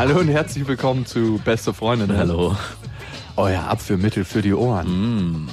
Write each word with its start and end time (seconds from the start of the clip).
Hallo 0.00 0.18
und 0.18 0.28
herzlich 0.28 0.66
willkommen 0.66 1.04
zu 1.04 1.38
Beste 1.44 1.74
Freundinnen. 1.74 2.16
Hallo. 2.16 2.56
Euer 3.36 3.64
Abführmittel 3.64 4.24
für 4.24 4.40
die 4.40 4.54
Ohren. 4.54 5.46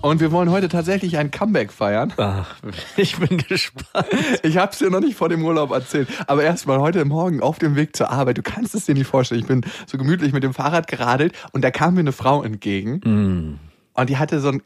Und 0.00 0.20
wir 0.20 0.32
wollen 0.32 0.50
heute 0.50 0.70
tatsächlich 0.70 1.18
ein 1.18 1.30
Comeback 1.30 1.70
feiern. 1.70 2.10
Ach, 2.16 2.56
ich 2.96 3.18
bin 3.18 3.36
gespannt. 3.36 4.08
Ich 4.42 4.56
habe 4.56 4.72
es 4.72 4.78
dir 4.78 4.88
noch 4.88 5.00
nicht 5.00 5.16
vor 5.16 5.28
dem 5.28 5.44
Urlaub 5.44 5.70
erzählt, 5.70 6.08
aber 6.26 6.44
erstmal 6.44 6.78
heute 6.78 7.04
Morgen 7.04 7.42
auf 7.42 7.58
dem 7.58 7.76
Weg 7.76 7.94
zur 7.94 8.10
Arbeit. 8.10 8.38
Du 8.38 8.42
kannst 8.42 8.74
es 8.74 8.86
dir 8.86 8.94
nicht 8.94 9.06
vorstellen. 9.06 9.42
Ich 9.42 9.46
bin 9.46 9.60
so 9.84 9.98
gemütlich 9.98 10.32
mit 10.32 10.44
dem 10.44 10.54
Fahrrad 10.54 10.86
geradelt 10.86 11.34
und 11.52 11.62
da 11.62 11.70
kam 11.70 11.92
mir 11.92 12.00
eine 12.00 12.12
Frau 12.12 12.42
entgegen 12.42 13.60
und 13.92 14.08
die 14.08 14.16
hatte 14.16 14.40
so 14.40 14.48
ein 14.48 14.62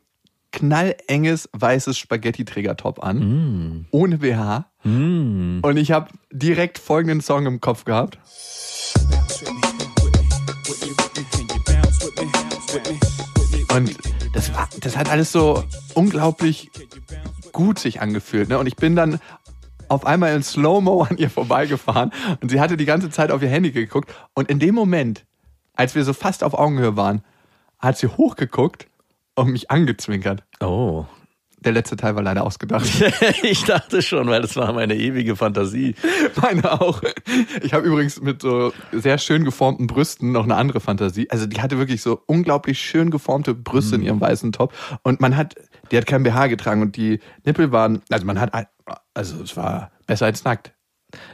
knallenges 0.53 1.49
weißes 1.55 1.99
Spaghetti-Träger-Top 1.99 3.03
an, 3.03 3.85
ohne 3.91 4.19
BH. 4.19 4.66
Und 4.85 5.77
ich 5.77 5.91
habe 5.91 6.09
direkt 6.30 6.79
folgenden 6.79 7.21
Song 7.21 7.47
im 7.47 7.61
Kopf 7.61 7.85
gehabt. 7.85 8.21
Und 13.75 13.97
das, 14.35 14.53
war, 14.55 14.69
das 14.81 14.97
hat 14.97 15.09
alles 15.11 15.33
so 15.33 15.65
unglaublich 15.95 16.71
gut 17.53 17.79
sich 17.79 18.01
angefühlt. 18.01 18.49
Ne? 18.49 18.59
Und 18.59 18.66
ich 18.66 18.77
bin 18.77 18.97
dann 18.97 19.21
auf 19.89 20.07
einmal 20.07 20.35
in 20.35 20.43
Slow-Mo 20.43 21.03
an 21.03 21.16
ihr 21.16 21.31
vorbeigefahren 21.31 22.13
und 22.41 22.51
sie 22.51 22.61
hatte 22.61 22.77
die 22.77 22.85
ganze 22.85 23.11
Zeit 23.11 23.31
auf 23.31 23.43
ihr 23.43 23.49
Handy 23.49 23.71
geguckt. 23.71 24.13
Und 24.35 24.51
in 24.51 24.59
dem 24.59 24.75
Moment, 24.75 25.25
als 25.75 25.95
wir 25.95 26.05
so 26.05 26.13
fast 26.13 26.45
auf 26.45 26.55
Augenhöhe 26.55 26.97
waren, 26.97 27.23
hat 27.79 27.99
sie 27.99 28.09
hochgeguckt 28.09 28.87
und 29.35 29.51
mich 29.51 29.71
angezwinkert. 29.71 30.43
Oh. 30.61 31.07
Der 31.60 31.73
letzte 31.73 31.96
Teil 31.96 32.14
war 32.14 32.23
leider 32.23 32.45
ausgedacht. 32.45 32.87
ich 33.42 33.64
dachte 33.64 34.01
schon, 34.02 34.28
weil 34.28 34.42
das 34.42 34.54
war 34.56 34.73
meine 34.73 34.95
ewige 34.95 35.34
Fantasie. 35.34 35.95
Meine 36.40 36.80
auch. 36.80 37.02
Ich 37.62 37.73
habe 37.73 37.87
übrigens 37.87 38.20
mit 38.20 38.42
so 38.42 38.73
sehr 38.92 39.18
schön 39.18 39.45
geformten 39.45 39.88
Brüsten 39.88 40.30
noch 40.32 40.45
eine 40.45 40.54
andere 40.54 40.80
Fantasie. 40.80 41.29
Also 41.30 41.46
die 41.46 41.60
hatte 41.60 41.79
wirklich 41.79 42.01
so 42.01 42.23
unglaublich 42.26 42.79
schön 42.80 43.10
geformte 43.10 43.54
Brüste 43.54 43.96
in 43.96 44.02
ihrem 44.02 44.20
weißen 44.20 44.52
Top. 44.52 44.73
Und 45.02 45.20
man 45.20 45.36
hat, 45.36 45.56
die 45.90 45.96
hat 45.96 46.06
kein 46.06 46.23
BH 46.23 46.46
getragen 46.46 46.82
und 46.82 46.96
die 46.96 47.20
Nippel 47.45 47.73
waren, 47.73 48.02
also 48.10 48.24
man 48.24 48.40
hat, 48.40 48.52
also 49.14 49.42
es 49.42 49.56
war 49.56 49.90
besser 50.06 50.26
als 50.26 50.45
nackt. 50.45 50.73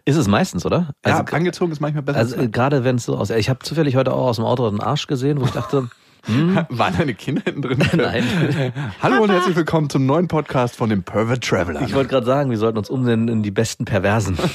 Ist 0.05 0.17
es 0.17 0.29
meistens, 0.29 0.65
oder? 0.65 0.95
Also 1.03 1.19
ja, 1.19 1.25
angezogen 1.25 1.73
ist 1.73 1.81
manchmal 1.81 2.03
besser 2.03 2.19
also 2.19 2.49
gerade 2.49 2.85
wenn 2.85 2.97
es 2.97 3.05
so 3.05 3.17
aussieht. 3.17 3.39
Ich 3.39 3.49
habe 3.49 3.59
zufällig 3.61 3.97
heute 3.97 4.13
auch 4.13 4.29
aus 4.29 4.37
dem 4.37 4.45
Auto 4.45 4.67
einen 4.67 4.81
Arsch 4.81 5.07
gesehen, 5.07 5.41
wo 5.41 5.45
ich 5.45 5.51
dachte, 5.51 5.91
Waren 6.27 6.97
deine 6.97 7.15
Kinder 7.15 7.43
hinten 7.45 7.63
drin? 7.63 7.79
Nein. 7.97 8.73
Hallo 9.03 9.23
und 9.23 9.31
herzlich 9.31 9.57
willkommen 9.57 9.91
zum 9.91 10.07
neuen 10.07 10.27
Podcast 10.27 10.75
von 10.77 10.89
dem 10.89 11.03
Pervert 11.03 11.45
Traveler. 11.45 11.83
ich 11.83 11.95
wollte 11.95 12.09
gerade 12.09 12.25
sagen, 12.25 12.51
wir 12.51 12.57
sollten 12.57 12.79
uns 12.79 12.89
umnennen 12.89 13.29
in 13.29 13.43
die 13.43 13.51
besten 13.51 13.85
Perversen. 13.85 14.39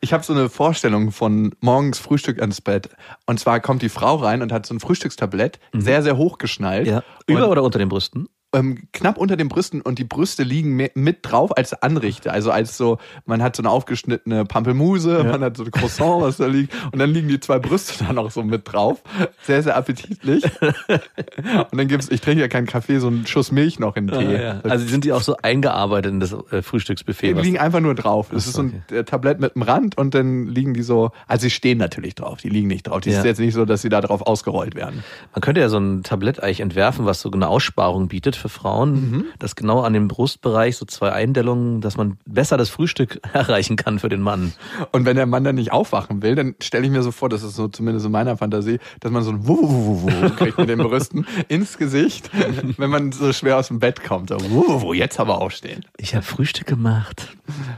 Ich 0.00 0.12
habe 0.12 0.22
so 0.22 0.32
eine 0.32 0.48
Vorstellung 0.48 1.10
von 1.10 1.52
morgens 1.60 1.98
Frühstück 1.98 2.40
ans 2.40 2.60
Bett. 2.60 2.90
Und 3.26 3.40
zwar 3.40 3.58
kommt 3.58 3.82
die 3.82 3.88
Frau 3.88 4.16
rein 4.16 4.40
und 4.42 4.52
hat 4.52 4.64
so 4.66 4.74
ein 4.74 4.78
Frühstückstablett, 4.80 5.58
sehr, 5.72 6.02
sehr 6.02 6.16
hochgeschnallt. 6.16 6.86
ja. 6.86 7.02
Über 7.26 7.48
oder 7.50 7.64
unter 7.64 7.78
den 7.80 7.88
Brüsten? 7.88 8.28
Ähm, 8.56 8.88
knapp 8.92 9.18
unter 9.18 9.36
den 9.36 9.48
Brüsten 9.48 9.80
und 9.80 9.98
die 9.98 10.04
Brüste 10.04 10.42
liegen 10.42 10.74
mit 10.94 11.18
drauf 11.22 11.56
als 11.56 11.74
Anrichte. 11.82 12.32
Also 12.32 12.50
als 12.50 12.76
so, 12.76 12.98
man 13.24 13.42
hat 13.42 13.56
so 13.56 13.62
eine 13.62 13.70
aufgeschnittene 13.70 14.44
Pampelmuse, 14.44 15.24
man 15.24 15.42
hat 15.42 15.56
so 15.56 15.64
ein 15.64 15.70
Croissant, 15.70 16.22
was 16.22 16.38
da 16.38 16.46
liegt. 16.46 16.74
Und 16.92 16.98
dann 16.98 17.10
liegen 17.10 17.28
die 17.28 17.40
zwei 17.40 17.58
Brüste 17.58 18.04
da 18.06 18.12
noch 18.12 18.30
so 18.30 18.42
mit 18.42 18.72
drauf. 18.72 19.02
Sehr, 19.42 19.62
sehr 19.62 19.76
appetitlich. 19.76 20.44
und 20.88 21.78
dann 21.78 21.88
gibt's, 21.88 22.08
ich 22.10 22.20
trinke 22.20 22.40
ja 22.40 22.48
keinen 22.48 22.66
Kaffee, 22.66 22.98
so 22.98 23.08
einen 23.08 23.26
Schuss 23.26 23.52
Milch 23.52 23.78
noch 23.78 23.96
in 23.96 24.06
den 24.06 24.18
Tee. 24.18 24.36
Also 24.68 24.86
sind 24.86 25.04
die 25.04 25.12
auch 25.12 25.22
so 25.22 25.36
eingearbeitet 25.42 26.12
in 26.12 26.20
das 26.20 26.34
äh, 26.50 26.62
Frühstücksbuffet? 26.62 27.34
Die 27.36 27.40
liegen 27.42 27.58
einfach 27.58 27.80
nur 27.80 27.94
drauf. 27.94 28.28
Das 28.30 28.44
Ach 28.44 28.48
ist 28.48 28.54
so, 28.54 28.62
ein 28.62 28.84
äh, 28.90 29.04
Tablett 29.04 29.40
mit 29.40 29.54
einem 29.54 29.62
Rand 29.62 29.98
und 29.98 30.14
dann 30.14 30.46
liegen 30.46 30.74
die 30.74 30.82
so, 30.82 31.10
also 31.26 31.42
sie 31.42 31.50
stehen 31.50 31.78
natürlich 31.78 32.14
drauf, 32.14 32.38
die 32.40 32.48
liegen 32.48 32.68
nicht 32.68 32.88
drauf. 32.88 33.00
Die 33.00 33.10
Ja. 33.10 33.18
ist 33.18 33.24
jetzt 33.24 33.40
nicht 33.40 33.54
so, 33.54 33.64
dass 33.64 33.82
sie 33.82 33.88
da 33.88 34.00
drauf 34.00 34.22
ausgerollt 34.22 34.74
werden. 34.74 35.04
Man 35.34 35.40
könnte 35.42 35.60
ja 35.60 35.68
so 35.68 35.78
ein 35.78 36.02
Tablett 36.02 36.42
eigentlich 36.42 36.60
entwerfen, 36.60 37.06
was 37.06 37.20
so 37.20 37.30
eine 37.30 37.48
Aussparung 37.48 38.08
bietet 38.08 38.36
für 38.48 38.58
Frauen, 38.58 39.24
das 39.38 39.56
genau 39.56 39.80
an 39.80 39.92
dem 39.92 40.08
Brustbereich 40.08 40.76
so 40.76 40.86
zwei 40.86 41.12
Eindellungen, 41.12 41.80
dass 41.80 41.96
man 41.96 42.18
besser 42.26 42.56
das 42.56 42.68
Frühstück 42.68 43.20
erreichen 43.32 43.76
kann 43.76 43.98
für 43.98 44.08
den 44.08 44.20
Mann. 44.20 44.52
Und 44.92 45.04
wenn 45.04 45.16
der 45.16 45.26
Mann 45.26 45.44
dann 45.44 45.56
nicht 45.56 45.72
aufwachen 45.72 46.22
will, 46.22 46.34
dann 46.34 46.54
stelle 46.62 46.84
ich 46.84 46.90
mir 46.90 47.02
so 47.02 47.10
vor, 47.10 47.28
das 47.28 47.42
ist 47.42 47.56
so 47.56 47.68
zumindest 47.68 48.06
in 48.06 48.12
meiner 48.12 48.36
Fantasie, 48.36 48.78
dass 49.00 49.10
man 49.10 49.22
so 49.22 49.30
ein 49.30 49.46
Wuh 49.46 50.06
kriegt 50.36 50.58
mit 50.58 50.68
den 50.68 50.78
Brüsten 50.78 51.26
ins 51.48 51.78
Gesicht, 51.78 52.30
wenn 52.78 52.90
man 52.90 53.12
so 53.12 53.32
schwer 53.32 53.58
aus 53.58 53.68
dem 53.68 53.80
Bett 53.80 54.04
kommt. 54.04 54.30
So, 54.30 54.38
Wuh, 54.40 54.92
jetzt 54.92 55.18
aber 55.18 55.40
aufstehen. 55.40 55.84
Ich 55.98 56.14
habe 56.14 56.24
Frühstück 56.24 56.66
gemacht. 56.66 57.36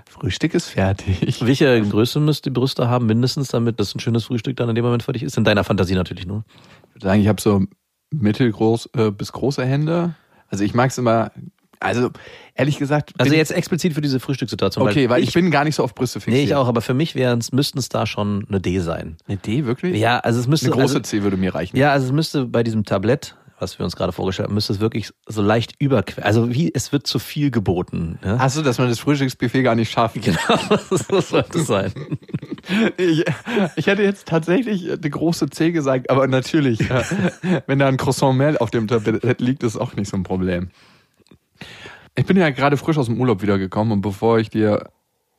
Frühstück 0.08 0.54
ist 0.54 0.68
fertig. 0.68 1.40
Welche 1.40 1.80
Größe 1.82 2.20
müsst 2.20 2.44
die 2.44 2.50
Brüste 2.50 2.88
haben, 2.88 3.06
mindestens, 3.06 3.48
damit 3.48 3.80
das 3.80 3.94
ein 3.94 4.00
schönes 4.00 4.24
Frühstück 4.24 4.56
dann 4.56 4.68
in 4.68 4.74
dem 4.74 4.84
Moment 4.84 5.06
dich 5.08 5.22
ist? 5.22 5.36
In 5.38 5.44
deiner 5.44 5.64
Fantasie 5.64 5.94
natürlich 5.94 6.26
nur. 6.26 6.44
Ich 6.88 6.94
würde 6.96 7.06
sagen, 7.06 7.20
ich 7.20 7.28
habe 7.28 7.40
so 7.40 7.64
mittelgroß 8.10 8.90
äh, 8.96 9.10
bis 9.10 9.32
große 9.32 9.64
Hände. 9.64 10.14
Also 10.48 10.64
ich 10.64 10.74
mag 10.74 10.90
es 10.90 10.98
immer, 10.98 11.30
also 11.80 12.10
ehrlich 12.54 12.78
gesagt. 12.78 13.12
Also 13.18 13.34
jetzt 13.34 13.52
explizit 13.52 13.94
für 13.94 14.00
diese 14.00 14.20
Frühstückssituation. 14.20 14.86
Okay, 14.86 15.08
weil 15.08 15.22
ich, 15.22 15.32
bin 15.32 15.50
gar 15.50 15.64
nicht 15.64 15.76
so 15.76 15.84
auf 15.84 15.94
Brüste 15.94 16.20
fixiert. 16.20 16.36
Nee, 16.36 16.44
ich 16.44 16.54
auch, 16.54 16.68
aber 16.68 16.80
für 16.80 16.94
mich 16.94 17.14
müssten 17.14 17.78
es 17.78 17.88
da 17.88 18.06
schon 18.06 18.46
eine 18.48 18.60
D 18.60 18.80
sein. 18.80 19.16
Eine 19.26 19.36
D, 19.38 19.64
wirklich? 19.64 19.96
Ja, 19.96 20.18
also 20.18 20.40
es 20.40 20.46
müsste. 20.46 20.66
Eine 20.66 20.76
große 20.76 20.96
also, 20.96 21.00
C 21.00 21.22
würde 21.22 21.36
mir 21.36 21.54
reichen. 21.54 21.76
Ja, 21.76 21.92
also 21.92 22.06
es 22.06 22.12
müsste 22.12 22.46
bei 22.46 22.62
diesem 22.62 22.84
Tablett, 22.84 23.36
was 23.60 23.78
wir 23.78 23.84
uns 23.84 23.96
gerade 23.96 24.12
vorgestellt 24.12 24.48
haben, 24.48 24.54
müsste 24.54 24.72
es 24.72 24.80
wirklich 24.80 25.10
so 25.26 25.42
leicht 25.42 25.74
überquer. 25.78 26.24
Also 26.24 26.52
wie, 26.52 26.72
es 26.74 26.92
wird 26.92 27.06
zu 27.06 27.18
viel 27.18 27.50
geboten. 27.50 28.18
Ne? 28.24 28.36
Ach 28.38 28.50
so, 28.50 28.62
dass 28.62 28.78
man 28.78 28.88
das 28.88 28.98
Frühstücksbuffet 28.98 29.62
gar 29.62 29.74
nicht 29.74 29.90
schafft. 29.90 30.16
Genau, 30.22 30.78
so 30.90 31.20
sollte 31.20 31.58
es 31.58 31.66
sein. 31.66 31.92
Ich, 32.96 33.24
ich 33.76 33.86
hätte 33.86 34.02
jetzt 34.02 34.28
tatsächlich 34.28 34.90
eine 34.90 35.10
große 35.10 35.48
C 35.50 35.72
gesagt, 35.72 36.10
aber 36.10 36.26
natürlich, 36.26 36.80
ja, 36.80 37.02
wenn 37.66 37.78
da 37.78 37.88
ein 37.88 37.96
Croissant 37.96 38.36
mehr 38.36 38.60
auf 38.60 38.70
dem 38.70 38.88
Tablett 38.88 39.40
liegt, 39.40 39.62
ist 39.62 39.76
auch 39.76 39.94
nicht 39.94 40.08
so 40.08 40.16
ein 40.16 40.22
Problem. 40.22 40.70
Ich 42.14 42.26
bin 42.26 42.36
ja 42.36 42.50
gerade 42.50 42.76
frisch 42.76 42.98
aus 42.98 43.06
dem 43.06 43.20
Urlaub 43.20 43.42
wiedergekommen 43.42 43.92
und 43.92 44.00
bevor 44.02 44.38
ich 44.38 44.50
dir 44.50 44.90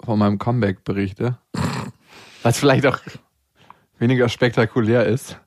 von 0.03 0.17
meinem 0.17 0.39
Comeback 0.39 0.83
berichte, 0.83 1.37
was 2.41 2.57
vielleicht 2.57 2.85
auch 2.85 2.99
weniger 3.99 4.29
spektakulär 4.29 5.05
ist, 5.05 5.39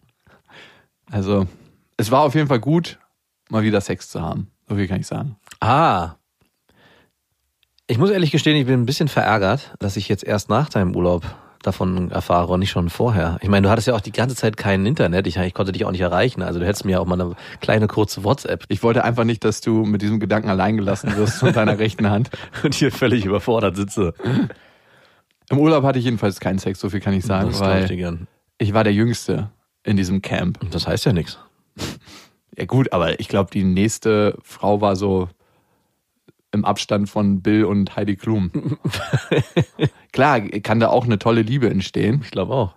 also 1.10 1.46
es 1.96 2.10
war 2.10 2.22
auf 2.22 2.34
jeden 2.34 2.48
Fall 2.48 2.60
gut, 2.60 2.98
mal 3.48 3.62
wieder 3.62 3.80
Sex 3.80 4.08
zu 4.08 4.20
haben. 4.20 4.50
So 4.68 4.76
viel 4.76 4.88
kann 4.88 5.00
ich 5.00 5.06
sagen. 5.06 5.36
Ah. 5.60 6.16
Ich 7.86 7.98
muss 7.98 8.10
ehrlich 8.10 8.30
gestehen, 8.30 8.56
ich 8.56 8.66
bin 8.66 8.80
ein 8.80 8.86
bisschen 8.86 9.08
verärgert, 9.08 9.74
dass 9.78 9.96
ich 9.96 10.08
jetzt 10.08 10.24
erst 10.24 10.48
nach 10.48 10.68
deinem 10.68 10.96
Urlaub 10.96 11.24
davon 11.62 12.10
erfahre 12.10 12.52
und 12.52 12.60
nicht 12.60 12.70
schon 12.70 12.90
vorher. 12.90 13.38
Ich 13.40 13.48
meine, 13.48 13.66
du 13.66 13.70
hattest 13.70 13.88
ja 13.88 13.94
auch 13.94 14.00
die 14.00 14.12
ganze 14.12 14.36
Zeit 14.36 14.56
kein 14.56 14.84
Internet. 14.86 15.26
Ich, 15.26 15.36
ich 15.36 15.54
konnte 15.54 15.72
dich 15.72 15.84
auch 15.84 15.90
nicht 15.90 16.00
erreichen. 16.00 16.42
Also 16.42 16.58
du 16.60 16.66
hättest 16.66 16.84
mir 16.84 17.00
auch 17.00 17.06
mal 17.06 17.20
eine 17.20 17.34
kleine 17.60 17.86
kurze 17.86 18.24
WhatsApp 18.24 18.64
Ich 18.68 18.82
wollte 18.82 19.04
einfach 19.04 19.24
nicht, 19.24 19.44
dass 19.44 19.60
du 19.60 19.84
mit 19.84 20.02
diesem 20.02 20.20
Gedanken 20.20 20.48
allein 20.50 20.76
gelassen 20.76 21.16
wirst 21.16 21.38
von 21.38 21.52
deiner 21.52 21.78
rechten 21.78 22.10
Hand. 22.10 22.30
und 22.62 22.74
hier 22.74 22.92
völlig 22.92 23.24
überfordert 23.24 23.76
sitze. 23.76 24.14
Im 25.50 25.58
Urlaub 25.58 25.84
hatte 25.84 25.98
ich 25.98 26.04
jedenfalls 26.04 26.40
keinen 26.40 26.58
Sex, 26.58 26.80
so 26.80 26.88
viel 26.90 27.00
kann 27.00 27.14
ich 27.14 27.24
sagen, 27.24 27.48
Das 27.48 27.56
ich 27.56 27.62
weil 27.62 27.88
gern. 27.88 28.26
ich 28.58 28.72
war 28.74 28.84
der 28.84 28.92
Jüngste 28.92 29.50
in 29.84 29.96
diesem 29.96 30.22
Camp. 30.22 30.58
Das 30.70 30.86
heißt 30.86 31.04
ja 31.04 31.12
nichts. 31.12 31.38
Ja 32.56 32.64
gut, 32.66 32.92
aber 32.92 33.18
ich 33.20 33.28
glaube, 33.28 33.50
die 33.52 33.64
nächste 33.64 34.36
Frau 34.42 34.80
war 34.80 34.94
so 34.96 35.28
im 36.52 36.64
Abstand 36.64 37.08
von 37.08 37.40
Bill 37.42 37.64
und 37.64 37.96
Heidi 37.96 38.16
Klum. 38.16 38.50
Klar, 40.12 40.40
kann 40.40 40.80
da 40.80 40.88
auch 40.88 41.04
eine 41.04 41.18
tolle 41.18 41.42
Liebe 41.42 41.68
entstehen. 41.70 42.20
Ich 42.22 42.30
glaube 42.30 42.52
auch. 42.54 42.74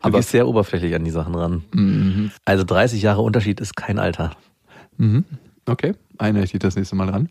Du 0.00 0.08
Aber- 0.08 0.18
gehst 0.18 0.30
sehr 0.30 0.46
oberflächlich 0.46 0.94
an 0.94 1.04
die 1.04 1.10
Sachen 1.10 1.34
ran. 1.34 2.30
Also 2.44 2.64
30 2.64 3.02
Jahre 3.02 3.20
Unterschied 3.22 3.60
ist 3.60 3.74
kein 3.76 3.98
Alter. 3.98 4.30
Okay, 5.66 5.94
erinnere 6.18 6.44
ich 6.44 6.52
dich 6.52 6.60
das 6.60 6.76
nächste 6.76 6.96
Mal 6.96 7.06
dran. 7.06 7.28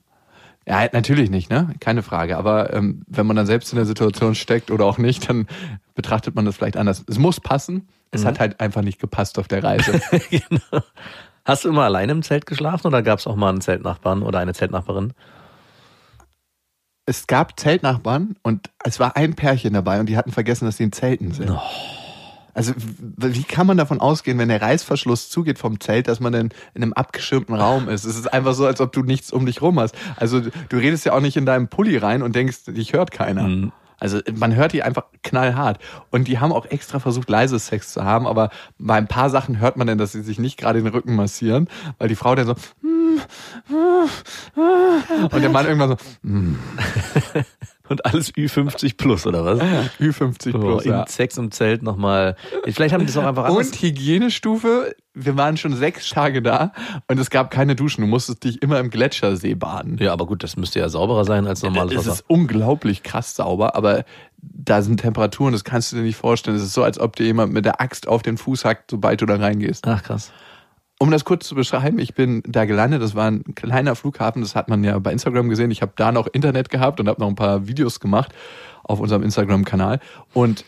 Ja, 0.68 0.86
natürlich 0.92 1.30
nicht, 1.30 1.50
ne? 1.50 1.74
Keine 1.80 2.04
Frage. 2.04 2.38
Aber 2.38 2.74
ähm, 2.74 3.04
wenn 3.08 3.26
man 3.26 3.38
dann 3.38 3.46
selbst 3.46 3.72
in 3.72 3.78
der 3.78 3.86
Situation 3.86 4.36
steckt 4.36 4.70
oder 4.70 4.84
auch 4.86 4.98
nicht, 4.98 5.30
dann 5.30 5.48
betrachtet 5.96 6.36
man 6.36 6.44
das 6.44 6.58
vielleicht 6.58 6.76
anders. 6.76 7.06
Es 7.08 7.18
muss 7.18 7.40
passen. 7.40 7.88
Es 8.12 8.26
hat 8.26 8.40
halt 8.40 8.60
einfach 8.60 8.82
nicht 8.82 9.00
gepasst 9.00 9.40
auf 9.40 9.48
der 9.48 9.64
Reise. 9.64 10.02
genau. 10.30 10.84
Hast 11.46 11.64
du 11.64 11.70
immer 11.70 11.84
alleine 11.84 12.12
im 12.12 12.22
Zelt 12.22 12.46
geschlafen 12.46 12.88
oder 12.88 13.02
gab 13.02 13.20
es 13.20 13.28
auch 13.28 13.36
mal 13.38 13.50
einen 13.50 13.62
Zeltnachbarn 13.62 14.24
oder 14.24 14.40
eine 14.40 14.54
Zeltnachbarin? 14.54 15.14
Es 17.08 17.26
gab 17.26 17.60
Zeltnachbarn 17.60 18.36
und 18.44 18.70
es 18.84 19.00
war 19.00 19.18
ein 19.18 19.34
Pärchen 19.34 19.74
dabei 19.74 20.00
und 20.00 20.08
die 20.08 20.16
hatten 20.18 20.32
vergessen, 20.32 20.66
dass 20.66 20.78
sie 20.78 20.84
in 20.84 20.92
Zelten 20.92 21.32
sind. 21.32 21.50
Also 22.54 22.74
w- 22.76 23.34
wie 23.34 23.44
kann 23.44 23.66
man 23.68 23.78
davon 23.78 24.02
ausgehen, 24.02 24.38
wenn 24.40 24.50
der 24.50 24.62
Reißverschluss 24.62 25.30
zugeht 25.30 25.58
vom 25.60 25.80
Zelt, 25.80 26.08
dass 26.08 26.20
man 26.20 26.34
dann 26.34 26.50
in 26.74 26.84
einem 26.84 26.94
abgeschirmten 26.94 27.56
Raum 27.56 27.88
ist? 27.88 28.04
Es 28.04 28.18
ist 28.18 28.34
einfach 28.34 28.54
so, 28.54 28.66
als 28.66 28.82
ob 28.82 28.92
du 28.92 29.04
nichts 29.04 29.32
um 29.32 29.46
dich 29.46 29.62
rum 29.62 29.80
hast. 29.80 29.96
Also 30.18 30.42
du 30.42 30.78
redest 30.78 31.06
ja 31.06 31.14
auch 31.14 31.20
nicht 31.22 31.38
in 31.38 31.46
deinem 31.46 31.68
Pulli 31.68 31.98
rein 31.98 32.22
und 32.24 32.36
denkst, 32.36 32.66
dich 32.68 32.94
hört 32.94 33.12
keiner. 33.12 33.72
Also 34.00 34.20
man 34.36 34.56
hört 34.56 34.74
die 34.74 34.84
einfach 34.84 35.06
knallhart. 35.24 35.80
Und 36.12 36.28
die 36.28 36.40
haben 36.40 36.52
auch 36.52 36.66
extra 36.66 37.00
versucht, 37.00 37.30
leise 37.30 37.58
Sex 37.60 37.92
zu 37.94 38.04
haben, 38.04 38.28
aber 38.28 38.50
bei 38.78 38.96
ein 38.96 39.08
paar 39.08 39.30
Sachen 39.30 39.60
hört 39.60 39.78
man 39.78 39.88
dann, 39.88 39.98
dass 39.98 40.12
sie 40.12 40.22
sich 40.22 40.40
nicht 40.40 40.58
gerade 40.58 40.82
den 40.82 40.92
Rücken 40.92 41.16
massieren, 41.16 41.68
weil 41.98 42.08
die 42.08 42.16
Frau 42.16 42.36
dann 42.36 42.48
so 42.48 42.56
und 45.32 45.42
der 45.42 45.50
Mann 45.50 45.66
irgendwann 45.66 45.90
so 45.90 45.98
Und 47.90 48.06
alles 48.06 48.34
Ü50 48.34 48.98
plus, 48.98 49.26
oder 49.26 49.46
was? 49.46 49.60
Ü50 50.00 50.54
Oh, 50.56 50.60
plus. 50.60 50.86
im 50.86 50.92
ja. 50.92 51.08
Sex 51.08 51.38
im 51.38 51.52
Zelt 51.52 51.84
nochmal. 51.84 52.36
Vielleicht 52.66 52.94
haben 52.94 53.02
die 53.02 53.08
das 53.08 53.18
auch 53.18 53.26
einfach 53.26 53.46
anders. 53.46 53.68
Und 53.68 53.76
Hygienestufe, 53.82 54.96
wir 55.14 55.38
waren 55.38 55.58
schon 55.58 55.74
sechs 55.76 56.10
Tage 56.10 56.42
da 56.42 56.74
und 57.08 57.20
es 57.20 57.30
gab 57.30 57.50
keine 57.52 57.76
Duschen. 57.76 58.02
Du 58.02 58.08
musstest 58.08 58.44
dich 58.44 58.62
immer 58.62 58.80
im 58.80 58.90
Gletschersee 58.90 59.56
baden. 59.56 59.98
Ja, 60.00 60.14
aber 60.14 60.26
gut, 60.26 60.44
das 60.44 60.58
müsste 60.58 60.80
ja 60.80 60.90
sauberer 60.90 61.26
sein 61.26 61.48
als 61.48 61.64
normales 61.64 61.94
es 61.94 61.98
Wasser. 62.00 62.12
ist 62.12 62.26
unglaublich 62.28 63.04
krass 63.04 63.36
sauber, 63.36 63.76
aber 63.76 64.04
da 64.42 64.82
sind 64.82 65.00
Temperaturen, 65.00 65.54
das 65.54 65.64
kannst 65.64 65.92
du 65.92 65.96
dir 65.96 66.04
nicht 66.04 66.18
vorstellen. 66.18 66.58
Es 66.58 66.64
ist 66.64 66.74
so, 66.74 66.84
als 66.84 67.00
ob 67.00 67.16
dir 67.16 67.26
jemand 67.26 67.54
mit 67.54 67.66
der 67.66 67.82
Axt 67.82 68.08
auf 68.08 68.22
den 68.22 68.38
Fuß 68.38 68.66
hackt, 68.66 68.92
sobald 68.92 69.22
du 69.22 69.26
da 69.26 69.36
reingehst. 69.36 69.88
Ach, 69.88 70.04
krass. 70.04 70.32
Um 71.00 71.12
das 71.12 71.26
kurz 71.26 71.48
zu 71.48 71.54
beschreiben, 71.54 72.00
ich 72.00 72.16
bin 72.16 72.42
da 72.48 72.66
gelandet, 72.66 73.04
das 73.04 73.14
war 73.14 73.30
ein 73.30 73.44
kleiner 73.54 73.96
Flughafen, 73.96 74.42
das 74.42 74.56
hat 74.56 74.68
man 74.68 74.84
ja 74.84 74.98
bei 74.98 75.12
Instagram 75.12 75.48
gesehen. 75.48 75.70
Ich 75.70 75.84
habe 75.84 75.94
da 75.96 76.12
noch 76.12 76.28
Internet 76.28 76.70
gehabt 76.70 77.00
und 77.00 77.08
habe 77.08 77.22
noch 77.22 77.28
ein 77.28 77.36
paar 77.36 77.68
Videos 77.68 78.00
gemacht 78.00 78.34
auf 78.84 79.00
unserem 79.00 79.22
Instagram-Kanal. 79.22 80.00
Und 80.34 80.66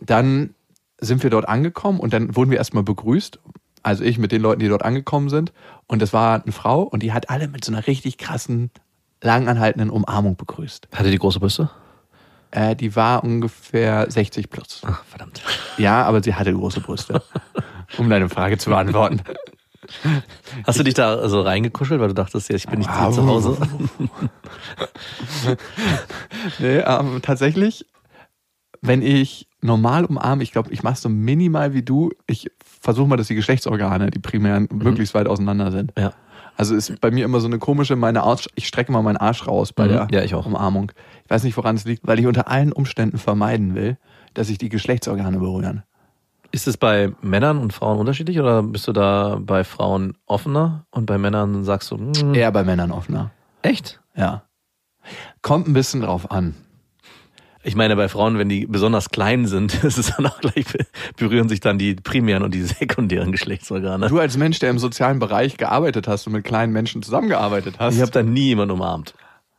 dann 0.00 0.54
sind 1.00 1.22
wir 1.22 1.30
dort 1.30 1.48
angekommen 1.48 1.98
und 1.98 2.12
dann 2.12 2.36
wurden 2.36 2.50
wir 2.50 2.58
erstmal 2.58 2.82
begrüßt. 2.82 3.38
Also 3.82 4.04
ich 4.04 4.18
mit 4.18 4.32
den 4.32 4.42
Leuten, 4.42 4.60
die 4.60 4.68
dort 4.68 4.84
angekommen 4.84 5.30
sind. 5.30 5.52
Und 5.86 6.02
das 6.02 6.12
war 6.12 6.42
eine 6.42 6.52
Frau 6.52 6.82
und 6.82 7.02
die 7.02 7.14
hat 7.14 7.30
alle 7.30 7.48
mit 7.48 7.64
so 7.64 7.72
einer 7.72 7.86
richtig 7.86 8.18
krassen, 8.18 8.70
langanhaltenden 9.22 9.88
Umarmung 9.88 10.36
begrüßt. 10.36 10.88
Hatte 10.92 11.10
die 11.10 11.18
große 11.18 11.40
Brüste? 11.40 11.70
Äh, 12.50 12.76
die 12.76 12.96
war 12.96 13.24
ungefähr 13.24 14.10
60 14.10 14.50
plus. 14.50 14.82
Ach, 14.84 15.04
verdammt. 15.04 15.40
Ja, 15.78 16.02
aber 16.02 16.22
sie 16.22 16.34
hatte 16.34 16.52
große 16.52 16.80
Brüste. 16.80 17.22
um 17.98 18.10
deine 18.10 18.28
Frage 18.28 18.58
zu 18.58 18.70
beantworten. 18.70 19.22
Hast 20.66 20.78
du 20.78 20.82
dich 20.84 20.94
da 20.94 21.28
so 21.28 21.40
reingekuschelt, 21.42 22.00
weil 22.00 22.08
du 22.08 22.14
dachtest, 22.14 22.48
ja, 22.48 22.56
ich 22.56 22.66
bin 22.66 22.78
nicht 22.80 22.90
zu 22.92 23.26
Hause? 23.26 23.56
Nee, 26.58 26.78
ähm, 26.78 27.20
tatsächlich, 27.22 27.86
wenn 28.80 29.02
ich 29.02 29.48
normal 29.60 30.04
umarme, 30.04 30.42
ich 30.42 30.52
glaube, 30.52 30.72
ich 30.72 30.82
mache 30.82 30.96
so 30.96 31.08
minimal 31.08 31.74
wie 31.74 31.82
du, 31.82 32.10
ich 32.26 32.50
versuche 32.80 33.08
mal, 33.08 33.16
dass 33.16 33.28
die 33.28 33.34
Geschlechtsorgane, 33.34 34.10
die 34.10 34.18
primären, 34.18 34.68
möglichst 34.72 35.14
weit 35.14 35.26
auseinander 35.28 35.70
sind. 35.70 35.92
Ja. 35.98 36.12
Also 36.56 36.74
ist 36.74 37.00
bei 37.00 37.10
mir 37.10 37.24
immer 37.24 37.40
so 37.40 37.46
eine 37.46 37.58
komische, 37.58 37.96
meine 37.96 38.22
Arsch, 38.22 38.48
ich 38.54 38.66
strecke 38.66 38.92
mal 38.92 39.02
meinen 39.02 39.16
Arsch 39.16 39.46
raus 39.46 39.72
bei 39.72 39.84
Mhm. 39.84 39.88
der 39.88 40.08
Ja, 40.10 40.22
ich 40.22 40.34
auch. 40.34 40.46
Umarmung. 40.46 40.92
Ich 41.24 41.30
weiß 41.30 41.44
nicht, 41.44 41.56
woran 41.56 41.76
es 41.76 41.84
liegt, 41.84 42.06
weil 42.06 42.18
ich 42.18 42.26
unter 42.26 42.48
allen 42.48 42.72
Umständen 42.72 43.18
vermeiden 43.18 43.74
will, 43.74 43.96
dass 44.34 44.48
sich 44.48 44.58
die 44.58 44.68
Geschlechtsorgane 44.68 45.38
berühren. 45.38 45.82
Ist 46.52 46.66
es 46.66 46.76
bei 46.76 47.12
Männern 47.22 47.58
und 47.58 47.72
Frauen 47.72 47.98
unterschiedlich 47.98 48.40
oder 48.40 48.62
bist 48.62 48.88
du 48.88 48.92
da 48.92 49.38
bei 49.40 49.62
Frauen 49.64 50.16
offener 50.26 50.84
und 50.90 51.06
bei 51.06 51.16
Männern 51.16 51.64
sagst 51.64 51.90
du, 51.92 51.96
mm, 51.96 52.34
Eher 52.34 52.50
bei 52.50 52.64
Männern 52.64 52.90
offener. 52.90 53.30
echt? 53.62 54.00
Ja. 54.16 54.42
Kommt 55.42 55.68
ein 55.68 55.72
bisschen 55.72 56.00
drauf 56.02 56.30
an. 56.30 56.54
Ich 57.62 57.76
meine, 57.76 57.94
bei 57.94 58.08
Frauen, 58.08 58.38
wenn 58.38 58.48
die 58.48 58.66
besonders 58.66 59.10
klein 59.10 59.46
sind, 59.46 59.84
ist 59.84 59.98
es 59.98 60.14
dann 60.16 60.26
auch 60.26 60.40
gleich, 60.40 60.64
berühren 61.16 61.48
sich 61.48 61.60
dann 61.60 61.78
die 61.78 61.94
primären 61.94 62.42
und 62.42 62.52
die 62.54 62.62
sekundären 62.64 63.30
Geschlechtsorgane. 63.32 64.08
Du 64.08 64.18
als 64.18 64.36
Mensch, 64.36 64.58
der 64.58 64.70
im 64.70 64.78
sozialen 64.78 65.18
Bereich 65.20 65.56
gearbeitet 65.56 66.08
hast 66.08 66.26
und 66.26 66.32
mit 66.32 66.44
kleinen 66.44 66.72
Menschen 66.72 67.02
zusammengearbeitet 67.02 67.76
hast, 67.78 67.94
Ich 67.94 68.00
habe 68.00 68.10
da 68.10 68.22
nie 68.22 68.46
jemanden 68.46 68.72
umarmt. 68.74 69.14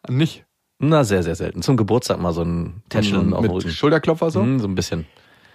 nicht 0.09 0.45
Na, 0.79 1.03
sehr, 1.03 1.23
sehr 1.23 1.35
selten. 1.35 1.61
Zum 1.61 1.77
Geburtstag 1.77 2.19
mal 2.19 2.33
so 2.33 2.41
ein 2.41 2.81
Tätscheln 2.89 3.33
auf 3.33 3.45
dem 3.45 3.53
mit. 3.53 3.71
Schulterklopfer 3.71 4.31
so. 4.31 4.41
Hm, 4.41 4.59
so 4.59 4.67
ein 4.67 4.75
bisschen. 4.75 5.05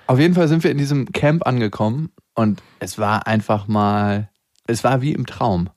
Auf 0.06 0.18
jeden 0.18 0.34
Fall 0.34 0.48
sind 0.48 0.62
wir 0.62 0.70
in 0.70 0.78
diesem 0.78 1.12
Camp 1.12 1.46
angekommen 1.46 2.10
und 2.34 2.62
es 2.78 2.98
war 2.98 3.26
einfach 3.26 3.66
mal, 3.66 4.28
es 4.66 4.84
war 4.84 5.02
wie 5.02 5.12
im 5.12 5.26
Traum. 5.26 5.68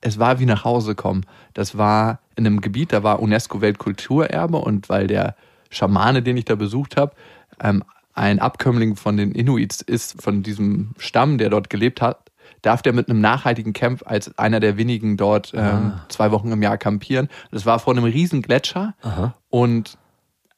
Es 0.00 0.18
war 0.18 0.38
wie 0.38 0.46
nach 0.46 0.64
Hause 0.64 0.94
kommen. 0.94 1.24
Das 1.54 1.78
war 1.78 2.20
in 2.36 2.46
einem 2.46 2.60
Gebiet, 2.60 2.92
da 2.92 3.02
war 3.02 3.20
UNESCO 3.20 3.60
Weltkulturerbe 3.60 4.58
und 4.58 4.88
weil 4.88 5.06
der 5.06 5.36
Schamane, 5.70 6.22
den 6.22 6.36
ich 6.36 6.44
da 6.44 6.54
besucht 6.54 6.96
habe, 6.96 7.14
ähm, 7.60 7.82
ein 8.12 8.38
Abkömmling 8.38 8.96
von 8.96 9.16
den 9.16 9.32
Inuits 9.32 9.82
ist, 9.82 10.20
von 10.22 10.42
diesem 10.42 10.90
Stamm, 10.98 11.38
der 11.38 11.50
dort 11.50 11.70
gelebt 11.70 12.00
hat, 12.00 12.30
darf 12.62 12.82
der 12.82 12.92
mit 12.92 13.08
einem 13.08 13.20
nachhaltigen 13.20 13.72
Camp 13.72 14.02
als 14.06 14.36
einer 14.38 14.58
der 14.58 14.76
wenigen 14.76 15.16
dort 15.16 15.52
ähm, 15.54 15.92
zwei 16.08 16.30
Wochen 16.30 16.50
im 16.50 16.62
Jahr 16.62 16.78
campieren. 16.78 17.28
Das 17.50 17.66
war 17.66 17.78
vor 17.78 17.94
einem 17.94 18.04
riesen 18.04 18.42
Gletscher 18.42 18.94
und 19.50 19.98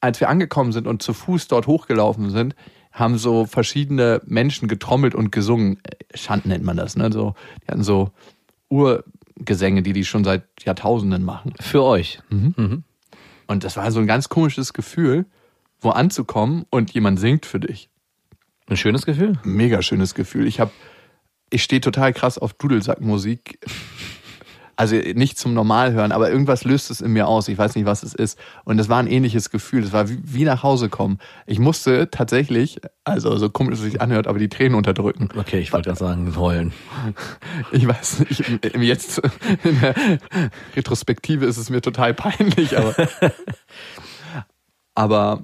als 0.01 0.19
wir 0.19 0.29
angekommen 0.29 0.71
sind 0.71 0.87
und 0.87 1.01
zu 1.01 1.13
Fuß 1.13 1.47
dort 1.49 1.67
hochgelaufen 1.67 2.29
sind, 2.29 2.55
haben 2.99 3.17
so 3.17 3.45
verschiedene 3.45 4.21
Menschen 4.25 4.67
getrommelt 4.67 5.15
und 5.15 5.31
gesungen. 5.31 5.79
Schand 6.13 6.45
nennt 6.45 6.63
man 6.63 6.77
das, 6.77 6.95
ne? 6.95 7.11
So, 7.11 7.33
die 7.63 7.71
hatten 7.71 7.83
so 7.83 8.11
Urgesänge, 8.69 9.81
die 9.81 9.93
die 9.93 10.05
schon 10.05 10.23
seit 10.23 10.43
Jahrtausenden 10.63 11.23
machen. 11.23 11.53
Für 11.59 11.83
euch. 11.83 12.19
Und 13.47 13.63
das 13.63 13.77
war 13.77 13.91
so 13.91 13.99
ein 13.99 14.07
ganz 14.07 14.29
komisches 14.29 14.73
Gefühl, 14.73 15.25
wo 15.81 15.89
anzukommen 15.89 16.65
und 16.69 16.93
jemand 16.93 17.19
singt 17.19 17.45
für 17.45 17.59
dich. 17.59 17.89
Ein 18.67 18.77
schönes 18.77 19.05
Gefühl. 19.05 19.39
Mega 19.43 19.81
schönes 19.81 20.13
Gefühl. 20.13 20.45
Ich 20.45 20.59
habe, 20.59 20.71
ich 21.49 21.63
stehe 21.63 21.81
total 21.81 22.13
krass 22.13 22.37
auf 22.37 22.53
Dudelsackmusik. 22.53 23.59
Also 24.79 24.95
nicht 24.95 25.37
zum 25.37 25.53
Normalhören, 25.53 26.13
aber 26.13 26.31
irgendwas 26.31 26.63
löst 26.63 26.89
es 26.89 27.01
in 27.01 27.11
mir 27.11 27.27
aus. 27.27 27.49
Ich 27.49 27.57
weiß 27.57 27.75
nicht, 27.75 27.85
was 27.85 28.01
es 28.01 28.15
ist. 28.15 28.39
Und 28.63 28.77
das 28.77 28.87
war 28.87 28.97
ein 28.97 29.07
ähnliches 29.07 29.49
Gefühl. 29.49 29.81
Das 29.81 29.91
war 29.91 30.07
wie, 30.07 30.19
wie 30.23 30.45
nach 30.45 30.63
Hause 30.63 30.87
kommen. 30.87 31.19
Ich 31.45 31.59
musste 31.59 32.09
tatsächlich, 32.09 32.79
also 33.03 33.35
so 33.35 33.49
komisch 33.49 33.73
es 33.73 33.81
sich 33.81 33.99
anhört, 33.99 34.25
aber 34.25 34.39
die 34.39 34.47
Tränen 34.47 34.75
unterdrücken. 34.75 35.27
Okay, 35.37 35.59
ich 35.59 35.73
wollte 35.73 35.89
gerade 35.89 35.99
sagen, 35.99 36.33
heulen. 36.37 36.71
Ich 37.73 37.85
weiß 37.85 38.21
nicht, 38.21 38.41
jetzt 38.77 39.21
in 39.65 39.81
der 39.81 39.95
Retrospektive 40.77 41.45
ist 41.45 41.57
es 41.57 41.69
mir 41.69 41.81
total 41.81 42.13
peinlich, 42.13 42.77
aber, 42.77 42.95
aber 44.95 45.41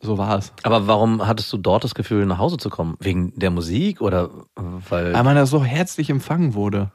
so 0.00 0.18
war 0.18 0.38
es. 0.38 0.52
Aber 0.64 0.88
warum 0.88 1.24
hattest 1.24 1.52
du 1.52 1.56
dort 1.56 1.84
das 1.84 1.94
Gefühl, 1.94 2.26
nach 2.26 2.38
Hause 2.38 2.56
zu 2.56 2.68
kommen? 2.68 2.96
Wegen 2.98 3.32
der 3.38 3.52
Musik 3.52 4.00
oder 4.00 4.30
weil. 4.56 5.14
Weil 5.14 5.22
man 5.22 5.36
da 5.36 5.46
so 5.46 5.62
herzlich 5.62 6.10
empfangen 6.10 6.54
wurde. 6.54 6.90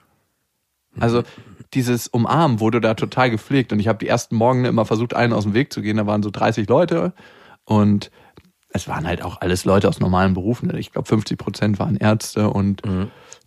Also 0.99 1.23
dieses 1.73 2.07
Umarmen 2.07 2.59
wurde 2.59 2.81
da 2.81 2.93
total 2.93 3.29
gepflegt 3.29 3.71
und 3.73 3.79
ich 3.79 3.87
habe 3.87 3.99
die 3.99 4.07
ersten 4.07 4.35
Morgen 4.35 4.65
immer 4.65 4.85
versucht, 4.85 5.13
einen 5.13 5.33
aus 5.33 5.43
dem 5.43 5.53
Weg 5.53 5.73
zu 5.73 5.81
gehen. 5.81 5.97
Da 5.97 6.07
waren 6.07 6.23
so 6.23 6.29
30 6.29 6.67
Leute 6.69 7.13
und 7.65 8.11
es 8.69 8.87
waren 8.87 9.07
halt 9.07 9.21
auch 9.21 9.41
alles 9.41 9.65
Leute 9.65 9.87
aus 9.89 9.99
normalen 9.99 10.33
Berufen. 10.33 10.73
Ich 10.75 10.91
glaube, 10.91 11.07
50 11.07 11.37
Prozent 11.37 11.79
waren 11.79 11.95
Ärzte 11.95 12.49
und 12.49 12.81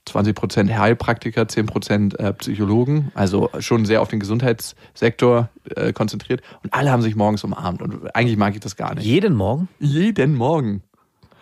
20 0.06 0.34
Prozent 0.34 0.76
Heilpraktiker, 0.76 1.46
10 1.46 1.66
Prozent 1.66 2.18
äh, 2.18 2.32
Psychologen. 2.34 3.10
Also 3.14 3.50
schon 3.58 3.84
sehr 3.84 4.02
auf 4.02 4.08
den 4.08 4.20
Gesundheitssektor 4.20 5.50
äh, 5.76 5.92
konzentriert. 5.92 6.42
Und 6.62 6.72
alle 6.74 6.90
haben 6.90 7.02
sich 7.02 7.16
morgens 7.16 7.44
umarmt. 7.44 7.82
Und 7.82 8.14
eigentlich 8.14 8.36
mag 8.36 8.54
ich 8.54 8.60
das 8.60 8.76
gar 8.76 8.94
nicht. 8.94 9.04
jeden 9.04 9.34
Morgen? 9.34 9.68
Jeden 9.78 10.34
Morgen. 10.34 10.82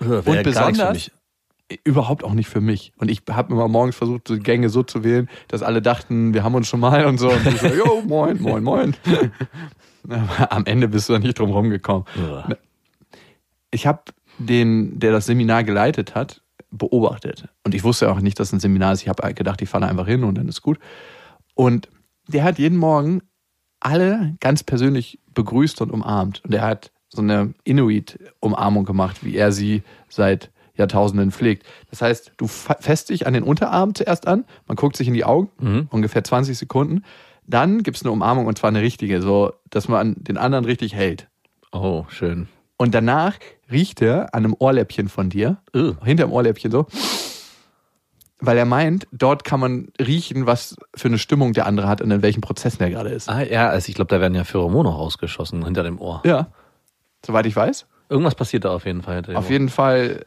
Wäre 0.01 0.23
Und 0.23 0.43
besonders. 0.43 1.11
Überhaupt 1.85 2.25
auch 2.25 2.33
nicht 2.33 2.49
für 2.49 2.61
mich. 2.61 2.93
Und 2.97 3.11
ich 3.11 3.23
habe 3.31 3.53
immer 3.53 3.69
morgens 3.69 3.97
versucht, 3.97 4.29
so 4.29 4.39
Gänge 4.39 4.71
so 4.71 4.83
zu 4.83 5.05
wählen, 5.05 5.29
dass 5.49 5.63
alle 5.63 5.83
dachten, 5.83 6.33
wir 6.35 6.43
haben 6.43 6.55
uns 6.55 6.69
schon 6.69 6.81
mal 6.81 7.05
und 7.07 7.19
so. 7.19 7.31
Und 7.31 7.47
ich 7.47 7.61
so, 7.61 7.69
jo, 7.69 8.03
moin, 8.07 8.41
moin, 8.41 8.63
moin. 8.63 8.97
Aber 10.09 10.53
am 10.53 10.65
Ende 10.65 10.89
bist 10.89 11.09
du 11.09 11.13
da 11.13 11.19
nicht 11.19 11.39
drum 11.39 11.51
rumgekommen. 11.51 12.05
Ja. 12.17 12.49
Ich 13.71 13.87
habe 13.87 14.03
den, 14.39 14.99
der 14.99 15.13
das 15.13 15.27
Seminar 15.27 15.65
geleitet 15.65 16.15
hat, 16.15 16.43
beobachtet. 16.71 17.49
Und 17.65 17.75
ich 17.75 17.85
wusste 17.85 18.11
auch 18.11 18.21
nicht, 18.21 18.41
dass 18.41 18.49
es 18.49 18.53
ein 18.55 18.61
Seminar 18.61 18.95
ist. 18.95 19.03
Ich 19.03 19.09
habe 19.09 19.35
gedacht, 19.35 19.61
ich 19.61 19.69
fahre 19.69 19.87
einfach 19.87 20.07
hin 20.07 20.25
und 20.25 20.37
dann 20.37 20.49
ist 20.49 20.63
gut. 20.63 20.79
Und 21.55 21.89
der 22.29 22.45
hat 22.45 22.59
jeden 22.59 22.79
Morgen 22.79 23.23
alle 23.81 24.37
ganz 24.41 24.63
persönlich 24.65 25.21
begrüßt 25.35 25.81
und 25.83 25.91
umarmt. 25.91 26.43
Und 26.45 26.55
er 26.55 26.63
hat 26.63 26.93
so 27.09 27.23
eine 27.23 27.55
Inuit-Umarmung 27.65 28.85
gemacht, 28.85 29.25
wie 29.25 29.37
er 29.37 29.53
sie 29.53 29.83
seit 30.09 30.51
Jahrtausenden 30.79 31.31
pflegt. 31.33 31.67
Das 31.91 32.01
heißt, 32.03 32.33
du 32.37 32.47
fässt 32.47 33.11
dich 33.11 33.27
an 33.27 33.35
den 33.35 33.43
Unterarm 33.43 33.95
zuerst 33.95 34.27
an, 34.27 34.45
man 34.67 34.77
guckt 34.77 34.97
sich 34.97 35.09
in 35.09 35.15
die 35.15 35.25
Augen, 35.25 35.89
ungefähr 35.91 36.25
20 36.25 36.57
Sekunden. 36.57 37.05
Dann 37.47 37.83
gibt's 37.83 38.03
eine 38.03 38.11
Umarmung 38.13 38.47
und 38.47 38.59
zwar 38.59 38.69
eine 38.69 38.83
richtige, 38.83 39.21
so 39.23 39.53
dass 39.71 39.89
man 39.89 40.15
den 40.19 40.37
anderen 40.37 40.65
richtig 40.65 40.95
hält. 40.95 41.29
Oh, 41.73 42.05
schön. 42.09 42.49
Und 42.77 42.95
danach 42.95 43.35
riecht 43.71 44.01
er 44.03 44.35
an 44.35 44.45
einem 44.45 44.55
Ohrläppchen 44.59 45.09
von 45.09 45.31
dir, 45.31 45.57
Ugh. 45.75 45.97
hinterm 46.05 46.31
Ohrläppchen 46.33 46.71
so. 46.71 46.87
weil 48.41 48.57
er 48.57 48.65
meint, 48.67 49.09
dort 49.11 49.43
kann 49.45 49.59
man 49.59 49.89
riechen, 50.01 50.47
was 50.47 50.77
für 50.95 51.09
eine 51.09 51.19
Stimmung 51.19 51.55
der 51.55 51.67
andere 51.67 51.89
hat 51.89 52.01
und 52.01 52.11
in 52.11 52.23
welchen 52.23 52.41
Prozessen 52.41 52.81
er 52.83 52.91
gerade 52.91 53.09
ist. 53.11 53.29
Ah, 53.29 53.43
ja, 53.43 53.69
also 53.69 53.89
ich 53.89 53.95
glaube, 53.97 54.09
da 54.15 54.21
werden 54.21 54.35
ja 54.35 54.45
Pheromone 54.45 54.91
ausgeschossen 54.91 55.65
hinter 55.65 55.83
dem 55.83 56.01
Ohr. 56.01 56.23
Ja. 56.25 56.49
Soweit 57.27 57.47
ich 57.47 57.57
weiß. 57.57 57.87
Irgendwas 58.09 58.37
passiert 58.37 58.65
da 58.65 58.71
auf 58.75 58.87
jeden 58.87 59.03
Fall 59.03 59.17
hinter 59.17 59.33
dem 59.33 59.39
Auf 59.39 59.51
jeden 59.51 59.69
Fall 59.69 60.25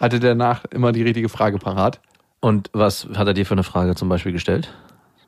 hatte 0.00 0.18
der 0.18 0.34
nach 0.34 0.64
immer 0.64 0.92
die 0.92 1.02
richtige 1.02 1.28
Frage 1.28 1.58
parat. 1.58 2.00
Und 2.40 2.70
was 2.72 3.06
hat 3.14 3.26
er 3.26 3.34
dir 3.34 3.44
für 3.44 3.54
eine 3.54 3.62
Frage 3.62 3.94
zum 3.94 4.08
Beispiel 4.08 4.32
gestellt? 4.32 4.74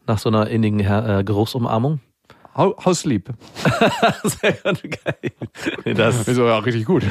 Nach 0.07 0.19
so 0.19 0.31
einer 0.31 0.49
innigen 0.49 0.81
Her 0.81 1.19
äh, 1.19 1.25
Geruchsumarmung? 1.25 2.01
Sleep? 2.93 3.31
Sehr 4.25 4.53
gut, 4.53 4.83
geil. 4.83 5.95
Das, 5.95 6.27
Ist 6.27 6.37
ja 6.37 6.59
auch 6.59 6.67
richtig 6.67 6.85
gut. 6.85 7.03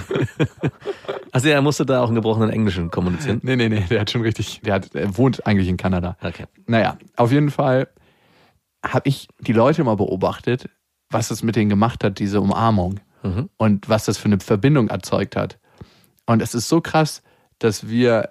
also 1.32 1.50
er 1.50 1.62
musste 1.62 1.86
da 1.86 2.02
auch 2.02 2.08
einen 2.08 2.16
gebrochenen 2.16 2.50
Englischen 2.50 2.92
kommunizieren. 2.92 3.40
nee, 3.44 3.56
nee, 3.56 3.70
nee, 3.70 3.86
der 3.90 4.02
hat 4.02 4.12
schon 4.12 4.22
richtig, 4.22 4.62
der, 4.64 4.76
hat, 4.76 4.94
der 4.94 5.18
wohnt 5.18 5.46
eigentlich 5.48 5.68
in 5.68 5.78
Kanada. 5.78 6.16
Okay. 6.22 6.46
Naja, 6.68 6.98
auf 7.16 7.32
jeden 7.32 7.50
Fall 7.50 7.88
habe 8.86 9.08
ich 9.10 9.30
die 9.40 9.54
Leute 9.54 9.84
mal 9.84 9.96
beobachtet, 9.96 10.70
was 11.10 11.30
das 11.30 11.42
mit 11.42 11.56
denen 11.56 11.70
gemacht 11.70 12.04
hat, 12.04 12.20
diese 12.20 12.42
Umarmung. 12.42 13.00
Und 13.58 13.88
was 13.88 14.06
das 14.06 14.18
für 14.18 14.26
eine 14.26 14.40
Verbindung 14.40 14.88
erzeugt 14.88 15.36
hat. 15.36 15.60
Und 16.26 16.42
es 16.42 16.56
ist 16.56 16.68
so 16.68 16.82
krass, 16.82 17.22
dass 17.62 17.88
wir 17.88 18.30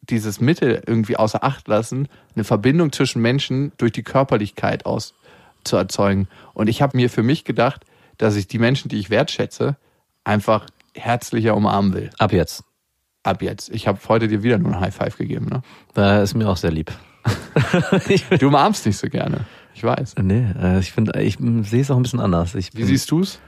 dieses 0.00 0.40
Mittel 0.40 0.82
irgendwie 0.86 1.16
außer 1.16 1.44
Acht 1.44 1.68
lassen, 1.68 2.08
eine 2.34 2.44
Verbindung 2.44 2.92
zwischen 2.92 3.20
Menschen 3.20 3.72
durch 3.76 3.92
die 3.92 4.02
Körperlichkeit 4.02 4.86
aus 4.86 5.14
zu 5.64 5.76
erzeugen. 5.76 6.28
Und 6.54 6.68
ich 6.68 6.80
habe 6.80 6.96
mir 6.96 7.10
für 7.10 7.22
mich 7.22 7.44
gedacht, 7.44 7.84
dass 8.16 8.36
ich 8.36 8.48
die 8.48 8.58
Menschen, 8.58 8.88
die 8.88 8.98
ich 8.98 9.10
wertschätze, 9.10 9.76
einfach 10.24 10.66
herzlicher 10.94 11.54
umarmen 11.54 11.92
will. 11.92 12.10
Ab 12.18 12.32
jetzt. 12.32 12.64
Ab 13.22 13.42
jetzt. 13.42 13.68
Ich 13.68 13.86
habe 13.86 13.98
heute 14.08 14.28
dir 14.28 14.42
wieder 14.42 14.58
nur 14.58 14.72
ein 14.72 14.80
High 14.80 14.94
Five 14.94 15.18
gegeben. 15.18 15.46
Ne? 15.46 15.62
Da 15.92 16.22
ist 16.22 16.34
mir 16.34 16.48
auch 16.48 16.56
sehr 16.56 16.72
lieb. 16.72 16.90
Du 18.38 18.46
umarmst 18.46 18.86
nicht 18.86 18.96
so 18.96 19.08
gerne. 19.08 19.44
Ich 19.74 19.84
weiß. 19.84 20.14
Nee, 20.22 20.46
äh, 20.58 20.78
ich 20.78 20.92
finde, 20.92 21.20
ich 21.20 21.38
mm, 21.38 21.62
sehe 21.64 21.82
es 21.82 21.90
auch 21.90 21.96
ein 21.96 22.02
bisschen 22.02 22.20
anders. 22.20 22.54
Ich, 22.54 22.70
Wie 22.74 22.84
siehst 22.84 23.10
du's? 23.10 23.40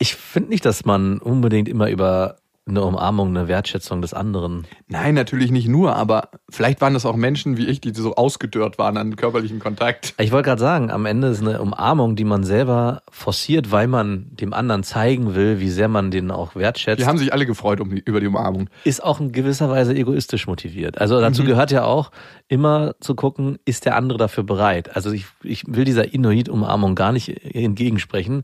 ich 0.00 0.16
finde 0.16 0.48
nicht, 0.48 0.64
dass 0.64 0.84
man 0.86 1.18
unbedingt 1.18 1.68
immer 1.68 1.90
über 1.90 2.39
eine 2.68 2.82
Umarmung, 2.84 3.28
eine 3.28 3.48
Wertschätzung 3.48 4.02
des 4.02 4.14
anderen. 4.14 4.66
Nein, 4.86 5.14
natürlich 5.14 5.50
nicht 5.50 5.66
nur, 5.66 5.96
aber 5.96 6.28
vielleicht 6.48 6.80
waren 6.80 6.94
das 6.94 7.06
auch 7.06 7.16
Menschen 7.16 7.56
wie 7.56 7.66
ich, 7.66 7.80
die 7.80 7.92
so 7.92 8.14
ausgedörrt 8.14 8.78
waren 8.78 8.96
an 8.96 9.16
körperlichen 9.16 9.58
Kontakt. 9.58 10.14
Ich 10.18 10.30
wollte 10.30 10.50
gerade 10.50 10.60
sagen, 10.60 10.90
am 10.90 11.06
Ende 11.06 11.28
ist 11.28 11.40
eine 11.40 11.60
Umarmung, 11.60 12.16
die 12.16 12.24
man 12.24 12.44
selber 12.44 13.02
forciert, 13.10 13.72
weil 13.72 13.88
man 13.88 14.28
dem 14.30 14.52
anderen 14.52 14.82
zeigen 14.82 15.34
will, 15.34 15.58
wie 15.58 15.70
sehr 15.70 15.88
man 15.88 16.10
den 16.10 16.30
auch 16.30 16.54
wertschätzt. 16.54 17.00
Die 17.00 17.06
haben 17.06 17.18
sich 17.18 17.32
alle 17.32 17.46
gefreut 17.46 17.80
um 17.80 17.90
die, 17.90 18.02
über 18.04 18.20
die 18.20 18.26
Umarmung. 18.26 18.68
ist 18.84 19.02
auch 19.02 19.20
in 19.20 19.32
gewisser 19.32 19.68
Weise 19.70 19.94
egoistisch 19.94 20.46
motiviert. 20.46 21.00
Also 21.00 21.20
dazu 21.20 21.44
gehört 21.44 21.70
ja 21.70 21.84
auch 21.84 22.10
immer 22.46 22.94
zu 23.00 23.14
gucken, 23.14 23.58
ist 23.64 23.84
der 23.84 23.96
andere 23.96 24.18
dafür 24.18 24.44
bereit. 24.44 24.94
Also 24.94 25.10
ich, 25.12 25.26
ich 25.42 25.64
will 25.66 25.84
dieser 25.84 26.12
Inuit-Umarmung 26.12 26.94
gar 26.94 27.12
nicht 27.12 27.28
entgegensprechen, 27.54 28.42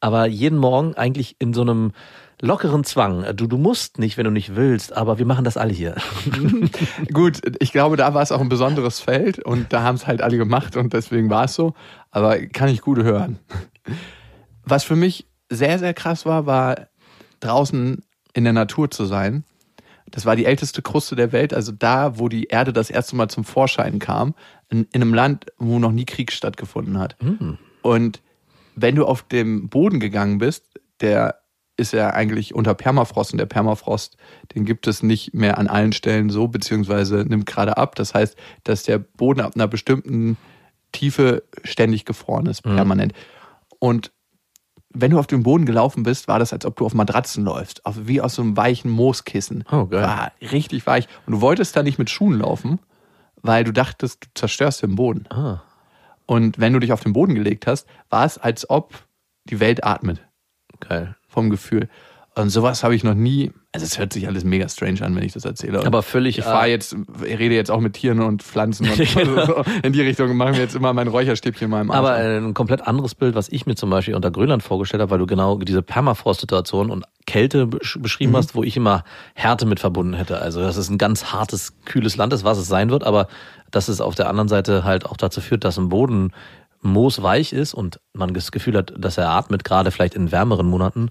aber 0.00 0.26
jeden 0.26 0.58
Morgen 0.58 0.94
eigentlich 0.94 1.36
in 1.38 1.54
so 1.54 1.62
einem 1.62 1.92
lockeren 2.40 2.84
Zwang. 2.84 3.24
Du, 3.36 3.46
du 3.46 3.56
musst 3.56 3.98
nicht, 3.98 4.16
wenn 4.16 4.24
du 4.24 4.30
nicht 4.30 4.56
willst, 4.56 4.96
aber 4.96 5.18
wir 5.18 5.26
machen 5.26 5.44
das 5.44 5.56
alle 5.56 5.72
hier. 5.72 5.96
Gut, 7.12 7.40
ich 7.58 7.72
glaube, 7.72 7.96
da 7.96 8.14
war 8.14 8.22
es 8.22 8.32
auch 8.32 8.40
ein 8.40 8.48
besonderes 8.48 9.00
Feld 9.00 9.38
und 9.38 9.72
da 9.72 9.82
haben 9.82 9.96
es 9.96 10.06
halt 10.06 10.22
alle 10.22 10.36
gemacht 10.36 10.76
und 10.76 10.92
deswegen 10.92 11.30
war 11.30 11.44
es 11.44 11.54
so. 11.54 11.74
Aber 12.10 12.38
kann 12.38 12.68
ich 12.68 12.80
gut 12.80 12.98
hören. 12.98 13.38
Was 14.64 14.84
für 14.84 14.96
mich 14.96 15.26
sehr, 15.50 15.78
sehr 15.78 15.94
krass 15.94 16.26
war, 16.26 16.46
war 16.46 16.88
draußen 17.40 18.02
in 18.32 18.44
der 18.44 18.52
Natur 18.52 18.90
zu 18.90 19.04
sein. 19.04 19.44
Das 20.10 20.26
war 20.26 20.36
die 20.36 20.44
älteste 20.44 20.82
Kruste 20.82 21.16
der 21.16 21.32
Welt, 21.32 21.52
also 21.54 21.72
da, 21.72 22.18
wo 22.18 22.28
die 22.28 22.44
Erde 22.44 22.72
das 22.72 22.90
erste 22.90 23.16
Mal 23.16 23.28
zum 23.28 23.44
Vorschein 23.44 23.98
kam, 23.98 24.34
in, 24.68 24.86
in 24.92 25.02
einem 25.02 25.14
Land, 25.14 25.46
wo 25.58 25.78
noch 25.78 25.92
nie 25.92 26.04
Krieg 26.04 26.30
stattgefunden 26.30 26.98
hat. 26.98 27.16
Und 27.82 28.22
wenn 28.76 28.94
du 28.94 29.06
auf 29.06 29.22
dem 29.22 29.68
Boden 29.68 30.00
gegangen 30.00 30.38
bist, 30.38 30.80
der 31.00 31.40
ist 31.76 31.92
ja 31.92 32.10
eigentlich 32.10 32.54
unter 32.54 32.74
Permafrost 32.74 33.32
und 33.32 33.38
der 33.38 33.46
Permafrost, 33.46 34.16
den 34.54 34.64
gibt 34.64 34.86
es 34.86 35.02
nicht 35.02 35.34
mehr 35.34 35.58
an 35.58 35.66
allen 35.66 35.92
Stellen 35.92 36.30
so, 36.30 36.48
beziehungsweise 36.48 37.24
nimmt 37.26 37.46
gerade 37.46 37.76
ab. 37.76 37.96
Das 37.96 38.14
heißt, 38.14 38.36
dass 38.62 38.84
der 38.84 38.98
Boden 38.98 39.40
ab 39.40 39.52
einer 39.54 39.66
bestimmten 39.66 40.36
Tiefe 40.92 41.42
ständig 41.64 42.04
gefroren 42.04 42.46
ist, 42.46 42.62
permanent. 42.62 43.12
Und 43.80 44.12
wenn 44.90 45.10
du 45.10 45.18
auf 45.18 45.26
dem 45.26 45.42
Boden 45.42 45.66
gelaufen 45.66 46.04
bist, 46.04 46.28
war 46.28 46.38
das, 46.38 46.52
als 46.52 46.64
ob 46.64 46.76
du 46.76 46.86
auf 46.86 46.94
Matratzen 46.94 47.44
läufst, 47.44 47.84
auf, 47.84 48.06
wie 48.06 48.20
aus 48.20 48.36
so 48.36 48.42
einem 48.42 48.56
weichen 48.56 48.90
Mooskissen. 48.90 49.64
Oh, 49.72 49.86
geil. 49.86 50.02
War 50.02 50.32
richtig 50.40 50.86
weich. 50.86 51.08
Und 51.26 51.32
du 51.32 51.40
wolltest 51.40 51.74
da 51.76 51.82
nicht 51.82 51.98
mit 51.98 52.10
Schuhen 52.10 52.38
laufen, 52.38 52.78
weil 53.42 53.64
du 53.64 53.72
dachtest, 53.72 54.24
du 54.24 54.28
zerstörst 54.34 54.82
den 54.82 54.94
Boden. 54.94 55.26
Ah. 55.30 55.64
Und 56.26 56.60
wenn 56.60 56.72
du 56.72 56.78
dich 56.78 56.92
auf 56.92 57.02
den 57.02 57.12
Boden 57.12 57.34
gelegt 57.34 57.66
hast, 57.66 57.88
war 58.08 58.24
es, 58.24 58.38
als 58.38 58.70
ob 58.70 58.94
die 59.44 59.58
Welt 59.58 59.84
atmet 59.84 60.22
Geil. 60.80 61.16
Vom 61.34 61.50
Gefühl. 61.50 61.88
Und 62.36 62.48
sowas 62.50 62.82
habe 62.82 62.96
ich 62.96 63.04
noch 63.04 63.14
nie. 63.14 63.52
Also 63.70 63.86
es 63.86 63.96
hört 63.96 64.12
sich 64.12 64.26
alles 64.26 64.42
mega 64.42 64.68
strange 64.68 65.02
an, 65.02 65.14
wenn 65.14 65.22
ich 65.22 65.34
das 65.34 65.44
erzähle. 65.44 65.78
Und 65.78 65.86
Aber 65.86 66.02
völlig, 66.02 66.38
Ich 66.38 66.44
fahre 66.44 66.66
äh, 66.66 66.70
jetzt, 66.70 66.96
ich 67.24 67.38
rede 67.38 67.54
jetzt 67.54 67.70
auch 67.70 67.78
mit 67.78 67.92
Tieren 67.92 68.20
und 68.20 68.42
Pflanzen 68.42 68.88
und 68.88 68.96
so. 69.46 69.64
in 69.84 69.92
die 69.92 70.00
Richtung 70.00 70.36
machen 70.36 70.54
wir 70.54 70.60
jetzt 70.62 70.74
immer 70.74 70.92
mein 70.92 71.06
Räucherstäbchen 71.06 71.70
mal 71.70 71.82
im 71.82 71.92
Arsch. 71.92 71.98
Aber 71.98 72.18
äh, 72.18 72.38
ein 72.38 72.52
komplett 72.52 72.88
anderes 72.88 73.14
Bild, 73.14 73.36
was 73.36 73.48
ich 73.50 73.66
mir 73.66 73.76
zum 73.76 73.88
Beispiel 73.90 74.16
unter 74.16 74.32
Grönland 74.32 74.64
vorgestellt 74.64 75.00
habe, 75.00 75.12
weil 75.12 75.20
du 75.20 75.26
genau 75.26 75.58
diese 75.58 75.82
Permafrost-Situation 75.82 76.90
und 76.90 77.04
Kälte 77.26 77.66
besch- 77.66 78.00
beschrieben 78.00 78.36
hast, 78.36 78.56
wo 78.56 78.64
ich 78.64 78.76
immer 78.76 79.04
Härte 79.34 79.64
mit 79.64 79.78
verbunden 79.78 80.14
hätte. 80.14 80.40
Also 80.40 80.60
dass 80.60 80.76
es 80.76 80.88
ein 80.90 80.98
ganz 80.98 81.26
hartes, 81.32 81.74
kühles 81.84 82.16
Land 82.16 82.32
ist, 82.32 82.42
was 82.42 82.58
es 82.58 82.66
sein 82.66 82.90
wird, 82.90 83.04
aber 83.04 83.28
dass 83.70 83.86
es 83.88 84.00
auf 84.00 84.16
der 84.16 84.28
anderen 84.28 84.48
Seite 84.48 84.82
halt 84.82 85.06
auch 85.06 85.16
dazu 85.16 85.40
führt, 85.40 85.62
dass 85.64 85.78
ein 85.78 85.88
Boden 85.88 86.32
moosweich 86.84 87.52
ist 87.52 87.74
und 87.74 88.00
man 88.12 88.34
das 88.34 88.52
Gefühl 88.52 88.76
hat, 88.76 88.92
dass 88.96 89.18
er 89.18 89.30
atmet, 89.30 89.64
gerade 89.64 89.90
vielleicht 89.90 90.14
in 90.14 90.32
wärmeren 90.32 90.66
Monaten, 90.66 91.10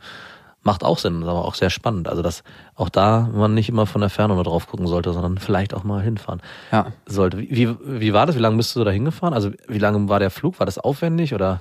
macht 0.62 0.84
auch 0.84 0.98
Sinn, 0.98 1.22
ist 1.22 1.28
aber 1.28 1.44
auch 1.44 1.56
sehr 1.56 1.70
spannend. 1.70 2.08
Also 2.08 2.22
dass 2.22 2.44
auch 2.76 2.90
da 2.90 3.30
man 3.34 3.54
nicht 3.54 3.70
immer 3.70 3.86
von 3.86 4.02
der 4.02 4.10
Ferne 4.10 4.36
nur 4.36 4.44
drauf 4.44 4.68
gucken 4.68 4.88
sollte, 4.88 5.12
sondern 5.12 5.38
vielleicht 5.38 5.74
auch 5.74 5.84
mal 5.84 6.02
hinfahren 6.02 6.42
ja. 6.72 6.88
sollte. 7.06 7.38
Wie, 7.38 7.76
wie, 7.84 8.14
war 8.14 8.26
das? 8.26 8.36
Wie 8.36 8.42
lange 8.42 8.58
bist 8.58 8.76
du 8.76 8.84
da 8.84 8.92
hingefahren? 8.92 9.34
Also 9.34 9.52
wie 9.68 9.80
lange 9.80 10.08
war 10.08 10.20
der 10.20 10.32
Flug? 10.32 10.60
War 10.60 10.66
das 10.66 10.78
aufwendig 10.78 11.34
oder? 11.34 11.60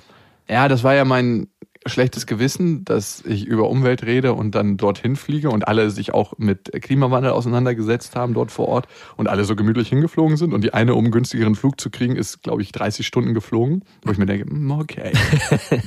ja, 0.49 0.67
das 0.67 0.83
war 0.83 0.93
ja 0.93 1.05
mein 1.05 1.47
schlechtes 1.85 2.25
Gewissen, 2.25 2.85
dass 2.85 3.23
ich 3.25 3.45
über 3.45 3.69
Umwelt 3.69 4.03
rede 4.03 4.33
und 4.33 4.55
dann 4.55 4.77
dorthin 4.77 5.15
fliege 5.15 5.49
und 5.49 5.67
alle 5.67 5.89
sich 5.89 6.13
auch 6.13 6.33
mit 6.37 6.71
Klimawandel 6.81 7.31
auseinandergesetzt 7.31 8.15
haben 8.15 8.33
dort 8.33 8.51
vor 8.51 8.67
Ort 8.67 8.87
und 9.17 9.27
alle 9.27 9.45
so 9.45 9.55
gemütlich 9.55 9.89
hingeflogen 9.89 10.37
sind. 10.37 10.53
Und 10.53 10.63
die 10.63 10.73
eine, 10.73 10.95
um 10.95 11.11
günstigeren 11.11 11.55
Flug 11.55 11.79
zu 11.79 11.89
kriegen, 11.89 12.15
ist, 12.15 12.43
glaube 12.43 12.61
ich, 12.61 12.71
30 12.71 13.05
Stunden 13.05 13.33
geflogen. 13.33 13.83
Wo 14.03 14.11
ich 14.11 14.17
mir 14.17 14.25
denke, 14.25 14.49
hm, 14.49 14.71
okay. 14.71 15.11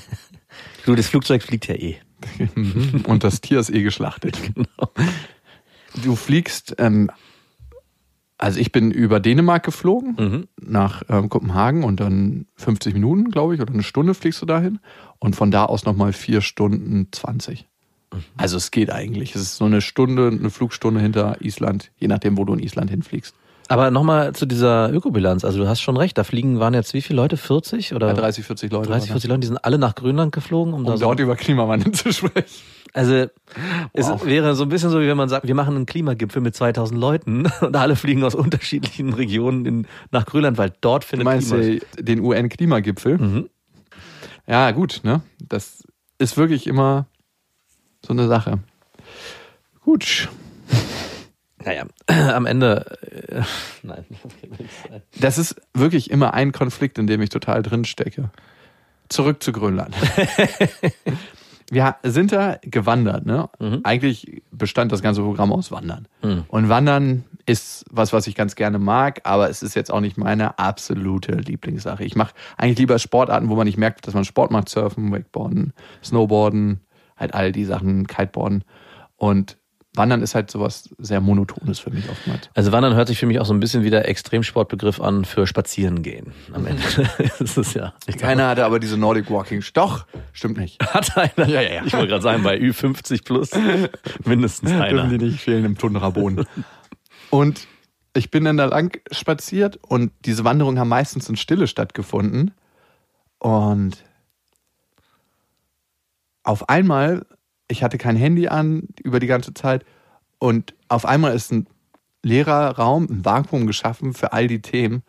Du, 0.87 0.95
das 0.95 1.09
Flugzeug 1.09 1.43
fliegt 1.43 1.67
ja 1.67 1.75
eh. 1.75 1.97
Und 3.07 3.25
das 3.25 3.41
Tier 3.41 3.59
ist 3.59 3.71
eh 3.71 3.83
geschlachtet. 3.83 4.39
Du 6.05 6.15
fliegst, 6.15 6.75
ähm, 6.77 7.11
also 8.47 8.61
ich 8.61 8.71
bin 8.71 8.93
über 8.93 9.19
Dänemark 9.19 9.65
geflogen, 9.65 10.47
nach 10.61 11.03
ähm, 11.09 11.29
Kopenhagen 11.29 11.83
und 11.83 11.99
dann 11.99 12.47
50 12.55 12.95
Minuten, 12.95 13.33
glaube 13.33 13.57
ich, 13.57 13.61
oder 13.61 13.73
eine 13.73 13.83
Stunde 13.83 14.15
fliegst 14.15 14.41
du 14.41 14.47
dahin. 14.47 14.79
Und 15.19 15.35
von 15.35 15.51
da 15.51 15.65
aus 15.65 15.85
nochmal 15.85 16.13
vier 16.13 16.41
Stunden 16.43 17.09
20. 17.11 17.67
Also 18.37 18.57
es 18.57 18.71
geht 18.71 18.93
eigentlich. 18.93 19.35
Es 19.35 19.43
ist 19.43 19.57
so 19.57 19.65
eine 19.65 19.81
Stunde, 19.81 20.29
eine 20.29 20.51
Flugstunde 20.51 21.01
hinter 21.01 21.41
Island, 21.41 21.91
je 21.99 22.07
nachdem, 22.07 22.39
wo 22.39 22.45
du 22.45 22.55
in 22.55 22.61
Island 22.61 22.89
hinfliegst. 22.89 23.35
Aber 23.67 23.91
nochmal 23.91 24.33
zu 24.33 24.47
dieser 24.47 24.93
Ökobilanz. 24.93 25.45
Also 25.45 25.59
du 25.59 25.67
hast 25.67 25.81
schon 25.81 25.97
recht, 25.97 26.17
da 26.17 26.23
fliegen 26.23 26.61
waren 26.61 26.73
jetzt 26.73 26.95
wie 26.95 27.03
viele 27.03 27.17
Leute? 27.17 27.37
40 27.37 27.95
oder? 27.95 28.07
Ja, 28.07 28.15
30, 28.15 28.45
40 28.45 28.71
Leute. 28.71 28.89
30, 28.91 29.11
waren 29.11 29.15
40 29.15 29.29
Leute, 29.29 29.41
die 29.41 29.47
sind 29.49 29.59
alle 29.59 29.79
nach 29.79 29.97
Grönland 29.97 30.31
geflogen, 30.31 30.73
um, 30.73 30.87
um 30.87 30.97
so, 30.97 31.05
dort 31.05 31.19
über 31.19 31.35
Klimawandel 31.35 31.91
zu 31.93 32.13
sprechen. 32.13 32.47
Also 32.97 33.27
es 33.93 34.09
Wow. 34.09 34.25
wäre 34.25 34.55
so 34.55 34.63
ein 34.63 34.71
bisschen 34.71 34.89
so, 34.89 35.01
wie 35.03 35.07
wenn 35.07 35.19
man 35.19 35.29
sagt, 35.29 35.47
wir 35.47 35.55
machen 35.55 35.77
einen 35.77 35.85
Klimagipfel 35.85 36.41
mit 36.41 36.57
2000 36.57 36.99
Leuten 36.99 37.47
und 37.61 37.77
alle 37.77 37.95
fliegen 37.95 38.25
aus 38.25 38.35
unterschiedlichen 38.35 39.13
Regionen 39.13 39.67
in, 39.67 39.87
nach 40.13 40.25
Grönland, 40.25 40.57
weil 40.57 40.73
dort 40.81 41.05
Du 41.05 41.09
findet 41.09 41.25
meinst 41.27 41.51
Klima 41.53 41.63
äh, 41.63 41.81
den 42.03 42.21
UN-Klimagipfel? 42.21 43.49
Ja, 44.47 44.71
gut, 44.71 45.01
ne? 45.03 45.21
Das 45.47 45.85
ist 46.19 46.39
wirklich 46.39 46.67
immer 46.67 47.07
so 48.05 48.15
eine 48.15 48.27
Sache. 48.29 48.61
Gut. 49.85 50.29
Naja, 51.65 51.85
am 52.07 52.47
Ende, 52.47 52.97
äh, 53.29 53.43
nein. 53.83 54.05
Das 55.19 55.37
ist 55.37 55.61
wirklich 55.75 56.13
immer 56.13 56.33
ein 56.33 56.53
Konflikt, 56.53 56.97
in 56.97 57.09
dem 57.09 57.21
ich 57.23 57.29
total 57.31 57.65
drin 57.65 57.85
stecke. 57.85 58.31
Zurück 59.09 59.43
zu 59.43 59.51
Grönland. 59.51 59.93
Wir 61.71 61.97
sind 62.05 62.31
da 62.33 62.59
gewandert, 62.63 63.27
ne? 63.27 63.49
Eigentlich 63.83 64.43
bestand 64.53 64.93
das 64.93 65.03
ganze 65.03 65.23
Programm 65.23 65.53
aus 65.53 65.71
Wandern. 65.73 66.07
Und 66.49 66.69
Wandern 66.69 67.25
ist 67.47 67.85
was, 67.91 68.13
was 68.13 68.27
ich 68.27 68.35
ganz 68.35 68.57
gerne 68.57 68.79
mag, 68.79 69.21
aber 69.25 69.49
es 69.51 69.63
ist 69.63 69.75
jetzt 69.75 69.93
auch 69.93 70.01
nicht 70.01 70.17
meine 70.17 70.59
absolute 70.59 71.33
Lieblingssache. 71.33 72.05
Ich 72.05 72.17
mache 72.17 72.35
eigentlich 72.57 72.79
lieber 72.79 72.99
Sportarten, 72.99 73.49
wo 73.49 73.57
man 73.57 73.67
nicht 73.67 73.79
merkt, 73.79 74.07
dass 74.07 74.15
man 74.15 74.25
Sport 74.25 74.51
macht, 74.51 74.69
Surfen, 74.69 75.13
Wakeboarden, 75.13 75.73
Snowboarden, 76.03 76.81
halt 77.17 77.35
all 77.35 77.53
die 77.53 77.65
Sachen, 77.65 78.07
Kiteboarden. 78.07 78.65
Und 79.17 79.59
Wandern 79.97 80.23
ist 80.23 80.35
halt 80.35 80.51
sowas 80.51 80.89
sehr 80.99 81.21
Monotones 81.21 81.79
für 81.79 81.91
mich 81.91 82.09
oftmals. 82.09 82.51
Also 82.55 82.73
Wandern 82.73 82.95
hört 82.95 83.09
sich 83.09 83.19
für 83.19 83.27
mich 83.27 83.41
auch 83.41 83.47
so 83.47 83.55
ein 83.55 83.61
bisschen 83.61 83.83
wie 83.85 83.91
der 83.91 84.09
Extremsportbegriff 84.09 85.01
an 85.01 85.25
für 85.25 85.47
Spazieren 85.47 86.03
gehen. 86.03 86.33
Am 86.53 86.67
Ende 86.67 86.83
ist 87.39 87.57
es 87.57 87.75
ja. 87.75 87.95
Ich 88.07 88.19
Keiner 88.19 88.49
hatte 88.49 88.65
aber 88.65 88.79
diese 88.81 88.97
Nordic 88.97 89.31
Walking. 89.31 89.65
Doch, 89.75 90.07
stimmt 90.33 90.59
nicht. 90.59 90.83
hat 90.95 91.17
einer. 91.17 91.49
Ja, 91.49 91.61
ja, 91.61 91.75
ja. 91.75 91.83
Ich 91.85 91.93
wollte 91.93 92.09
gerade 92.09 92.23
sagen, 92.23 92.43
bei 92.43 92.57
Ü50 92.59 93.25
plus 93.25 93.51
mindestens 94.25 94.71
Dürfen 94.71 94.83
einer. 94.83 95.09
die 95.09 95.19
nicht 95.19 95.41
fehlen 95.41 95.65
im 95.65 95.79
Tundraboden. 95.79 96.47
und 97.31 97.67
ich 98.15 98.31
bin 98.31 98.45
dann 98.45 98.57
da 98.57 98.65
lang 98.67 98.99
spaziert 99.11 99.79
und 99.87 100.11
diese 100.25 100.45
Wanderungen 100.45 100.79
haben 100.79 100.89
meistens 100.89 101.29
in 101.29 101.37
Stille 101.37 101.67
stattgefunden. 101.67 102.53
Und 103.39 104.03
auf 106.43 106.69
einmal, 106.69 107.27
ich 107.69 107.83
hatte 107.83 107.99
kein 107.99 108.17
Handy 108.17 108.49
an 108.49 108.89
über 109.03 109.21
die 109.21 109.27
ganze 109.27 109.55
Zeit 109.55 109.85
und 110.39 110.75
auf 110.89 111.07
einmal 111.07 111.35
ist 111.35 111.53
ein 111.53 111.67
leerer 112.23 112.77
Raum, 112.77 113.07
ein 113.11 113.25
Vakuum 113.25 113.67
geschaffen 113.67 114.13
für 114.13 114.33
all 114.33 114.47
die 114.47 114.63
Themen, 114.63 115.03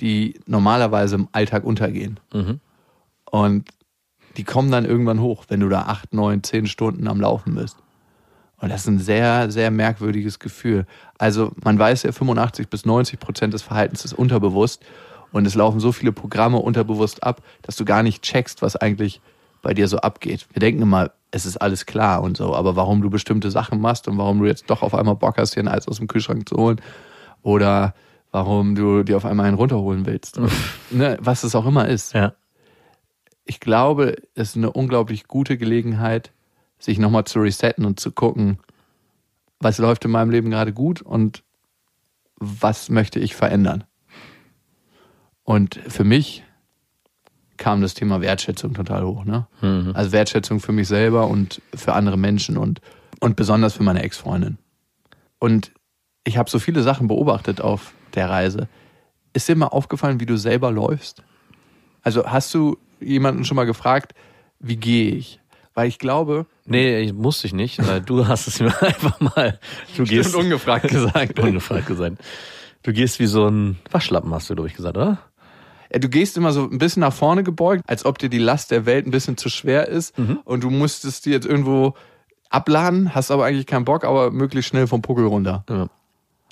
die 0.00 0.40
normalerweise 0.46 1.16
im 1.16 1.28
Alltag 1.32 1.64
untergehen. 1.64 2.20
Mhm. 2.32 2.60
Und 3.30 3.68
die 4.36 4.44
kommen 4.44 4.70
dann 4.70 4.84
irgendwann 4.84 5.20
hoch, 5.20 5.46
wenn 5.48 5.60
du 5.60 5.68
da 5.68 5.82
acht, 5.82 6.14
neun, 6.14 6.42
zehn 6.42 6.66
Stunden 6.66 7.08
am 7.08 7.20
Laufen 7.20 7.54
bist. 7.54 7.76
Und 8.60 8.70
das 8.70 8.82
ist 8.82 8.88
ein 8.88 8.98
sehr, 8.98 9.50
sehr 9.50 9.70
merkwürdiges 9.70 10.38
Gefühl. 10.38 10.86
Also 11.16 11.52
man 11.62 11.78
weiß 11.78 12.02
ja, 12.04 12.12
85 12.12 12.68
bis 12.68 12.84
90 12.84 13.18
Prozent 13.18 13.54
des 13.54 13.62
Verhaltens 13.62 14.04
ist 14.04 14.12
unterbewusst. 14.12 14.84
Und 15.30 15.46
es 15.46 15.54
laufen 15.54 15.78
so 15.78 15.92
viele 15.92 16.12
Programme 16.12 16.58
unterbewusst 16.58 17.22
ab, 17.22 17.42
dass 17.62 17.76
du 17.76 17.84
gar 17.84 18.02
nicht 18.02 18.22
checkst, 18.22 18.62
was 18.62 18.76
eigentlich 18.76 19.20
bei 19.62 19.74
dir 19.74 19.88
so 19.88 19.98
abgeht. 19.98 20.46
Wir 20.52 20.60
denken 20.60 20.82
immer, 20.82 21.10
es 21.30 21.46
ist 21.46 21.56
alles 21.58 21.86
klar 21.86 22.22
und 22.22 22.36
so, 22.36 22.54
aber 22.54 22.76
warum 22.76 23.02
du 23.02 23.10
bestimmte 23.10 23.50
Sachen 23.50 23.80
machst 23.80 24.08
und 24.08 24.18
warum 24.18 24.38
du 24.38 24.46
jetzt 24.46 24.68
doch 24.70 24.82
auf 24.82 24.94
einmal 24.94 25.16
Bock 25.16 25.36
hast, 25.38 25.56
dir 25.56 25.60
ein 25.60 25.68
Eis 25.68 25.86
aus 25.88 25.98
dem 25.98 26.08
Kühlschrank 26.08 26.48
zu 26.48 26.56
holen 26.56 26.80
oder 27.42 27.94
warum 28.30 28.74
du 28.74 29.02
dir 29.02 29.16
auf 29.16 29.24
einmal 29.24 29.46
einen 29.46 29.56
runterholen 29.56 30.06
willst. 30.06 30.40
ne, 30.90 31.18
was 31.20 31.44
es 31.44 31.54
auch 31.54 31.66
immer 31.66 31.88
ist 31.88 32.14
Ja. 32.14 32.34
ich 33.44 33.60
glaube, 33.60 34.16
es 34.34 34.50
ist 34.50 34.56
eine 34.56 34.72
unglaublich 34.72 35.26
gute 35.28 35.58
Gelegenheit, 35.58 36.32
sich 36.78 36.98
nochmal 36.98 37.24
zu 37.24 37.40
resetten 37.40 37.84
und 37.84 38.00
zu 38.00 38.12
gucken, 38.12 38.58
was 39.60 39.78
läuft 39.78 40.04
in 40.04 40.10
meinem 40.12 40.30
Leben 40.30 40.50
gerade 40.50 40.72
gut 40.72 41.02
und 41.02 41.42
was 42.36 42.88
möchte 42.88 43.18
ich 43.18 43.34
verändern. 43.34 43.84
Und 45.42 45.80
für 45.88 46.04
mich 46.04 46.44
kam 47.58 47.80
das 47.82 47.94
Thema 47.94 48.20
Wertschätzung 48.20 48.72
total 48.74 49.04
hoch. 49.04 49.24
Ne? 49.24 49.46
Also 49.94 50.12
Wertschätzung 50.12 50.60
für 50.60 50.72
mich 50.72 50.88
selber 50.88 51.26
und 51.26 51.60
für 51.74 51.92
andere 51.92 52.16
Menschen 52.16 52.56
und, 52.56 52.80
und 53.20 53.36
besonders 53.36 53.74
für 53.74 53.82
meine 53.82 54.02
Ex-Freundin. 54.02 54.58
Und 55.38 55.72
ich 56.24 56.38
habe 56.38 56.48
so 56.48 56.58
viele 56.58 56.82
Sachen 56.82 57.08
beobachtet 57.08 57.60
auf 57.60 57.92
der 58.14 58.30
Reise. 58.30 58.68
Ist 59.32 59.48
dir 59.48 59.56
mal 59.56 59.66
aufgefallen, 59.66 60.20
wie 60.20 60.26
du 60.26 60.36
selber 60.36 60.70
läufst? 60.70 61.22
Also 62.02 62.26
hast 62.26 62.54
du 62.54 62.78
jemanden 63.00 63.44
schon 63.44 63.56
mal 63.56 63.66
gefragt, 63.66 64.14
wie 64.58 64.76
gehe 64.76 65.14
ich? 65.14 65.40
Weil 65.74 65.88
ich 65.88 65.98
glaube, 65.98 66.46
Nee, 66.64 67.00
ich 67.00 67.14
musste 67.14 67.46
ich 67.46 67.54
nicht, 67.54 67.86
weil 67.86 68.02
du 68.02 68.26
hast 68.28 68.46
es 68.46 68.60
mir 68.60 68.82
einfach 68.82 69.20
mal. 69.20 69.58
Du 69.96 70.04
gehst 70.04 70.34
ungefragt 70.34 70.88
gesagt. 70.88 71.38
ungefragt 71.40 71.86
gesagt. 71.86 72.18
Du 72.82 72.92
gehst 72.92 73.18
wie 73.20 73.26
so 73.26 73.48
ein 73.48 73.78
Waschlappen, 73.90 74.32
hast 74.34 74.50
du, 74.50 74.54
glaube 74.54 74.68
ich, 74.68 74.74
gesagt, 74.74 74.96
oder? 74.96 75.18
Ja, 75.92 75.98
du 75.98 76.08
gehst 76.08 76.36
immer 76.36 76.52
so 76.52 76.64
ein 76.64 76.78
bisschen 76.78 77.00
nach 77.00 77.12
vorne 77.12 77.42
gebeugt, 77.42 77.82
als 77.86 78.04
ob 78.04 78.18
dir 78.18 78.28
die 78.28 78.38
Last 78.38 78.70
der 78.70 78.86
Welt 78.86 79.06
ein 79.06 79.10
bisschen 79.10 79.36
zu 79.36 79.48
schwer 79.48 79.88
ist 79.88 80.14
und 80.44 80.64
du 80.64 80.70
musstest 80.70 81.26
die 81.26 81.30
jetzt 81.30 81.46
irgendwo 81.46 81.94
abladen, 82.50 83.14
hast 83.14 83.30
aber 83.30 83.44
eigentlich 83.44 83.66
keinen 83.66 83.84
Bock, 83.84 84.04
aber 84.04 84.30
möglichst 84.30 84.70
schnell 84.70 84.86
vom 84.86 85.02
Puckel 85.02 85.26
runter. 85.26 85.64
Ja. 85.68 85.88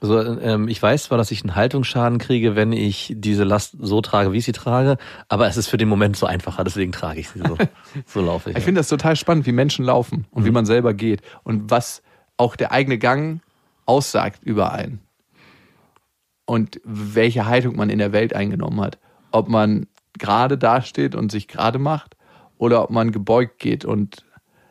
Also, 0.03 0.21
ähm, 0.41 0.69
ich 0.69 0.83
weiß 0.83 1.05
zwar, 1.05 1.17
dass 1.17 1.31
ich 1.31 1.43
einen 1.43 1.55
Haltungsschaden 1.55 2.19
kriege, 2.19 2.55
wenn 2.55 2.73
ich 2.73 3.15
diese 3.17 3.45
Last 3.45 3.77
so 3.81 4.03
trage, 4.03 4.31
wie 4.33 4.39
ich 4.39 4.45
sie 4.45 4.53
trage, 4.53 4.99
aber 5.29 5.49
es 5.49 5.57
ist 5.57 5.69
für 5.69 5.79
den 5.79 5.89
Moment 5.89 6.19
so 6.19 6.27
einfacher, 6.27 6.65
deswegen 6.65 6.93
trage 6.93 7.21
ich 7.21 7.31
sie 7.31 7.39
so. 7.39 7.57
so 8.07 8.21
laufe 8.21 8.51
ich. 8.51 8.59
Ich 8.59 8.65
finde 8.65 8.81
das 8.81 8.89
total 8.89 9.17
spannend, 9.17 9.47
wie 9.47 9.53
Menschen 9.53 9.87
laufen 9.87 10.27
und 10.31 10.45
wie 10.45 10.51
man 10.51 10.67
selber 10.67 10.93
geht 10.93 11.23
und 11.45 11.71
was 11.71 12.03
auch 12.37 12.57
der 12.57 12.73
eigene 12.73 12.99
Gang 12.99 13.41
aussagt 13.87 14.43
über 14.45 14.73
einen. 14.73 15.01
Und 16.45 16.81
welche 16.85 17.47
Haltung 17.47 17.77
man 17.77 17.89
in 17.89 17.99
der 17.99 18.13
Welt 18.13 18.35
eingenommen 18.35 18.81
hat. 18.83 18.99
Ob 19.31 19.49
man 19.49 19.87
gerade 20.19 20.57
dasteht 20.59 21.15
und 21.15 21.31
sich 21.31 21.49
gerade 21.49 21.79
macht 21.79 22.17
oder 22.59 22.83
ob 22.83 22.91
man 22.91 23.13
gebeugt 23.13 23.59
geht 23.59 23.85
und 23.85 24.25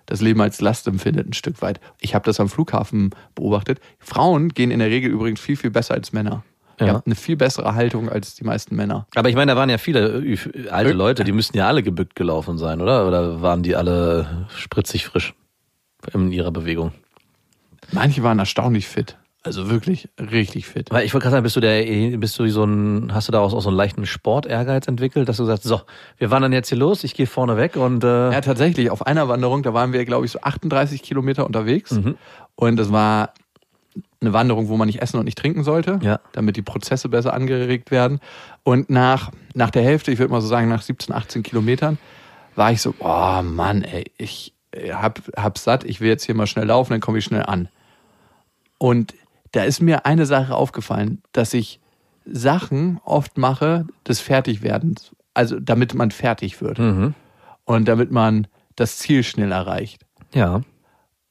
das 0.08 0.22
Leben 0.22 0.42
als 0.42 0.62
Last 0.62 0.88
empfindet 0.88 1.28
ein 1.28 1.34
Stück 1.34 1.62
weit. 1.62 1.80
Ich 2.00 2.14
habe 2.16 2.26
das 2.26 2.40
am 2.40 2.48
Flughafen 2.50 3.10
beobachtet. 3.34 3.80
Frauen 4.00 4.50
gehen 4.50 4.70
in 4.72 4.80
der 4.80 4.90
Regel 4.90 5.12
übrigens 5.12 5.40
viel, 5.40 5.56
viel 5.56 5.72
besser 5.72 5.94
als 5.96 6.14
Männer. 6.14 6.44
Ihr 6.80 6.88
Ja. 6.88 6.94
habt 6.94 7.08
eine 7.08 7.16
viel 7.16 7.38
bessere 7.38 7.74
Haltung 7.74 8.10
als 8.10 8.36
die 8.36 8.44
meisten 8.44 8.76
Männer. 8.76 9.08
aber 9.16 9.30
ich 9.30 9.36
meine, 9.36 9.54
da 9.54 9.58
waren 9.58 9.70
ja 9.70 9.78
viele 9.78 10.24
äh, 10.26 10.70
alte 10.70 10.92
Leute, 10.92 11.24
die 11.24 11.32
müssten 11.32 11.58
ja 11.58 11.68
alle 11.68 11.82
gebückt 11.84 12.16
gelaufen 12.16 12.58
sein, 12.58 12.82
oder? 12.82 13.08
Oder 13.08 13.42
waren 13.42 13.64
die 13.64 13.76
alle 13.76 14.48
spritzig 14.56 15.06
frisch 15.06 15.34
in 16.14 16.32
ihrer 16.32 16.52
Bewegung? 16.52 16.92
Manche 17.92 18.24
waren 18.24 18.40
erstaunlich 18.40 18.88
fit. 18.88 19.18
Also 19.46 19.70
wirklich 19.70 20.10
richtig 20.20 20.66
fit. 20.68 20.90
Weil 20.92 21.06
ich 21.06 21.14
wollte 21.14 21.24
gerade 21.26 21.34
sagen, 21.34 21.44
bist 21.44 21.56
du 21.56 21.60
der, 21.60 22.18
bist 22.18 22.38
du 22.40 22.46
wie 22.46 22.50
so 22.50 22.64
ein, 22.64 23.14
hast 23.14 23.28
du 23.28 23.32
daraus 23.32 23.54
auch 23.54 23.62
so 23.62 23.70
einen 23.70 23.78
leichten 23.78 24.06
Sportehrgeiz 24.08 24.88
entwickelt, 24.88 25.30
dass 25.30 25.38
du 25.38 25.46
sagst, 25.46 25.64
so, 25.64 25.82
wir 26.18 26.32
wandern 26.32 26.52
jetzt 26.52 26.70
hier 26.70 26.78
los, 26.80 27.04
ich 27.04 27.14
gehe 27.14 27.28
vorne 27.28 27.56
weg 27.56 27.76
und 27.76 28.04
äh, 28.04 28.32
Ja, 28.32 28.42
tatsächlich. 28.42 28.90
Auf 28.90 29.06
einer 29.06 29.28
Wanderung, 29.28 29.62
da 29.62 29.74
waren 29.74 29.94
wir, 29.94 30.04
glaube 30.06 30.26
ich, 30.26 30.32
so 30.32 30.40
38 30.42 31.04
Kilometer 31.04 31.46
unterwegs. 31.46 31.98
Und 32.56 32.76
das 32.78 32.92
war 32.92 33.34
eine 34.20 34.34
Wanderung, 34.34 34.68
wo 34.68 34.78
man 34.78 34.88
nicht 34.88 35.02
essen 35.04 35.20
und 35.20 35.26
nicht 35.26 35.38
trinken 35.38 35.64
sollte, 35.64 36.00
Ja. 36.02 36.20
damit 36.32 36.58
die 36.58 36.64
Prozesse 36.64 37.08
besser 37.10 37.34
angeregt 37.34 37.92
werden. 37.92 38.20
Und 38.64 38.90
nach, 38.90 39.30
nach 39.54 39.70
der 39.70 39.84
Hälfte, 39.84 40.12
ich 40.12 40.18
würde 40.18 40.32
mal 40.34 40.42
so 40.42 40.48
sagen, 40.48 40.70
nach 40.70 40.82
17, 40.82 41.14
18 41.14 41.44
Kilometern, 41.44 42.00
war 42.56 42.72
ich 42.72 42.82
so, 42.82 42.96
oh 43.00 43.42
Mann, 43.44 43.84
ey, 43.84 44.06
ich 44.18 44.54
äh, 44.72 44.92
hab, 44.94 45.20
hab's 45.38 45.64
satt, 45.66 45.84
ich 45.84 46.02
will 46.02 46.08
jetzt 46.08 46.26
hier 46.26 46.34
mal 46.34 46.48
schnell 46.48 46.66
laufen, 46.66 46.94
dann 46.94 47.02
komme 47.02 47.20
ich 47.20 47.26
schnell 47.26 47.44
an. 47.44 47.68
Und 48.80 49.14
da 49.56 49.64
ist 49.64 49.82
mir 49.82 50.06
eine 50.06 50.26
Sache 50.26 50.54
aufgefallen, 50.54 51.22
dass 51.32 51.54
ich 51.54 51.80
Sachen 52.26 53.00
oft 53.06 53.38
mache 53.38 53.86
des 54.06 54.20
Fertigwerdens, 54.20 55.16
also 55.34 55.60
damit 55.60 55.94
man 55.94 56.12
fertig 56.12 56.62
wird 56.62 56.78
und 57.64 57.88
damit 57.88 58.12
man 58.12 58.48
das 58.76 58.98
Ziel 58.98 59.24
schnell 59.24 59.54
erreicht 59.54 60.06
ja. 60.34 60.62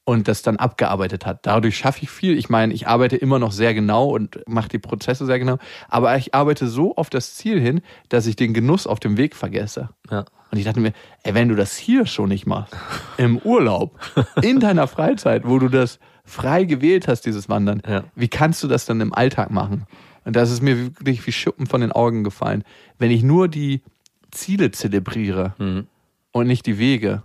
und 0.05 0.27
das 0.27 0.41
dann 0.41 0.57
abgearbeitet 0.57 1.27
hat. 1.27 1.45
Dadurch 1.45 1.77
schaffe 1.77 2.05
ich 2.05 2.11
viel. 2.11 2.39
Ich 2.39 2.49
meine, 2.49 2.73
ich 2.73 2.89
arbeite 2.89 3.17
immer 3.17 3.39
noch 3.39 3.53
sehr 3.53 3.75
genau 3.75 4.09
und 4.09 4.41
mache 4.47 4.69
die 4.71 4.79
Prozesse 4.79 5.27
sehr 5.27 5.39
genau, 5.39 5.59
aber 5.89 6.17
ich 6.17 6.35
arbeite 6.35 6.67
so 6.67 6.97
auf 6.97 7.11
das 7.11 7.35
Ziel 7.35 7.61
hin, 7.61 7.83
dass 8.09 8.27
ich 8.27 8.37
den 8.37 8.55
Genuss 8.55 8.87
auf 8.87 9.01
dem 9.01 9.19
Weg 9.19 9.37
vergesse. 9.37 9.91
Ja. 10.11 10.25
Und 10.51 10.59
ich 10.59 10.65
dachte 10.65 10.81
mir, 10.81 10.93
ey, 11.25 11.35
wenn 11.35 11.51
du 11.51 11.57
das 11.57 11.77
hier 11.77 12.07
schon 12.07 12.31
nicht 12.31 12.47
machst, 12.47 12.75
im 13.19 13.37
Urlaub, 13.39 13.99
in 14.41 14.61
deiner 14.61 14.87
Freizeit, 14.87 15.47
wo 15.47 15.59
du 15.59 15.69
das 15.69 15.99
frei 16.25 16.65
gewählt 16.65 17.07
hast, 17.09 17.23
dieses 17.23 17.49
Wandern, 17.49 17.83
Ja. 17.87 18.05
wie 18.15 18.29
kannst 18.29 18.63
du 18.63 18.69
das 18.69 18.87
dann 18.87 19.01
im 19.01 19.13
Alltag 19.15 19.51
machen? 19.51 19.85
Und 20.25 20.37
das 20.37 20.51
ist 20.51 20.63
mir 20.63 20.87
wirklich 20.99 21.27
wie 21.27 21.33
Schuppen 21.33 21.67
von 21.67 21.81
den 21.83 21.93
Augen 21.93 22.25
gefallen. 22.25 22.65
Wenn 22.99 23.11
ich 23.11 23.23
nur 23.23 23.47
die 23.49 23.83
Ziele 24.31 24.71
zelebriere 24.71 25.55
Mhm. 25.59 25.87
und 26.33 26.47
nicht 26.47 26.65
die 26.67 26.79
Wege, 26.79 27.23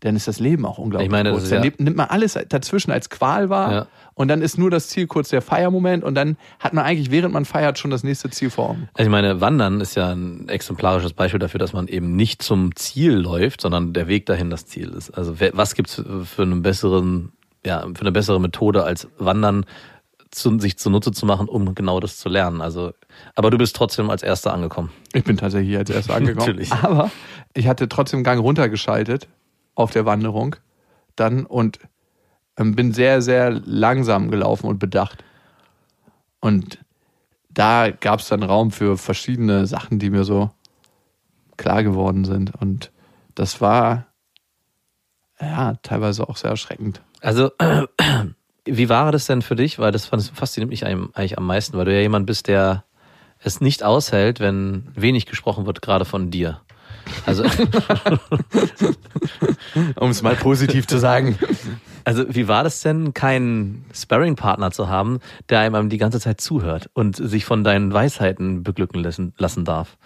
dann 0.00 0.16
ist 0.16 0.26
das 0.26 0.40
Leben 0.40 0.64
auch 0.64 0.78
unglaublich 0.78 1.08
Ich 1.08 1.12
meine, 1.12 1.28
das 1.28 1.34
kurz. 1.34 1.44
ist 1.44 1.52
Dann 1.52 1.62
ja- 1.64 1.70
nimmt, 1.76 1.96
man 1.98 2.08
alles 2.08 2.38
dazwischen 2.48 2.90
als 2.90 3.10
Qual 3.10 3.50
wahr 3.50 3.72
Ja. 3.72 3.86
und 4.14 4.28
dann 4.28 4.40
ist 4.40 4.56
nur 4.56 4.70
das 4.70 4.88
Ziel 4.88 5.06
kurz 5.06 5.28
der 5.28 5.42
Feiermoment 5.42 6.02
und 6.02 6.14
dann 6.14 6.38
hat 6.58 6.72
man 6.72 6.86
eigentlich, 6.86 7.10
während 7.10 7.34
man 7.34 7.44
feiert, 7.44 7.78
schon 7.78 7.90
das 7.90 8.02
nächste 8.02 8.30
Ziel 8.30 8.48
vor 8.48 8.70
Augen. 8.70 8.88
Also 8.94 9.08
ich 9.08 9.12
meine, 9.12 9.42
Wandern 9.42 9.82
ist 9.82 9.94
ja 9.96 10.10
ein 10.10 10.48
exemplarisches 10.48 11.12
Beispiel 11.12 11.38
dafür, 11.38 11.58
dass 11.60 11.74
man 11.74 11.86
eben 11.88 12.16
nicht 12.16 12.40
zum 12.40 12.74
Ziel 12.74 13.12
läuft, 13.12 13.60
sondern 13.60 13.92
der 13.92 14.08
Weg 14.08 14.24
dahin 14.24 14.48
das 14.48 14.64
Ziel 14.64 14.88
ist. 14.88 15.10
Also 15.10 15.34
was 15.52 15.74
gibt's 15.74 16.02
für 16.24 16.42
einen 16.42 16.62
besseren, 16.62 17.32
ja, 17.64 17.80
für 17.80 18.00
eine 18.00 18.12
bessere 18.12 18.40
Methode 18.40 18.84
als 18.84 19.08
Wandern 19.18 19.66
zu, 20.30 20.58
sich 20.58 20.78
zunutze 20.78 21.12
zu 21.12 21.26
machen, 21.26 21.48
um 21.48 21.74
genau 21.74 22.00
das 22.00 22.18
zu 22.18 22.28
lernen. 22.28 22.60
Also, 22.60 22.92
aber 23.34 23.50
du 23.50 23.58
bist 23.58 23.74
trotzdem 23.76 24.10
als 24.10 24.22
Erster 24.22 24.52
angekommen. 24.52 24.90
Ich 25.12 25.24
bin 25.24 25.36
tatsächlich 25.36 25.76
als 25.76 25.90
erster 25.90 26.14
angekommen. 26.16 26.46
Natürlich. 26.46 26.72
Aber 26.72 27.10
ich 27.54 27.66
hatte 27.66 27.88
trotzdem 27.88 28.22
Gang 28.22 28.40
runtergeschaltet 28.40 29.28
auf 29.74 29.90
der 29.90 30.06
Wanderung 30.06 30.56
dann 31.16 31.46
und 31.46 31.78
ähm, 32.56 32.74
bin 32.76 32.92
sehr, 32.92 33.22
sehr 33.22 33.50
langsam 33.50 34.30
gelaufen 34.30 34.66
und 34.66 34.78
bedacht. 34.78 35.24
Und 36.40 36.78
da 37.50 37.90
gab 37.90 38.20
es 38.20 38.28
dann 38.28 38.42
Raum 38.42 38.70
für 38.70 38.96
verschiedene 38.96 39.66
Sachen, 39.66 39.98
die 39.98 40.10
mir 40.10 40.24
so 40.24 40.50
klar 41.56 41.82
geworden 41.82 42.24
sind. 42.24 42.54
Und 42.54 42.92
das 43.34 43.60
war 43.60 44.06
ja 45.40 45.74
teilweise 45.82 46.28
auch 46.28 46.36
sehr 46.36 46.50
erschreckend. 46.50 47.02
Also, 47.20 47.50
wie 48.64 48.88
war 48.88 49.12
das 49.12 49.26
denn 49.26 49.42
für 49.42 49.56
dich? 49.56 49.78
Weil 49.78 49.92
das 49.92 50.06
fand- 50.06 50.32
fasziniert 50.34 50.70
mich 50.70 50.84
eigentlich 50.86 51.38
am 51.38 51.46
meisten, 51.46 51.76
weil 51.76 51.84
du 51.84 51.94
ja 51.94 52.00
jemand 52.00 52.26
bist, 52.26 52.48
der 52.48 52.84
es 53.38 53.60
nicht 53.60 53.82
aushält, 53.82 54.40
wenn 54.40 54.88
wenig 54.94 55.26
gesprochen 55.26 55.66
wird, 55.66 55.82
gerade 55.82 56.04
von 56.04 56.30
dir. 56.30 56.60
Also, 57.26 57.44
Um 59.96 60.10
es 60.10 60.22
mal 60.22 60.36
positiv 60.36 60.86
zu 60.86 60.98
sagen. 60.98 61.38
Also 62.04 62.24
wie 62.28 62.48
war 62.48 62.64
das 62.64 62.80
denn, 62.80 63.14
keinen 63.14 63.84
Sparring-Partner 63.92 64.70
zu 64.70 64.88
haben, 64.88 65.20
der 65.48 65.60
einem 65.60 65.88
die 65.88 65.98
ganze 65.98 66.20
Zeit 66.20 66.40
zuhört 66.40 66.90
und 66.94 67.16
sich 67.16 67.44
von 67.44 67.64
deinen 67.64 67.92
Weisheiten 67.92 68.62
beglücken 68.62 69.02
lassen, 69.02 69.32
lassen 69.38 69.64
darf? 69.64 69.96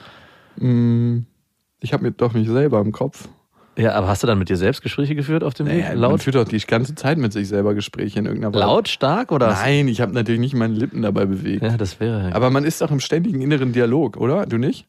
Ich 0.57 1.92
habe 1.92 2.03
mir 2.03 2.12
doch 2.12 2.33
mich 2.33 2.48
selber 2.48 2.81
im 2.81 2.92
Kopf. 2.92 3.29
Ja, 3.76 3.92
aber 3.94 4.06
hast 4.08 4.22
du 4.22 4.26
dann 4.28 4.38
mit 4.38 4.48
dir 4.48 4.56
selbst 4.56 4.82
Gespräche 4.82 5.14
geführt 5.14 5.42
auf 5.42 5.54
dem 5.54 5.66
Weg? 5.66 5.78
Naja, 5.78 5.88
man 5.90 5.98
Laut, 5.98 6.22
führt 6.22 6.37
doch 6.37 6.44
die 6.44 6.58
ganze 6.58 6.94
Zeit 6.94 7.18
mit 7.18 7.32
sich 7.32 7.48
selber 7.48 7.74
Gespräche 7.74 8.20
in 8.20 8.26
irgendeiner 8.26 8.54
Weise. 8.54 8.64
laut, 8.64 8.88
stark 8.88 9.32
oder? 9.32 9.48
Nein, 9.50 9.88
ich 9.88 10.00
habe 10.00 10.12
natürlich 10.12 10.40
nicht 10.40 10.54
meine 10.54 10.74
Lippen 10.74 11.02
dabei 11.02 11.24
bewegt. 11.26 11.62
Ja, 11.62 11.76
das 11.76 11.98
wäre. 11.98 12.34
Aber 12.34 12.50
man 12.50 12.64
ist 12.64 12.80
doch 12.80 12.90
im 12.92 13.00
ständigen 13.00 13.40
inneren 13.40 13.72
Dialog, 13.72 14.16
oder? 14.16 14.46
Du 14.46 14.58
nicht? 14.58 14.87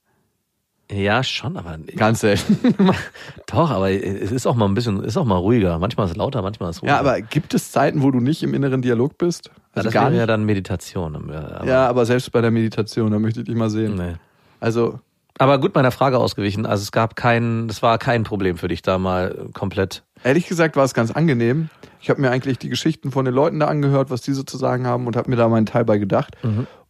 ja, 0.91 1.23
schon, 1.23 1.57
aber 1.57 1.79
Ganz 1.95 2.19
selten. 2.19 2.75
doch, 3.47 3.71
aber 3.71 3.89
es 3.89 4.31
ist 4.31 4.45
auch 4.45 4.53
mal 4.53 4.65
ein 4.67 4.75
bisschen, 4.75 5.03
ist 5.03 5.17
auch 5.17 5.25
mal 5.25 5.37
ruhiger. 5.37 5.79
Manchmal 5.79 6.05
ist 6.05 6.11
es 6.11 6.17
lauter, 6.17 6.43
manchmal 6.43 6.69
ist 6.69 6.75
es 6.75 6.81
ruhiger. 6.83 6.93
ja, 6.93 6.99
aber 6.99 7.21
gibt 7.21 7.55
es 7.55 7.71
Zeiten, 7.71 8.03
wo 8.03 8.11
du 8.11 8.19
nicht 8.19 8.43
im 8.43 8.53
inneren 8.53 8.83
Dialog 8.83 9.17
bist? 9.17 9.47
Ja, 9.47 9.51
Also 9.73 9.85
das 9.87 9.93
gar 9.95 10.03
wäre 10.03 10.11
nicht. 10.11 10.19
ja 10.19 10.25
dann 10.27 10.43
Meditation. 10.45 11.15
Aber, 11.15 11.65
ja, 11.65 11.87
aber 11.89 12.05
selbst 12.05 12.31
bei 12.31 12.41
der 12.41 12.51
Meditation, 12.51 13.11
da 13.11 13.17
möchte 13.17 13.39
ich 13.39 13.47
dich 13.47 13.55
mal 13.55 13.71
sehen. 13.71 13.95
Nee. 13.95 14.13
Also, 14.59 14.99
Aber 15.37 15.59
gut 15.59 15.75
meiner 15.75 15.91
Frage 15.91 16.17
ausgewichen. 16.17 16.65
Also 16.65 16.83
es 16.83 16.91
gab 16.91 17.15
kein, 17.15 17.67
das 17.67 17.81
war 17.81 17.97
kein 17.97 18.23
Problem 18.23 18.57
für 18.57 18.67
dich 18.69 18.81
da 18.81 18.97
mal 18.97 19.49
komplett. 19.53 20.03
ehrlich 20.23 20.47
gesagt 20.47 20.75
war 20.77 20.85
es 20.85 20.93
ganz 20.93 21.11
angenehm. 21.11 21.69
Ich 22.01 22.09
habe 22.09 22.21
mir 22.21 22.31
eigentlich 22.31 22.57
die 22.59 22.69
Geschichten 22.69 23.11
von 23.11 23.25
den 23.25 23.33
Leuten 23.33 23.59
da 23.59 23.67
angehört, 23.67 24.09
was 24.09 24.21
diese 24.21 24.45
zu 24.45 24.57
sagen 24.57 24.87
haben 24.87 25.07
und 25.07 25.15
habe 25.15 25.29
mir 25.29 25.35
da 25.35 25.49
meinen 25.49 25.65
Teil 25.65 25.83
bei 25.85 25.97
gedacht. 25.97 26.35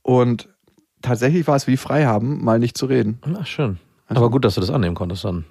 Und 0.03 0.49
tatsächlich 1.01 1.47
war 1.47 1.55
es 1.55 1.67
wie 1.67 1.77
frei 1.77 2.05
haben, 2.05 2.43
mal 2.43 2.59
nicht 2.59 2.77
zu 2.77 2.85
reden. 2.85 3.19
Ach, 3.39 3.45
schön. 3.47 3.79
Also- 4.07 4.21
aber 4.21 4.29
gut, 4.29 4.45
dass 4.45 4.55
du 4.55 4.61
das 4.61 4.69
annehmen 4.69 4.95
konntest 4.95 5.23
dann. 5.25 5.45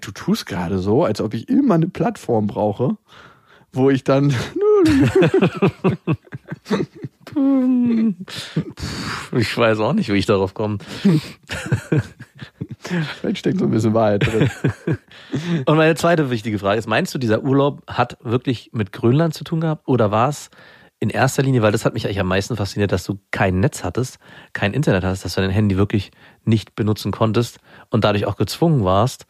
Du 0.00 0.12
tust 0.12 0.46
gerade 0.46 0.78
so, 0.78 1.04
als 1.04 1.20
ob 1.20 1.34
ich 1.34 1.48
immer 1.48 1.74
eine 1.74 1.88
Plattform 1.88 2.46
brauche, 2.46 2.96
wo 3.72 3.90
ich 3.90 4.04
dann. 4.04 4.32
Ich 9.36 9.56
weiß 9.56 9.78
auch 9.80 9.92
nicht, 9.92 10.12
wie 10.12 10.18
ich 10.18 10.26
darauf 10.26 10.54
komme. 10.54 10.78
Vielleicht 12.80 13.38
steckt 13.38 13.58
so 13.58 13.66
ein 13.66 13.70
bisschen 13.70 13.94
Wahrheit 13.94 14.26
drin. 14.26 14.50
Und 15.66 15.76
meine 15.76 15.94
zweite 15.94 16.30
wichtige 16.30 16.58
Frage 16.58 16.78
ist, 16.78 16.88
meinst 16.88 17.14
du, 17.14 17.18
dieser 17.18 17.42
Urlaub 17.42 17.82
hat 17.86 18.18
wirklich 18.22 18.70
mit 18.72 18.92
Grönland 18.92 19.34
zu 19.34 19.44
tun 19.44 19.60
gehabt 19.60 19.86
oder 19.86 20.10
war 20.10 20.28
es 20.28 20.50
in 20.98 21.08
erster 21.08 21.42
Linie, 21.42 21.62
weil 21.62 21.72
das 21.72 21.84
hat 21.84 21.94
mich 21.94 22.04
eigentlich 22.04 22.20
am 22.20 22.28
meisten 22.28 22.56
fasziniert, 22.56 22.92
dass 22.92 23.04
du 23.04 23.18
kein 23.30 23.60
Netz 23.60 23.84
hattest, 23.84 24.18
kein 24.52 24.74
Internet 24.74 25.04
hattest, 25.04 25.24
dass 25.24 25.34
du 25.34 25.40
dein 25.40 25.50
Handy 25.50 25.76
wirklich 25.76 26.10
nicht 26.44 26.74
benutzen 26.74 27.10
konntest 27.10 27.58
und 27.90 28.04
dadurch 28.04 28.26
auch 28.26 28.36
gezwungen 28.36 28.84
warst, 28.84 29.26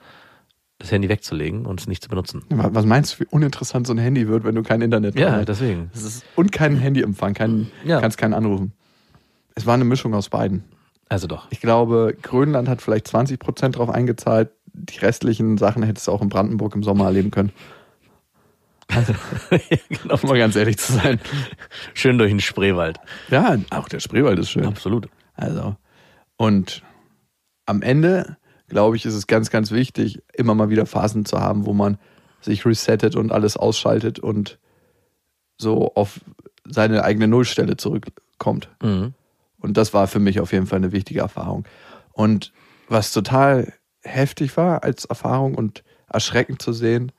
das 0.81 0.91
Handy 0.91 1.09
wegzulegen 1.09 1.67
und 1.67 1.79
es 1.81 1.87
nicht 1.87 2.03
zu 2.03 2.09
benutzen. 2.09 2.43
Was 2.49 2.85
meinst 2.87 3.15
du, 3.15 3.21
wie 3.25 3.29
uninteressant 3.31 3.87
so 3.87 3.93
ein 3.93 3.99
Handy 3.99 4.27
wird, 4.27 4.43
wenn 4.45 4.55
du 4.57 4.63
kein 4.65 4.81
Internet 4.81 5.15
dran 5.15 5.23
Ja, 5.23 5.33
hast? 5.37 5.49
deswegen. 5.49 5.91
Ist, 5.95 6.25
und 6.35 6.51
keinen 6.51 6.77
Handyempfang, 6.77 7.35
kein, 7.35 7.71
Ja. 7.85 8.01
kannst 8.01 8.19
keinen 8.19 8.35
anrufen. 8.35 8.73
Es 9.55 9.67
war 9.67 9.75
eine 9.75 9.85
Mischung 9.85 10.15
aus 10.15 10.29
beiden. 10.31 10.65
Also 11.09 11.27
doch. 11.27 11.47
Ich 11.51 11.61
glaube, 11.61 12.17
Grönland 12.23 12.69
hat 12.69 12.81
vielleicht 12.83 13.07
20 13.09 13.39
Prozent 13.39 13.77
drauf 13.77 13.91
eingezahlt. 13.91 14.51
Die 14.73 14.99
restlichen 14.99 15.59
Sachen 15.59 15.83
hättest 15.83 16.07
du 16.09 16.13
auch 16.13 16.23
in 16.23 16.29
Brandenburg 16.29 16.75
im 16.75 16.83
Sommer 16.83 17.05
erleben 17.07 17.31
können. 17.31 17.53
genau. 18.91 20.19
Um 20.21 20.29
mal 20.29 20.39
ganz 20.39 20.57
ehrlich 20.57 20.79
zu 20.79 20.93
sein. 20.95 21.21
Schön 21.95 22.19
durch 22.19 22.31
den 22.31 22.41
Spreewald. 22.41 22.99
Ja, 23.29 23.57
auch 23.71 23.89
der 23.89 24.01
Spreewald 24.01 24.39
ist 24.39 24.51
schön. 24.51 24.65
Absolut. 24.67 25.09
Also, 25.35 25.77
und 26.37 26.83
am 27.67 27.83
Ende, 27.83 28.37
glaube 28.71 28.97
ich, 28.97 29.05
ist 29.05 29.15
es 29.15 29.27
ganz, 29.27 29.51
ganz 29.51 29.71
wichtig, 29.71 30.23
immer 30.33 30.55
mal 30.55 30.71
wieder 30.71 30.87
Phasen 30.87 31.27
zu 31.27 31.39
haben, 31.39 31.67
wo 31.67 31.75
man 31.75 31.99
sich 32.41 32.65
resettet 32.65 33.17
und 33.17 33.33
alles 33.33 33.57
ausschaltet 33.57 34.19
und 34.19 34.59
so 35.59 35.93
auf 35.95 36.21
seine 36.65 37.05
eigene 37.05 37.29
Nullstelle 37.29 37.77
zurückkommt. 37.77 38.71
Mhm. 38.83 39.13
Und 39.59 39.77
das 39.77 39.93
war 39.93 40.07
für 40.07 40.21
mich 40.21 40.41
auf 40.41 40.53
jeden 40.53 40.67
Fall 40.67 40.79
eine 40.79 40.93
wichtige 40.93 41.21
Erfahrung. 41.21 41.65
Und 42.13 42.53
was 42.89 43.13
total 43.13 43.75
heftig 44.03 44.57
war 44.57 44.83
als 44.83 45.05
Erfahrung 45.05 45.55
und 45.55 45.85
erschreckend 46.09 46.63
zu 46.63 46.73
sehen, 46.73 47.13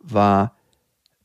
war 0.00 0.54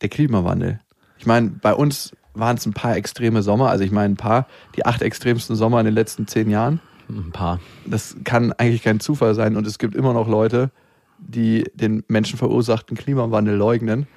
der 0.01 0.09
Klimawandel. 0.09 0.79
Ich 1.17 1.25
meine, 1.25 1.49
bei 1.49 1.73
uns 1.73 2.15
waren 2.33 2.55
es 2.55 2.65
ein 2.65 2.73
paar 2.73 2.95
extreme 2.95 3.41
Sommer, 3.41 3.69
also 3.69 3.83
ich 3.83 3.91
meine 3.91 4.13
ein 4.13 4.17
paar, 4.17 4.47
die 4.75 4.85
acht 4.85 5.01
extremsten 5.01 5.55
Sommer 5.55 5.79
in 5.79 5.85
den 5.85 5.93
letzten 5.95 6.27
zehn 6.27 6.49
Jahren. 6.49 6.79
Ein 7.11 7.31
paar. 7.31 7.59
Das 7.85 8.15
kann 8.23 8.53
eigentlich 8.53 8.83
kein 8.83 8.99
Zufall 8.99 9.35
sein 9.35 9.57
und 9.57 9.67
es 9.67 9.77
gibt 9.77 9.95
immer 9.95 10.13
noch 10.13 10.27
Leute, 10.27 10.71
die 11.17 11.65
den 11.73 12.03
menschenverursachten 12.07 12.95
Klimawandel 12.97 13.55
leugnen. 13.55 14.07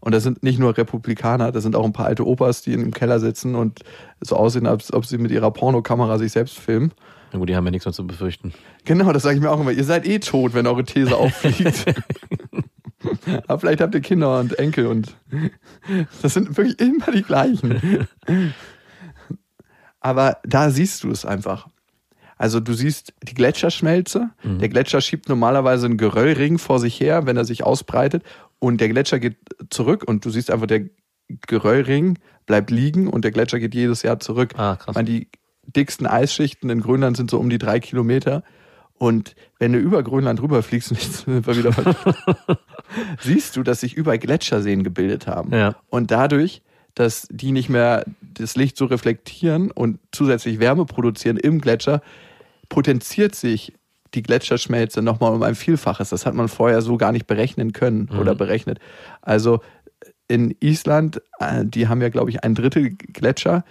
Und 0.00 0.14
das 0.14 0.22
sind 0.22 0.44
nicht 0.44 0.60
nur 0.60 0.76
Republikaner, 0.76 1.50
das 1.50 1.64
sind 1.64 1.74
auch 1.74 1.84
ein 1.84 1.92
paar 1.92 2.06
alte 2.06 2.24
Opas, 2.24 2.62
die 2.62 2.72
im 2.72 2.92
Keller 2.92 3.18
sitzen 3.18 3.56
und 3.56 3.80
so 4.20 4.36
aussehen, 4.36 4.66
als 4.66 4.92
ob 4.92 5.04
sie 5.04 5.18
mit 5.18 5.32
ihrer 5.32 5.50
Pornokamera 5.50 6.18
sich 6.18 6.30
selbst 6.30 6.58
filmen. 6.58 6.92
Na 7.32 7.38
gut, 7.38 7.48
die 7.48 7.56
haben 7.56 7.64
ja 7.64 7.72
nichts 7.72 7.84
mehr 7.84 7.92
zu 7.92 8.06
befürchten. 8.06 8.54
Genau, 8.84 9.12
das 9.12 9.24
sage 9.24 9.36
ich 9.36 9.42
mir 9.42 9.50
auch 9.50 9.60
immer. 9.60 9.72
Ihr 9.72 9.84
seid 9.84 10.06
eh 10.06 10.20
tot, 10.20 10.54
wenn 10.54 10.66
eure 10.66 10.84
These 10.84 11.16
auffliegt. 11.16 11.84
Aber 13.48 13.58
vielleicht 13.58 13.80
habt 13.80 13.94
ihr 13.94 14.00
Kinder 14.00 14.38
und 14.38 14.58
Enkel 14.58 14.86
und 14.86 15.16
das 16.22 16.34
sind 16.34 16.56
wirklich 16.56 16.78
immer 16.80 17.10
die 17.12 17.22
gleichen. 17.22 18.06
Aber 20.00 20.38
da 20.44 20.70
siehst 20.70 21.02
du 21.04 21.10
es 21.10 21.24
einfach. 21.24 21.68
Also 22.38 22.60
du 22.60 22.72
siehst 22.72 23.12
die 23.22 23.34
Gletscherschmelze. 23.34 24.30
Der 24.44 24.68
Gletscher 24.68 25.00
schiebt 25.00 25.28
normalerweise 25.28 25.86
einen 25.86 25.98
Geröllring 25.98 26.58
vor 26.58 26.78
sich 26.78 26.98
her, 27.00 27.26
wenn 27.26 27.36
er 27.36 27.44
sich 27.44 27.64
ausbreitet. 27.64 28.22
Und 28.60 28.80
der 28.80 28.88
Gletscher 28.88 29.18
geht 29.18 29.36
zurück 29.70 30.04
und 30.06 30.24
du 30.24 30.30
siehst 30.30 30.50
einfach, 30.50 30.66
der 30.66 30.84
Geröllring 31.46 32.18
bleibt 32.46 32.70
liegen 32.70 33.08
und 33.08 33.24
der 33.24 33.32
Gletscher 33.32 33.58
geht 33.58 33.74
jedes 33.74 34.02
Jahr 34.02 34.20
zurück. 34.20 34.54
Ah, 34.56 34.76
krass. 34.76 34.88
Ich 34.88 34.94
meine, 34.94 35.10
die 35.10 35.28
dicksten 35.66 36.06
Eisschichten 36.06 36.70
in 36.70 36.80
Grönland 36.80 37.16
sind 37.16 37.30
so 37.30 37.38
um 37.38 37.50
die 37.50 37.58
drei 37.58 37.80
Kilometer. 37.80 38.42
Und 38.94 39.36
wenn 39.58 39.72
du 39.72 39.78
über 39.78 40.02
Grönland 40.02 40.42
rüberfliegst, 40.42 40.90
und 40.90 40.98
jetzt 41.02 41.24
sind 41.24 41.46
wir 41.46 41.56
wieder 41.56 41.72
siehst 43.20 43.56
du, 43.56 43.62
dass 43.62 43.80
sich 43.80 43.94
überall 43.94 44.18
Gletscherseen 44.18 44.82
gebildet 44.82 45.26
haben. 45.26 45.52
Ja. 45.52 45.76
Und 45.88 46.10
dadurch, 46.10 46.62
dass 46.94 47.28
die 47.30 47.52
nicht 47.52 47.68
mehr 47.68 48.04
das 48.20 48.56
Licht 48.56 48.76
so 48.76 48.86
reflektieren 48.86 49.70
und 49.70 50.00
zusätzlich 50.10 50.58
Wärme 50.58 50.84
produzieren 50.84 51.36
im 51.36 51.60
Gletscher, 51.60 52.02
potenziert 52.68 53.34
sich 53.34 53.74
die 54.14 54.22
Gletscherschmelze 54.22 55.02
nochmal 55.02 55.34
um 55.34 55.42
ein 55.42 55.54
Vielfaches. 55.54 56.10
Das 56.10 56.24
hat 56.26 56.34
man 56.34 56.48
vorher 56.48 56.80
so 56.82 56.96
gar 56.96 57.12
nicht 57.12 57.26
berechnen 57.26 57.72
können 57.72 58.08
oder 58.18 58.34
berechnet. 58.34 58.78
Also 59.20 59.60
in 60.28 60.54
Island, 60.60 61.22
äh, 61.40 61.64
die 61.64 61.88
haben 61.88 62.00
ja, 62.00 62.08
glaube 62.08 62.30
ich, 62.30 62.42
ein 62.44 62.54
Drittel 62.54 62.90
Gletscher, 62.90 63.64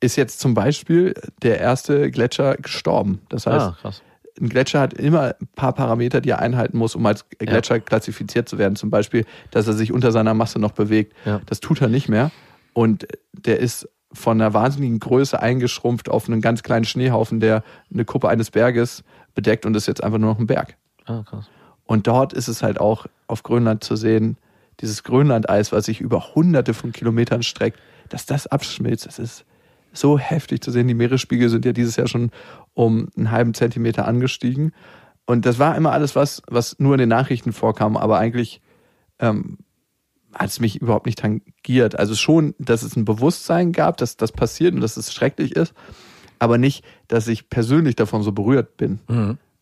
ist 0.00 0.16
jetzt 0.16 0.40
zum 0.40 0.54
Beispiel 0.54 1.14
der 1.42 1.60
erste 1.60 2.10
Gletscher 2.10 2.56
gestorben. 2.56 3.20
Das 3.28 3.46
heißt, 3.46 3.66
Ah, 3.82 3.90
ein 4.40 4.48
Gletscher 4.48 4.80
hat 4.80 4.94
immer 4.94 5.34
ein 5.38 5.48
paar 5.54 5.74
Parameter, 5.74 6.20
die 6.20 6.30
er 6.30 6.38
einhalten 6.38 6.78
muss, 6.78 6.94
um 6.94 7.04
als 7.04 7.28
Gletscher 7.28 7.80
klassifiziert 7.80 8.48
zu 8.48 8.58
werden. 8.58 8.76
Zum 8.76 8.88
Beispiel, 8.90 9.26
dass 9.50 9.66
er 9.66 9.74
sich 9.74 9.92
unter 9.92 10.12
seiner 10.12 10.34
Masse 10.34 10.58
noch 10.58 10.72
bewegt. 10.72 11.14
Ja. 11.26 11.40
Das 11.46 11.60
tut 11.60 11.82
er 11.82 11.88
nicht 11.88 12.08
mehr. 12.08 12.30
Und 12.72 13.06
der 13.32 13.58
ist 13.58 13.88
von 14.12 14.40
einer 14.40 14.54
wahnsinnigen 14.54 14.98
Größe 14.98 15.40
eingeschrumpft 15.40 16.08
auf 16.08 16.28
einen 16.28 16.40
ganz 16.40 16.62
kleinen 16.62 16.84
Schneehaufen, 16.84 17.40
der 17.40 17.62
eine 17.92 18.04
Kuppe 18.04 18.28
eines 18.28 18.50
Berges 18.50 19.04
bedeckt 19.34 19.66
und 19.66 19.76
ist 19.76 19.86
jetzt 19.86 20.02
einfach 20.02 20.18
nur 20.18 20.30
noch 20.30 20.38
ein 20.38 20.46
Berg. 20.46 20.76
Ah, 21.06 21.22
krass. 21.22 21.48
Und 21.84 22.06
dort 22.06 22.32
ist 22.32 22.48
es 22.48 22.62
halt 22.62 22.80
auch 22.80 23.06
auf 23.26 23.42
Grönland 23.42 23.82
zu 23.84 23.96
sehen, 23.96 24.36
dieses 24.80 25.02
Grönlandeis, 25.02 25.72
was 25.72 25.86
sich 25.86 26.00
über 26.00 26.34
hunderte 26.34 26.74
von 26.74 26.92
Kilometern 26.92 27.42
streckt, 27.42 27.78
dass 28.08 28.26
das 28.26 28.46
abschmilzt. 28.46 29.06
Das 29.06 29.18
ist 29.18 29.44
so 29.92 30.18
heftig 30.18 30.62
zu 30.62 30.70
sehen. 30.70 30.88
Die 30.88 30.94
Meeresspiegel 30.94 31.48
sind 31.48 31.64
ja 31.64 31.72
dieses 31.72 31.96
Jahr 31.96 32.06
schon 32.06 32.30
um 32.74 33.08
einen 33.16 33.30
halben 33.30 33.54
Zentimeter 33.54 34.06
angestiegen. 34.06 34.72
Und 35.26 35.46
das 35.46 35.58
war 35.58 35.76
immer 35.76 35.92
alles, 35.92 36.16
was, 36.16 36.42
was 36.48 36.78
nur 36.78 36.94
in 36.94 36.98
den 37.00 37.08
Nachrichten 37.08 37.52
vorkam, 37.52 37.96
aber 37.96 38.18
eigentlich 38.18 38.60
ähm, 39.18 39.58
hat 40.34 40.48
es 40.50 40.60
mich 40.60 40.80
überhaupt 40.80 41.06
nicht 41.06 41.18
tangiert. 41.18 41.98
Also 41.98 42.14
schon, 42.14 42.54
dass 42.58 42.82
es 42.82 42.96
ein 42.96 43.04
Bewusstsein 43.04 43.72
gab, 43.72 43.96
dass 43.96 44.16
das 44.16 44.32
passiert 44.32 44.74
und 44.74 44.80
dass 44.80 44.96
es 44.96 45.12
schrecklich 45.12 45.56
ist, 45.56 45.74
aber 46.38 46.56
nicht, 46.56 46.84
dass 47.08 47.28
ich 47.28 47.48
persönlich 47.50 47.96
davon 47.96 48.22
so 48.22 48.32
berührt 48.32 48.76
bin, 48.78 49.00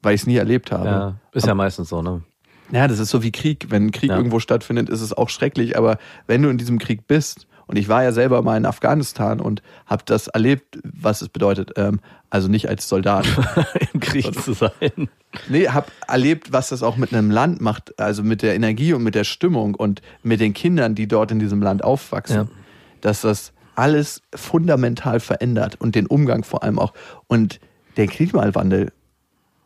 weil 0.03 0.15
ich 0.15 0.21
es 0.23 0.27
nie 0.27 0.37
erlebt 0.37 0.71
habe. 0.71 0.87
Ja, 0.89 1.17
ist 1.33 1.47
ja 1.47 1.55
meistens 1.55 1.89
so, 1.89 2.03
ne? 2.03 2.23
Ja, 2.71 2.87
das 2.87 2.99
ist 2.99 3.09
so 3.09 3.23
wie 3.23 3.33
Krieg. 3.33 3.69
Wenn 3.71 3.91
Krieg 3.93 4.11
Ja. 4.11 4.17
irgendwo 4.19 4.41
stattfindet, 4.41 4.91
ist 4.91 5.01
es 5.01 5.15
auch 5.15 5.31
schrecklich. 5.31 5.79
Aber 5.79 5.97
wenn 6.27 6.43
du 6.43 6.51
in 6.51 6.59
diesem 6.59 6.79
Krieg 6.79 7.07
bist, 7.07 7.48
und 7.69 7.77
ich 7.77 7.89
war 7.89 8.03
ja 8.03 8.13
selber 8.13 8.43
mal 8.43 8.57
in 8.57 8.67
Afghanistan 8.67 9.41
und 9.41 9.63
habe 9.87 10.03
das 10.07 10.27
erlebt, 10.27 10.79
was 10.83 11.23
es 11.23 11.29
bedeutet, 11.29 11.73
ähm, 11.77 12.01
also 12.31 12.49
nicht 12.49 12.69
als 12.69 12.89
Soldat. 12.89 13.27
Im 13.93 14.01
Krieg 14.01 14.35
zu 14.43 14.55
sein. 14.55 15.09
nee, 15.49 15.69
habe 15.69 15.87
erlebt, 16.09 16.51
was 16.51 16.71
das 16.71 16.83
auch 16.83 16.97
mit 16.97 17.13
einem 17.13 17.31
Land 17.31 17.61
macht, 17.61 18.01
also 18.01 18.23
mit 18.23 18.43
der 18.43 18.55
Energie 18.55 18.95
und 18.95 19.03
mit 19.03 19.15
der 19.15 19.25
Stimmung 19.25 19.75
und 19.75 20.01
mit 20.23 20.41
den 20.41 20.55
Kindern, 20.55 20.95
die 20.95 21.07
dort 21.07 21.31
in 21.31 21.39
diesem 21.39 21.63
Land 21.63 21.85
aufwachsen. 21.85 22.37
Ja. 22.37 22.49
Dass 23.03 23.21
das 23.21 23.53
alles 23.77 24.23
fundamental 24.35 25.21
verändert 25.21 25.77
und 25.79 25.95
den 25.95 26.07
Umgang 26.07 26.45
vor 26.45 26.65
allem 26.65 26.79
auch. 26.79 26.95
Und 27.29 27.61
der 27.99 28.07
Klimawandel 28.07 28.93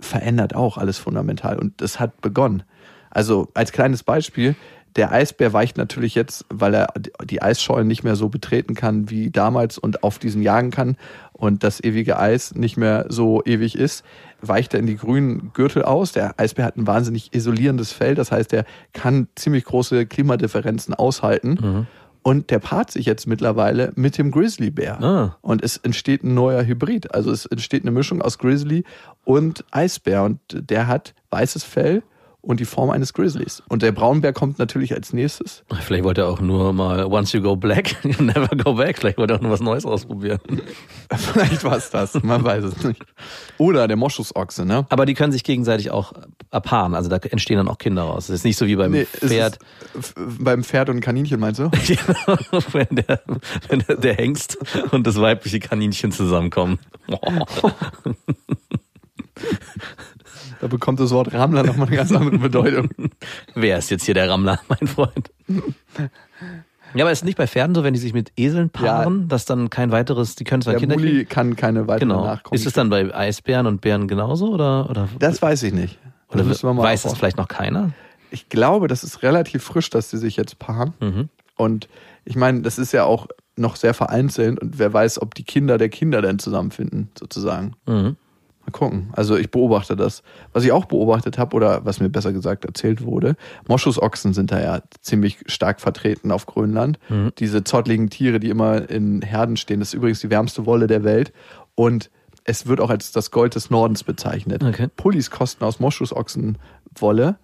verändert 0.00 0.54
auch 0.54 0.76
alles 0.76 0.98
fundamental 0.98 1.58
und 1.58 1.80
das 1.80 2.00
hat 2.00 2.20
begonnen. 2.20 2.64
Also 3.10 3.48
als 3.54 3.72
kleines 3.72 4.02
Beispiel, 4.02 4.56
der 4.96 5.12
Eisbär 5.12 5.52
weicht 5.52 5.76
natürlich 5.78 6.14
jetzt, 6.14 6.44
weil 6.50 6.74
er 6.74 6.92
die 7.24 7.40
Eisschollen 7.40 7.86
nicht 7.86 8.04
mehr 8.04 8.16
so 8.16 8.28
betreten 8.28 8.74
kann 8.74 9.10
wie 9.10 9.30
damals 9.30 9.78
und 9.78 10.02
auf 10.02 10.18
diesen 10.18 10.42
jagen 10.42 10.70
kann 10.70 10.96
und 11.32 11.64
das 11.64 11.82
ewige 11.82 12.18
Eis 12.18 12.54
nicht 12.54 12.76
mehr 12.76 13.06
so 13.08 13.42
ewig 13.44 13.76
ist, 13.76 14.04
weicht 14.40 14.74
er 14.74 14.80
in 14.80 14.86
die 14.86 14.96
grünen 14.96 15.52
Gürtel 15.54 15.82
aus. 15.82 16.12
Der 16.12 16.38
Eisbär 16.38 16.64
hat 16.64 16.76
ein 16.76 16.86
wahnsinnig 16.86 17.34
isolierendes 17.34 17.92
Fell, 17.92 18.14
das 18.14 18.30
heißt, 18.30 18.52
er 18.52 18.64
kann 18.92 19.28
ziemlich 19.34 19.64
große 19.64 20.06
Klimadifferenzen 20.06 20.94
aushalten. 20.94 21.58
Mhm. 21.60 21.86
Und 22.24 22.50
der 22.50 22.60
paart 22.60 22.92
sich 22.92 23.06
jetzt 23.06 23.26
mittlerweile 23.26 23.92
mit 23.96 24.16
dem 24.16 24.30
Grizzlybär. 24.30 25.02
Ah. 25.02 25.36
Und 25.40 25.64
es 25.64 25.78
entsteht 25.78 26.22
ein 26.22 26.34
neuer 26.34 26.64
Hybrid. 26.64 27.12
Also 27.12 27.32
es 27.32 27.46
entsteht 27.46 27.82
eine 27.82 27.90
Mischung 27.90 28.22
aus 28.22 28.38
Grizzly 28.38 28.84
und 29.24 29.64
Eisbär. 29.72 30.22
Und 30.22 30.38
der 30.52 30.86
hat 30.86 31.14
weißes 31.30 31.64
Fell 31.64 32.04
und 32.42 32.58
die 32.60 32.64
Form 32.64 32.90
eines 32.90 33.14
Grizzlies. 33.14 33.62
Und 33.68 33.82
der 33.82 33.92
Braunbär 33.92 34.32
kommt 34.32 34.58
natürlich 34.58 34.92
als 34.94 35.12
nächstes. 35.12 35.62
Vielleicht 35.80 36.02
wollte 36.02 36.22
er 36.22 36.28
auch 36.28 36.40
nur 36.40 36.72
mal, 36.72 37.04
once 37.06 37.32
you 37.32 37.40
go 37.40 37.54
black, 37.56 37.94
you 38.04 38.20
never 38.22 38.48
go 38.48 38.74
back. 38.74 38.98
Vielleicht 38.98 39.16
wollte 39.16 39.34
er 39.34 39.36
auch 39.38 39.42
nur 39.42 39.52
was 39.52 39.60
Neues 39.60 39.86
ausprobieren. 39.86 40.40
Vielleicht 41.16 41.62
war 41.62 41.76
es 41.76 41.90
das, 41.90 42.20
man 42.22 42.42
weiß 42.42 42.64
es 42.64 42.82
nicht. 42.82 43.00
Oder 43.58 43.86
der 43.86 43.96
Moschusochse, 43.96 44.64
ne? 44.66 44.86
Aber 44.88 45.06
die 45.06 45.14
können 45.14 45.32
sich 45.32 45.44
gegenseitig 45.44 45.90
auch 45.92 46.12
abpaaren. 46.50 46.94
Also 46.94 47.08
da 47.08 47.16
entstehen 47.16 47.58
dann 47.58 47.68
auch 47.68 47.78
Kinder 47.78 48.02
raus. 48.02 48.26
Das 48.26 48.34
ist 48.36 48.44
nicht 48.44 48.56
so 48.58 48.66
wie 48.66 48.74
beim 48.76 48.90
Nee, 48.92 49.04
Pferd. 49.06 49.58
F- 49.96 50.14
beim 50.40 50.64
Pferd 50.64 50.88
und 50.90 51.00
Kaninchen 51.00 51.38
meinst 51.40 51.60
du? 51.60 51.70
Genau, 51.86 52.38
wenn 52.72 52.96
der, 52.96 53.22
wenn 53.68 53.78
der, 53.80 53.96
der 53.96 54.14
Hengst 54.14 54.58
und 54.92 55.06
das 55.06 55.20
weibliche 55.20 55.60
Kaninchen 55.60 56.10
zusammenkommen. 56.12 56.78
Da 60.62 60.68
bekommt 60.68 61.00
das 61.00 61.10
Wort 61.10 61.34
Rammler 61.34 61.64
nochmal 61.64 61.88
eine 61.88 61.96
ganz 61.96 62.12
andere 62.12 62.38
Bedeutung. 62.38 62.88
Wer 63.56 63.78
ist 63.78 63.90
jetzt 63.90 64.04
hier 64.04 64.14
der 64.14 64.30
Rammler, 64.30 64.60
mein 64.68 64.86
Freund? 64.86 65.32
Ja, 66.94 67.04
aber 67.04 67.10
ist 67.10 67.24
nicht 67.24 67.36
bei 67.36 67.48
Pferden 67.48 67.74
so, 67.74 67.82
wenn 67.82 67.94
die 67.94 67.98
sich 68.00 68.12
mit 68.14 68.30
Eseln 68.36 68.70
paaren, 68.70 69.26
dass 69.26 69.44
dann 69.44 69.70
kein 69.70 69.90
weiteres, 69.90 70.36
die 70.36 70.44
können 70.44 70.62
zwar 70.62 70.74
Der 70.74 70.80
Kinder 70.80 70.94
Muli 70.94 71.10
kriegen. 71.10 71.28
kann 71.28 71.56
keine 71.56 71.88
weiteren 71.88 72.10
Genau. 72.10 72.24
Nachkommen. 72.24 72.54
Ist 72.54 72.64
es 72.64 72.74
dann 72.74 72.90
bei 72.90 73.12
Eisbären 73.12 73.66
und 73.66 73.80
Bären 73.80 74.06
genauso 74.06 74.52
oder 74.52 74.88
oder, 74.88 75.08
das 75.18 75.42
weiß 75.42 75.64
ich 75.64 75.72
nicht. 75.72 75.98
Das 76.28 76.36
oder 76.36 76.44
müssen 76.44 76.68
wir 76.68 76.74
mal 76.74 76.82
weiß 76.84 77.02
das 77.02 77.12
aufbauen. 77.12 77.18
vielleicht 77.18 77.36
noch 77.38 77.48
keiner? 77.48 77.90
Ich 78.30 78.48
glaube, 78.48 78.86
das 78.86 79.02
ist 79.02 79.22
relativ 79.24 79.64
frisch, 79.64 79.90
dass 79.90 80.10
sie 80.10 80.18
sich 80.18 80.36
jetzt 80.36 80.58
paaren. 80.60 80.94
Mhm. 81.00 81.28
Und 81.56 81.88
ich 82.24 82.36
meine, 82.36 82.60
das 82.62 82.78
ist 82.78 82.92
ja 82.92 83.04
auch 83.04 83.26
noch 83.56 83.74
sehr 83.76 83.94
vereinzelt 83.94 84.60
und 84.60 84.78
wer 84.78 84.92
weiß, 84.92 85.20
ob 85.20 85.34
die 85.34 85.42
Kinder 85.44 85.76
der 85.76 85.88
Kinder 85.88 86.22
denn 86.22 86.38
zusammenfinden, 86.38 87.10
sozusagen. 87.18 87.74
Mhm. 87.86 88.16
Mal 88.64 88.70
gucken. 88.72 89.10
Also 89.12 89.36
ich 89.36 89.50
beobachte 89.50 89.96
das. 89.96 90.22
Was 90.52 90.64
ich 90.64 90.72
auch 90.72 90.84
beobachtet 90.84 91.36
habe 91.36 91.56
oder 91.56 91.84
was 91.84 91.98
mir 91.98 92.08
besser 92.08 92.32
gesagt 92.32 92.64
erzählt 92.64 93.04
wurde, 93.04 93.34
Moschusochsen 93.66 94.34
sind 94.34 94.52
da 94.52 94.60
ja 94.60 94.82
ziemlich 95.00 95.38
stark 95.46 95.80
vertreten 95.80 96.30
auf 96.30 96.46
Grönland. 96.46 96.98
Mhm. 97.08 97.32
Diese 97.38 97.64
zottligen 97.64 98.08
Tiere, 98.08 98.38
die 98.38 98.50
immer 98.50 98.88
in 98.88 99.22
Herden 99.22 99.56
stehen, 99.56 99.80
das 99.80 99.88
ist 99.88 99.94
übrigens 99.94 100.20
die 100.20 100.30
wärmste 100.30 100.64
Wolle 100.64 100.86
der 100.86 101.02
Welt. 101.02 101.32
Und 101.74 102.10
es 102.44 102.66
wird 102.66 102.80
auch 102.80 102.90
als 102.90 103.12
das 103.12 103.30
Gold 103.30 103.54
des 103.54 103.70
Nordens 103.70 104.04
bezeichnet. 104.04 104.62
Okay. 104.62 104.88
Pullis 104.96 105.30
kosten 105.30 105.64
aus 105.64 105.80
Moschusochsenwolle 105.80 107.36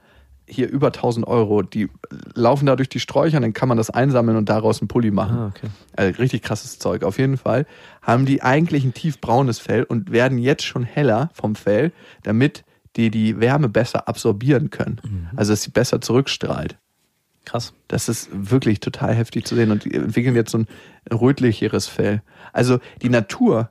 hier 0.49 0.69
über 0.69 0.89
1000 0.89 1.27
Euro. 1.27 1.63
Die 1.63 1.89
laufen 2.35 2.67
da 2.67 2.77
durch 2.77 2.89
die 2.89 3.01
Sträucher, 3.01 3.41
dann 3.41 3.53
kann 3.53 3.69
man 3.69 3.77
das 3.77 3.91
einsammeln 3.91 4.37
und 4.37 4.49
daraus 4.49 4.81
einen 4.81 4.89
Pulli 4.89 5.11
machen. 5.11 5.37
Ah, 5.37 5.47
okay. 5.49 5.69
Also 5.97 6.19
richtig 6.21 6.43
krasses 6.43 6.79
Zeug. 6.79 7.03
Auf 7.03 7.19
jeden 7.19 7.37
Fall 7.37 7.67
haben 8.03 8.27
die 8.27 8.43
eigentlich 8.43 8.85
ein 8.85 8.95
tiefbraunes 8.95 9.59
Fell 9.59 9.85
und 9.85 10.11
werden 10.11 10.39
jetzt 10.39 10.65
schon 10.65 10.85
heller 10.85 11.31
vom 11.35 11.55
Fell, 11.55 11.93
damit 12.23 12.65
die 12.97 13.11
die 13.11 13.39
Wärme 13.41 13.69
besser 13.69 14.09
absorbieren 14.09 14.71
können. 14.71 15.01
Mhm. 15.05 15.29
Also 15.37 15.53
dass 15.53 15.63
sie 15.63 15.71
besser 15.71 16.01
zurückstrahlt. 16.01 16.79
Krass. 17.45 17.73
Das 17.87 18.09
ist 18.09 18.29
wirklich 18.33 18.81
total 18.81 19.15
heftig 19.15 19.47
zu 19.47 19.55
sehen 19.55 19.71
und 19.71 19.85
die 19.85 19.95
entwickeln 19.95 20.35
jetzt 20.35 20.51
so 20.51 20.59
ein 20.59 20.67
rötlicheres 21.11 21.87
Fell. 21.87 22.23
Also 22.53 22.79
die 23.01 23.09
Natur 23.09 23.71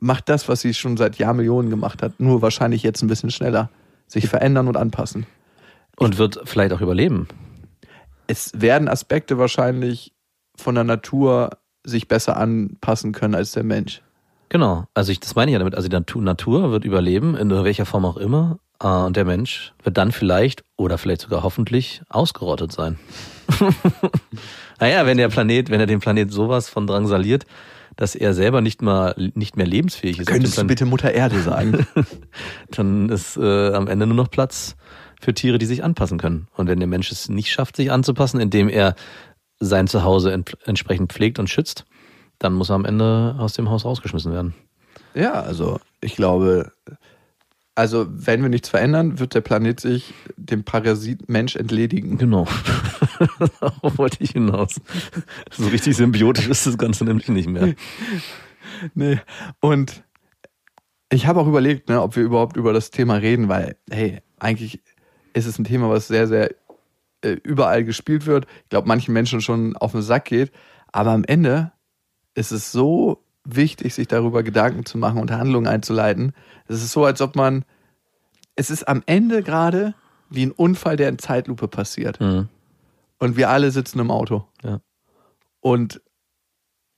macht 0.00 0.28
das, 0.28 0.48
was 0.48 0.62
sie 0.62 0.74
schon 0.74 0.96
seit 0.96 1.18
Jahrmillionen 1.18 1.70
gemacht 1.70 2.02
hat, 2.02 2.18
nur 2.18 2.42
wahrscheinlich 2.42 2.82
jetzt 2.82 3.02
ein 3.02 3.08
bisschen 3.08 3.30
schneller. 3.30 3.70
Sich 4.06 4.28
verändern 4.28 4.66
und 4.66 4.76
anpassen. 4.76 5.24
Und 6.00 6.18
wird 6.18 6.40
vielleicht 6.44 6.72
auch 6.72 6.80
überleben. 6.80 7.28
Es 8.26 8.52
werden 8.54 8.88
Aspekte 8.88 9.38
wahrscheinlich 9.38 10.12
von 10.56 10.74
der 10.74 10.84
Natur 10.84 11.50
sich 11.84 12.08
besser 12.08 12.36
anpassen 12.36 13.12
können 13.12 13.34
als 13.34 13.52
der 13.52 13.64
Mensch. 13.64 14.02
Genau. 14.48 14.86
Also 14.94 15.12
ich, 15.12 15.20
das 15.20 15.34
meine 15.34 15.50
ich 15.50 15.52
ja 15.52 15.58
damit. 15.58 15.74
Also 15.74 15.88
die 15.88 16.20
Natur, 16.20 16.70
wird 16.70 16.84
überleben, 16.84 17.36
in 17.36 17.50
welcher 17.50 17.86
Form 17.86 18.04
auch 18.04 18.16
immer. 18.16 18.58
Äh, 18.82 18.86
Und 18.88 19.16
der 19.16 19.24
Mensch 19.24 19.72
wird 19.82 19.96
dann 19.96 20.10
vielleicht 20.10 20.64
oder 20.76 20.98
vielleicht 20.98 21.20
sogar 21.22 21.42
hoffentlich 21.42 22.02
ausgerottet 22.08 22.72
sein. 22.72 22.98
naja, 24.80 25.06
wenn 25.06 25.18
der 25.18 25.28
Planet, 25.28 25.70
wenn 25.70 25.80
er 25.80 25.86
den 25.86 26.00
Planet 26.00 26.32
sowas 26.32 26.68
von 26.68 26.86
drangsaliert, 26.86 27.46
dass 27.96 28.14
er 28.14 28.34
selber 28.34 28.60
nicht 28.60 28.82
mal 28.82 29.14
nicht 29.34 29.56
mehr 29.56 29.66
lebensfähig 29.66 30.20
ist, 30.20 30.26
Könntest 30.26 30.56
du 30.56 30.64
bitte 30.64 30.86
Mutter 30.86 31.12
Erde 31.12 31.40
sagen? 31.40 31.86
dann 32.70 33.08
ist 33.08 33.36
äh, 33.36 33.74
am 33.74 33.88
Ende 33.88 34.06
nur 34.06 34.16
noch 34.16 34.30
Platz 34.30 34.76
für 35.20 35.34
Tiere, 35.34 35.58
die 35.58 35.66
sich 35.66 35.84
anpassen 35.84 36.18
können. 36.18 36.48
Und 36.56 36.66
wenn 36.66 36.80
der 36.80 36.88
Mensch 36.88 37.12
es 37.12 37.28
nicht 37.28 37.50
schafft, 37.50 37.76
sich 37.76 37.92
anzupassen, 37.92 38.40
indem 38.40 38.68
er 38.68 38.94
sein 39.58 39.86
Zuhause 39.86 40.32
ent 40.32 40.56
entsprechend 40.64 41.12
pflegt 41.12 41.38
und 41.38 41.50
schützt, 41.50 41.84
dann 42.38 42.54
muss 42.54 42.70
er 42.70 42.76
am 42.76 42.84
Ende 42.84 43.36
aus 43.38 43.52
dem 43.52 43.68
Haus 43.70 43.84
rausgeschmissen 43.84 44.32
werden. 44.32 44.54
ja, 45.14 45.32
also 45.32 45.78
ich 46.00 46.16
glaube, 46.16 46.72
also 47.74 48.06
wenn 48.08 48.42
wir 48.42 48.48
nichts 48.48 48.68
verändern, 48.68 49.18
wird 49.18 49.34
der 49.34 49.40
Planet 49.42 49.80
sich 49.80 50.12
dem 50.36 50.64
Parasit 50.64 51.28
Mensch 51.28 51.56
entledigen. 51.56 52.18
Genau. 52.18 52.46
Darauf 53.60 53.98
wollte 53.98 54.18
ich 54.20 54.32
hinaus. 54.32 54.80
So 55.50 55.68
richtig 55.68 55.96
symbiotisch 55.96 56.48
ist 56.48 56.66
das 56.66 56.78
Ganze 56.78 57.04
nämlich 57.04 57.28
nicht 57.28 57.48
mehr. 57.48 57.74
Nee. 58.94 59.20
Und 59.60 60.04
ich 61.10 61.26
habe 61.26 61.40
auch 61.40 61.46
überlegt, 61.46 61.88
ne, 61.88 62.00
ob 62.00 62.16
wir 62.16 62.22
überhaupt 62.22 62.56
über 62.56 62.72
das 62.72 62.90
Thema 62.90 63.16
reden, 63.16 63.48
weil, 63.48 63.76
hey, 63.90 64.22
eigentlich 64.38 64.80
ist 65.32 65.46
es 65.46 65.58
ein 65.58 65.64
Thema, 65.64 65.88
was 65.90 66.08
sehr, 66.08 66.26
sehr 66.26 66.54
äh, 67.22 67.32
überall 67.42 67.84
gespielt 67.84 68.26
wird. 68.26 68.46
Ich 68.64 68.68
glaube, 68.70 68.88
manchen 68.88 69.12
Menschen 69.12 69.40
schon 69.40 69.76
auf 69.76 69.92
den 69.92 70.02
Sack 70.02 70.26
geht. 70.26 70.52
Aber 70.92 71.10
am 71.10 71.24
Ende 71.24 71.72
ist 72.34 72.50
es 72.50 72.72
so 72.72 73.22
wichtig, 73.44 73.94
sich 73.94 74.08
darüber 74.08 74.42
Gedanken 74.42 74.84
zu 74.84 74.98
machen 74.98 75.20
und 75.20 75.30
Handlungen 75.30 75.66
einzuleiten. 75.66 76.32
Es 76.66 76.82
ist 76.82 76.92
so, 76.92 77.04
als 77.04 77.20
ob 77.20 77.36
man, 77.36 77.64
es 78.56 78.70
ist 78.70 78.88
am 78.88 79.02
Ende 79.06 79.42
gerade 79.42 79.94
wie 80.28 80.46
ein 80.46 80.52
Unfall, 80.52 80.96
der 80.96 81.08
in 81.08 81.18
Zeitlupe 81.18 81.68
passiert. 81.68 82.20
Mhm. 82.20 82.48
Und 83.18 83.36
wir 83.36 83.50
alle 83.50 83.70
sitzen 83.70 83.98
im 83.98 84.10
Auto. 84.10 84.46
Ja. 84.62 84.80
Und 85.60 86.00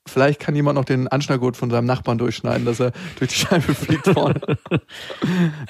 vielleicht 0.08 0.40
kann 0.40 0.54
jemand 0.54 0.76
noch 0.76 0.84
den 0.84 1.08
Anschnallgurt 1.08 1.56
von 1.56 1.70
seinem 1.70 1.86
Nachbarn 1.86 2.18
durchschneiden, 2.18 2.66
dass 2.66 2.80
er 2.80 2.92
durch 3.18 3.30
die 3.30 3.36
Scheibe 3.36 3.74
fliegt 3.74 4.06
vorne. 4.08 4.40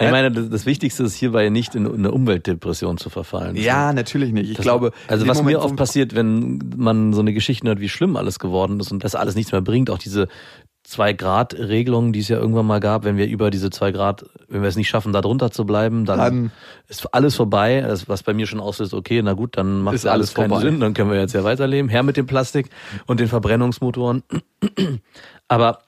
Ich 0.01 0.11
meine, 0.11 0.33
das, 0.33 0.49
das 0.49 0.66
Wichtigste 0.66 1.03
ist 1.05 1.14
hierbei 1.14 1.49
nicht 1.49 1.75
in 1.75 1.87
eine 1.87 2.11
Umweltdepression 2.11 2.97
zu 2.99 3.11
verfallen. 3.11 3.57
ja, 3.57 3.92
natürlich 3.92 4.33
nicht. 4.33 4.51
Ich 4.51 4.57
Das- 4.57 4.64
glaube, 4.64 4.92
also 5.07 5.27
was 5.29 5.38
Moment, 5.38 5.59
mir 5.59 5.62
oft 5.64 5.77
passiert, 5.77 6.14
wenn 6.14 6.59
man 6.77 7.12
so 7.12 7.21
eine 7.21 7.33
Geschichte 7.33 7.66
hört, 7.68 7.81
wie 7.81 7.88
schlimm 7.88 8.16
alles 8.16 8.38
geworden 8.38 8.81
ist 8.81 8.90
und 8.90 9.05
das 9.05 9.14
alles 9.14 9.35
nichts 9.35 9.53
mehr 9.53 9.61
bringt, 9.61 9.90
auch 9.90 9.99
diese 9.99 10.29
zwei 10.85 11.12
Grad 11.12 11.55
Regelung, 11.55 12.12
die 12.12 12.21
es 12.21 12.29
ja 12.29 12.38
irgendwann 12.38 12.66
mal 12.66 12.81
gab, 12.81 13.05
wenn 13.05 13.16
wir 13.16 13.27
über 13.27 13.51
diese 13.51 13.71
zwei 13.71 13.92
Grad, 13.92 14.25
wenn 14.49 14.62
wir 14.62 14.68
es 14.68 14.77
nicht 14.77 14.88
schaffen, 14.88 15.12
da 15.12 15.21
drunter 15.21 15.51
zu 15.51 15.64
bleiben, 15.64 16.05
dann, 16.05 16.18
Dann- 16.18 16.53
ist 16.88 17.07
alles 17.14 17.35
vorbei. 17.37 17.81
Das, 17.81 18.09
was 18.09 18.23
bei 18.23 18.35
mir 18.35 18.47
schon 18.47 18.61
auslöst, 18.61 18.92
okay, 18.92 19.23
na 19.23 19.33
gut, 19.35 19.57
dann 19.57 19.83
macht 19.83 19.95
Ist 19.95 20.07
alles 20.07 20.35
alles 20.37 20.51
keinen. 20.51 20.61
Sinn, 20.61 20.81
dann 20.81 20.92
können 20.95 21.11
wir 21.11 21.18
jetzt 21.18 21.35
ja 21.35 21.45
weiterleben. 21.45 21.88
Her 21.88 22.03
mit 22.03 22.16
dem 22.16 22.27
Plastik 22.27 22.68
und 23.07 23.21
den 23.21 23.29
Verbrennungsmotoren. 23.29 24.23
Aber 25.49 25.79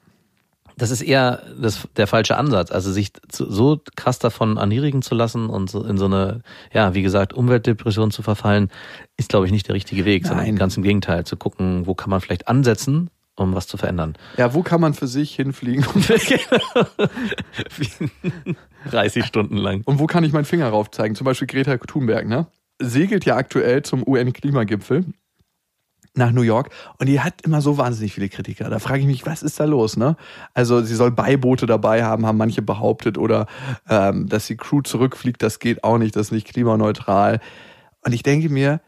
das 0.76 0.90
ist 0.90 1.02
eher 1.02 1.42
das, 1.60 1.88
der 1.96 2.06
falsche 2.06 2.36
Ansatz. 2.36 2.70
Also 2.72 2.90
sich 2.90 3.12
so 3.30 3.80
krass 3.96 4.18
davon 4.18 4.58
anherigen 4.58 5.02
zu 5.02 5.14
lassen 5.14 5.48
und 5.48 5.70
so 5.70 5.84
in 5.84 5.96
so 5.98 6.06
eine, 6.06 6.40
ja, 6.72 6.94
wie 6.94 7.02
gesagt, 7.02 7.32
Umweltdepression 7.32 8.10
zu 8.10 8.22
verfallen, 8.22 8.70
ist, 9.16 9.28
glaube 9.28 9.46
ich, 9.46 9.52
nicht 9.52 9.68
der 9.68 9.74
richtige 9.76 10.04
Weg, 10.04 10.26
sondern 10.26 10.46
Nein. 10.46 10.56
ganz 10.56 10.76
im 10.76 10.82
Gegenteil, 10.82 11.24
zu 11.24 11.36
gucken, 11.36 11.86
wo 11.86 11.94
kann 11.94 12.10
man 12.10 12.20
vielleicht 12.20 12.48
ansetzen, 12.48 13.10
um 13.36 13.54
was 13.54 13.66
zu 13.66 13.76
verändern. 13.76 14.16
ja, 14.36 14.54
wo 14.54 14.62
kann 14.62 14.80
man 14.80 14.94
für 14.94 15.06
sich 15.06 15.34
hinfliegen? 15.34 15.84
30 18.90 19.24
Stunden 19.24 19.56
lang. 19.56 19.82
Und 19.84 19.98
wo 19.98 20.06
kann 20.06 20.24
ich 20.24 20.32
meinen 20.32 20.44
Finger 20.44 20.68
rauf 20.68 20.90
zeigen? 20.90 21.14
Zum 21.14 21.24
Beispiel 21.24 21.48
Greta 21.48 21.76
Thunberg, 21.78 22.26
ne? 22.26 22.46
Segelt 22.80 23.24
ja 23.24 23.36
aktuell 23.36 23.82
zum 23.82 24.06
UN-Klimagipfel 24.06 25.04
nach 26.16 26.30
New 26.30 26.42
York 26.42 26.70
und 26.98 27.08
die 27.08 27.20
hat 27.20 27.42
immer 27.42 27.60
so 27.60 27.76
wahnsinnig 27.76 28.14
viele 28.14 28.28
Kritiker. 28.28 28.70
Da 28.70 28.78
frage 28.78 29.00
ich 29.00 29.06
mich, 29.06 29.26
was 29.26 29.42
ist 29.42 29.58
da 29.58 29.64
los, 29.64 29.96
ne? 29.96 30.16
Also 30.52 30.82
sie 30.82 30.94
soll 30.94 31.10
Beiboote 31.10 31.66
dabei 31.66 32.04
haben, 32.04 32.24
haben 32.26 32.38
manche 32.38 32.62
behauptet 32.62 33.18
oder 33.18 33.46
ähm, 33.88 34.28
dass 34.28 34.46
die 34.46 34.56
Crew 34.56 34.82
zurückfliegt, 34.82 35.42
das 35.42 35.58
geht 35.58 35.82
auch 35.82 35.98
nicht, 35.98 36.14
das 36.14 36.28
ist 36.28 36.32
nicht 36.32 36.46
klimaneutral. 36.46 37.40
Und 38.04 38.12
ich 38.12 38.22
denke 38.22 38.48
mir, 38.48 38.80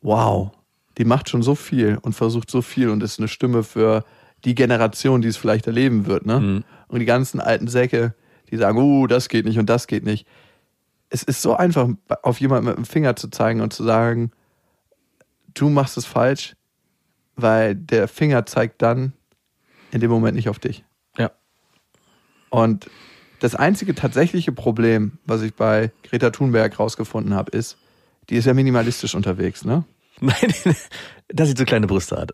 wow, 0.00 0.52
die 1.00 1.06
macht 1.06 1.30
schon 1.30 1.42
so 1.42 1.54
viel 1.54 1.96
und 2.02 2.12
versucht 2.12 2.50
so 2.50 2.60
viel 2.60 2.90
und 2.90 3.02
ist 3.02 3.18
eine 3.18 3.28
Stimme 3.28 3.62
für 3.62 4.04
die 4.44 4.54
Generation, 4.54 5.22
die 5.22 5.28
es 5.28 5.38
vielleicht 5.38 5.66
erleben 5.66 6.04
wird, 6.04 6.26
ne? 6.26 6.40
Mhm. 6.40 6.64
Und 6.88 7.00
die 7.00 7.06
ganzen 7.06 7.40
alten 7.40 7.68
Säcke, 7.68 8.14
die 8.50 8.58
sagen, 8.58 8.76
uh, 8.76 9.06
das 9.06 9.30
geht 9.30 9.46
nicht 9.46 9.58
und 9.58 9.70
das 9.70 9.86
geht 9.86 10.04
nicht. 10.04 10.26
Es 11.08 11.22
ist 11.22 11.40
so 11.40 11.56
einfach, 11.56 11.88
auf 12.22 12.38
jemanden 12.38 12.66
mit 12.68 12.76
dem 12.76 12.84
Finger 12.84 13.16
zu 13.16 13.28
zeigen 13.28 13.62
und 13.62 13.72
zu 13.72 13.82
sagen, 13.82 14.30
du 15.54 15.70
machst 15.70 15.96
es 15.96 16.04
falsch, 16.04 16.54
weil 17.34 17.76
der 17.76 18.06
Finger 18.06 18.44
zeigt 18.44 18.82
dann 18.82 19.14
in 19.92 20.02
dem 20.02 20.10
Moment 20.10 20.36
nicht 20.36 20.50
auf 20.50 20.58
dich. 20.58 20.84
Ja. 21.16 21.30
Und 22.50 22.90
das 23.38 23.54
einzige 23.54 23.94
tatsächliche 23.94 24.52
Problem, 24.52 25.12
was 25.24 25.40
ich 25.40 25.54
bei 25.54 25.92
Greta 26.02 26.28
Thunberg 26.28 26.78
rausgefunden 26.78 27.32
habe, 27.32 27.56
ist, 27.56 27.78
die 28.28 28.36
ist 28.36 28.44
ja 28.44 28.52
minimalistisch 28.52 29.14
unterwegs, 29.14 29.64
ne? 29.64 29.86
Nein, 30.26 30.74
dass 31.28 31.48
sie 31.48 31.54
zu 31.54 31.64
kleine 31.64 31.86
Brüste 31.86 32.16
hat. 32.16 32.32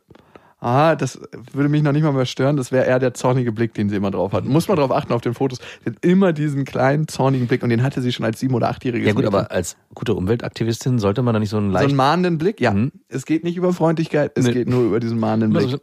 Ah, 0.58 0.96
das 0.96 1.20
würde 1.52 1.68
mich 1.68 1.82
noch 1.82 1.92
nicht 1.92 2.02
mal 2.02 2.12
mehr 2.12 2.24
stören. 2.24 2.56
Das 2.56 2.72
wäre 2.72 2.86
eher 2.86 2.98
der 2.98 3.12
zornige 3.12 3.52
Blick, 3.52 3.74
den 3.74 3.90
sie 3.90 3.96
immer 3.96 4.10
drauf 4.10 4.32
hat. 4.32 4.46
Muss 4.46 4.68
man 4.68 4.78
drauf 4.78 4.90
achten 4.90 5.12
auf 5.12 5.20
den 5.20 5.34
Fotos. 5.34 5.58
Sie 5.84 5.90
hat 5.90 5.98
immer 6.02 6.32
diesen 6.32 6.64
kleinen 6.64 7.08
zornigen 7.08 7.46
Blick 7.46 7.62
und 7.62 7.68
den 7.68 7.82
hatte 7.82 8.00
sie 8.00 8.10
schon 8.10 8.24
als 8.24 8.40
sieben- 8.40 8.54
oder 8.54 8.70
achtjähriges 8.70 9.06
Ja 9.06 9.12
gut, 9.12 9.24
Mädchen. 9.24 9.38
aber 9.38 9.50
als 9.52 9.76
gute 9.94 10.14
Umweltaktivistin 10.14 10.98
sollte 10.98 11.22
man 11.22 11.34
da 11.34 11.40
nicht 11.40 11.50
so 11.50 11.58
einen 11.58 11.68
so 11.68 11.74
leicht... 11.74 11.88
einen 11.88 11.96
mahnenden 11.96 12.38
Blick, 12.38 12.60
ja. 12.60 12.72
Mhm. 12.72 12.90
Es 13.08 13.26
geht 13.26 13.44
nicht 13.44 13.56
über 13.58 13.72
Freundlichkeit, 13.74 14.32
es 14.34 14.46
Nee. 14.46 14.52
geht 14.54 14.68
nur 14.68 14.82
über 14.82 14.98
diesen 14.98 15.18
mahnenden 15.20 15.52
Blick. 15.52 15.78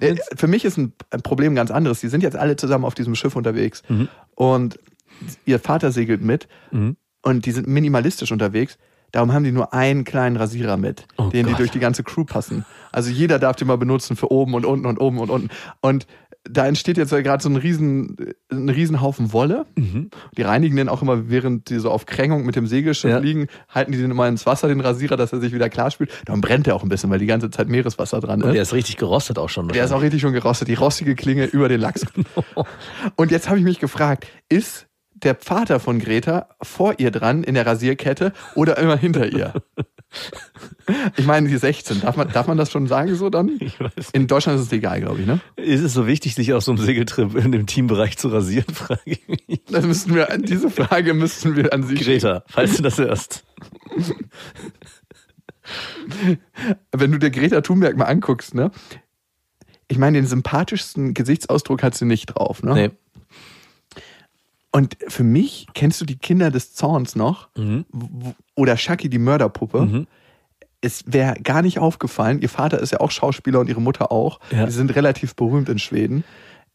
Äh, 0.00 0.16
Für 0.36 0.48
mich 0.48 0.64
ist 0.64 0.76
ein 0.76 0.92
Problem 1.22 1.54
ganz 1.54 1.70
anderes. 1.70 2.00
Die 2.00 2.08
sind 2.08 2.22
jetzt 2.24 2.36
alle 2.36 2.56
zusammen 2.56 2.84
auf 2.84 2.94
diesem 2.96 3.14
Schiff 3.14 3.36
unterwegs 3.36 3.82
und 4.34 4.76
ihr 5.46 5.60
Vater 5.60 5.92
segelt 5.92 6.20
mit 6.20 6.48
Mhm. 6.72 6.96
und 7.22 7.46
die 7.46 7.52
sind 7.52 7.68
minimalistisch 7.68 8.32
unterwegs. 8.32 8.76
Darum 9.14 9.32
haben 9.32 9.44
die 9.44 9.52
nur 9.52 9.72
einen 9.72 10.02
kleinen 10.02 10.36
Rasierer 10.36 10.76
mit, 10.76 11.06
Oh 11.18 11.28
den 11.28 11.46
die 11.46 11.52
Gott. 11.52 11.60
durch 11.60 11.70
die 11.70 11.78
ganze 11.78 12.02
Crew 12.02 12.24
passen. 12.24 12.64
Also 12.90 13.10
jeder 13.10 13.38
darf 13.38 13.54
den 13.54 13.68
mal 13.68 13.78
benutzen 13.78 14.16
für 14.16 14.32
oben 14.32 14.54
und 14.54 14.66
unten 14.66 14.86
und 14.86 14.98
oben 15.00 15.20
und 15.20 15.30
unten. 15.30 15.50
Und 15.80 16.08
da 16.50 16.66
entsteht 16.66 16.98
jetzt 16.98 17.10
gerade 17.10 17.40
so 17.42 17.48
ein 17.48 17.54
riesen, 17.56 18.16
ein 18.50 18.68
riesen 18.68 19.00
Haufen 19.00 19.32
Wolle. 19.32 19.66
Mhm. 19.76 20.10
Die 20.36 20.42
reinigen 20.42 20.74
den 20.76 20.88
auch 20.88 21.00
immer, 21.00 21.30
während 21.30 21.70
die 21.70 21.78
so 21.78 21.90
auf 21.92 22.06
Krängung 22.06 22.44
mit 22.44 22.56
dem 22.56 22.66
Segelschiff 22.66 23.08
Ja. 23.10 23.18
liegen, 23.18 23.46
halten 23.68 23.92
die 23.92 23.98
den 23.98 24.10
immer 24.10 24.26
ins 24.26 24.44
Wasser, 24.46 24.66
den 24.66 24.80
Rasierer, 24.80 25.16
dass 25.16 25.32
er 25.32 25.40
sich 25.40 25.52
wieder 25.54 25.70
klar 25.70 25.92
spült. 25.92 26.10
Dann 26.26 26.40
brennt 26.40 26.66
er 26.66 26.74
auch 26.74 26.82
ein 26.82 26.88
bisschen, 26.88 27.08
weil 27.08 27.20
die 27.20 27.26
ganze 27.26 27.50
Zeit 27.50 27.68
Meereswasser 27.68 28.20
dran 28.20 28.40
ist. 28.40 28.46
Und 28.46 28.52
der 28.54 28.62
ist 28.62 28.74
richtig 28.74 28.96
gerostet 28.96 29.38
auch 29.38 29.48
schon. 29.48 29.68
Der 29.68 29.84
ist 29.84 29.92
auch 29.92 30.02
richtig 30.02 30.20
schon 30.20 30.32
gerostet, 30.32 30.66
die 30.68 30.74
rostige 30.74 31.14
Klinge 31.14 31.44
über 31.46 31.68
den 31.68 31.80
Lachs. 31.80 32.04
Und 33.16 33.30
jetzt 33.30 33.48
habe 33.48 33.58
ich 33.58 33.64
mich 33.64 33.78
gefragt, 33.78 34.26
ist 34.48 34.86
der 35.24 35.34
Vater 35.34 35.80
von 35.80 35.98
Greta 35.98 36.48
vor 36.62 36.94
ihr 36.98 37.10
dran 37.10 37.42
in 37.44 37.54
der 37.54 37.66
Rasierkette 37.66 38.32
oder 38.54 38.78
immer 38.78 38.96
hinter 38.96 39.26
ihr? 39.26 39.52
Ich 41.16 41.26
meine, 41.26 41.48
sie 41.48 41.54
ist 41.54 41.62
16. 41.62 42.02
Darf 42.02 42.16
man, 42.16 42.28
darf 42.28 42.46
man 42.46 42.58
das 42.58 42.70
schon 42.70 42.86
sagen 42.86 43.14
so 43.14 43.30
dann? 43.30 43.56
Ich 43.58 43.80
weiß 43.80 44.10
In 44.12 44.26
Deutschland 44.26 44.60
ist 44.60 44.66
es 44.66 44.72
egal, 44.72 45.00
glaube 45.00 45.20
ich, 45.20 45.26
ne? 45.26 45.40
Ist 45.56 45.80
es 45.80 45.94
so 45.94 46.06
wichtig, 46.06 46.34
sich 46.34 46.52
auf 46.52 46.62
so 46.62 46.72
einem 46.72 46.84
Segeltrip 46.84 47.34
in 47.34 47.52
dem 47.52 47.66
Teambereich 47.66 48.18
zu 48.18 48.28
rasieren, 48.28 48.66
frage 48.74 49.00
ich 49.06 49.26
mich. 49.26 49.62
Das 49.70 49.84
müssten 49.86 50.14
wir, 50.14 50.26
diese 50.38 50.70
Frage 50.70 51.14
müssten 51.14 51.56
wir 51.56 51.72
an 51.72 51.84
sie 51.84 51.94
Greta, 51.94 52.44
falls 52.46 52.76
du 52.76 52.82
das 52.82 52.98
hörst. 52.98 53.44
wenn 56.92 57.12
du 57.12 57.18
dir 57.18 57.30
Greta 57.30 57.62
Thunberg 57.62 57.96
mal 57.96 58.04
anguckst, 58.04 58.54
ne? 58.54 58.70
Ich 59.88 59.98
meine, 59.98 60.18
den 60.18 60.26
sympathischsten 60.26 61.14
Gesichtsausdruck 61.14 61.82
hat 61.82 61.94
sie 61.94 62.04
nicht 62.04 62.26
drauf, 62.26 62.62
ne? 62.62 62.74
Nee. 62.74 62.90
Und 64.74 64.96
für 65.06 65.22
mich, 65.22 65.68
kennst 65.74 66.00
du 66.00 66.04
die 66.04 66.18
Kinder 66.18 66.50
des 66.50 66.74
Zorns 66.74 67.14
noch? 67.14 67.48
Mhm. 67.56 67.84
Oder 68.56 68.76
Shaki, 68.76 69.08
die 69.08 69.20
Mörderpuppe? 69.20 70.06
Es 70.80 71.04
wäre 71.06 71.34
gar 71.40 71.62
nicht 71.62 71.78
aufgefallen, 71.78 72.40
ihr 72.40 72.48
Vater 72.48 72.80
ist 72.80 72.90
ja 72.90 72.98
auch 72.98 73.12
Schauspieler 73.12 73.60
und 73.60 73.68
ihre 73.68 73.80
Mutter 73.80 74.10
auch. 74.10 74.40
Ja. 74.50 74.66
Die 74.66 74.72
sind 74.72 74.96
relativ 74.96 75.36
berühmt 75.36 75.68
in 75.68 75.78
Schweden, 75.78 76.24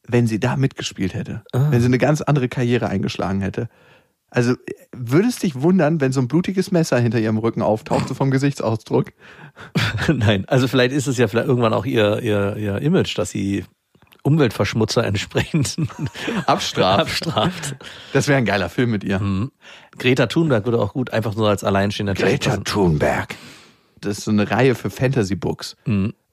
wenn 0.07 0.27
sie 0.27 0.39
da 0.39 0.55
mitgespielt 0.55 1.13
hätte. 1.13 1.43
Ah. 1.51 1.71
Wenn 1.71 1.81
sie 1.81 1.87
eine 1.87 1.97
ganz 1.97 2.21
andere 2.21 2.47
Karriere 2.47 2.87
eingeschlagen 2.87 3.41
hätte. 3.41 3.67
Also 4.29 4.53
würdest 4.95 5.43
dich 5.43 5.61
wundern, 5.61 5.99
wenn 5.99 6.13
so 6.13 6.21
ein 6.21 6.29
blutiges 6.29 6.71
Messer 6.71 6.99
hinter 6.99 7.19
ihrem 7.19 7.37
Rücken 7.37 7.61
auftaucht, 7.61 8.07
so 8.07 8.13
vom 8.13 8.31
Gesichtsausdruck. 8.31 9.11
Nein, 10.07 10.45
also 10.47 10.69
vielleicht 10.69 10.93
ist 10.93 11.07
es 11.07 11.17
ja 11.17 11.27
vielleicht 11.27 11.49
irgendwann 11.49 11.73
auch 11.73 11.85
ihr, 11.85 12.21
ihr, 12.21 12.55
ihr 12.55 12.77
Image, 12.77 13.17
dass 13.17 13.31
sie 13.31 13.65
Umweltverschmutzer 14.23 15.03
entsprechend 15.05 15.77
Abstraft. 16.45 17.27
abstraft. 17.27 17.75
Das 18.13 18.27
wäre 18.27 18.37
ein 18.37 18.45
geiler 18.45 18.69
Film 18.69 18.91
mit 18.91 19.03
ihr. 19.03 19.49
Greta 19.97 20.27
Thunberg 20.27 20.65
würde 20.65 20.79
auch 20.79 20.93
gut 20.93 21.11
einfach 21.11 21.35
nur 21.35 21.49
als 21.49 21.63
alleinstehender 21.63 22.13
Greta 22.13 22.51
passen. 22.51 22.63
Thunberg. 22.65 23.35
Das 24.01 24.19
ist 24.19 24.25
so 24.25 24.31
eine 24.31 24.49
Reihe 24.49 24.75
für 24.75 24.89
Fantasy-Books, 24.89 25.75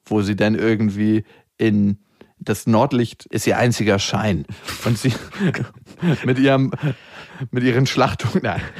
wo 0.05 0.23
sie 0.23 0.37
dann 0.37 0.55
irgendwie 0.55 1.25
in 1.59 1.99
das 2.39 2.67
Nordlicht 2.67 3.27
ist 3.27 3.47
ihr 3.47 3.59
einziger 3.59 3.99
Schein. 3.99 4.47
Und 4.85 4.99
sie 4.99 5.13
mit 6.25 6.39
ihrem, 6.39 6.71
mit 7.51 7.65
ihren 7.65 7.87
Schlachtungen, 7.87 8.41
nein. 8.43 8.63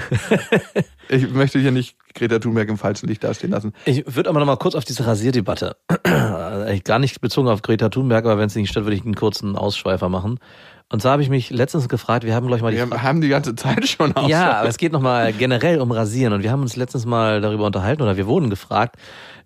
Ich 1.09 1.31
möchte 1.31 1.61
hier 1.61 1.71
nicht 1.71 1.97
Greta 2.15 2.41
Thunberg 2.41 2.69
im 2.69 2.79
falschen 2.79 3.07
Licht 3.07 3.23
dastehen 3.23 3.53
lassen. 3.53 3.73
Ich 3.85 4.17
würde 4.17 4.29
aber 4.29 4.41
noch 4.41 4.47
mal 4.47 4.57
kurz 4.57 4.75
auf 4.75 4.85
diese 4.85 5.07
Rasierdebatte, 5.07 5.77
Eigentlich 6.03 6.83
gar 6.85 6.99
nicht 6.99 7.21
bezogen 7.21 7.47
auf 7.49 7.63
Greta 7.63 7.91
Thunberg, 7.91 8.25
aber 8.25 8.39
wenn 8.39 8.49
es 8.49 8.57
nicht 8.57 8.71
stört, 8.71 8.87
würde 8.87 8.97
ich 8.97 9.05
einen 9.05 9.15
kurzen 9.15 9.55
Ausschweifer 9.55 10.09
machen. 10.09 10.41
Und 10.89 11.03
zwar 11.03 11.13
habe 11.13 11.23
ich 11.23 11.29
mich 11.29 11.51
letztens 11.51 11.89
gefragt, 11.89 12.25
wir 12.25 12.35
haben 12.35 12.47
gleich 12.47 12.63
mal 12.63 12.71
die 12.71 12.79
Wir 12.79 13.03
haben 13.03 13.21
die 13.21 13.29
ganze 13.29 13.57
Zeit 13.57 13.89
schon 13.89 14.15
aus. 14.15 14.31
Ja, 14.31 14.61
aber 14.61 14.69
es 14.69 14.77
geht 14.79 14.93
nochmal 14.93 15.33
generell 15.33 15.81
um 15.81 15.91
Rasieren 15.91 16.33
und 16.33 16.45
wir 16.45 16.53
haben 16.53 16.63
uns 16.63 16.77
letztens 16.77 17.07
mal 17.07 17.41
darüber 17.41 17.67
unterhalten 17.67 18.03
oder 18.03 18.17
wir 18.17 18.27
wurden 18.29 18.51
gefragt, 18.51 18.97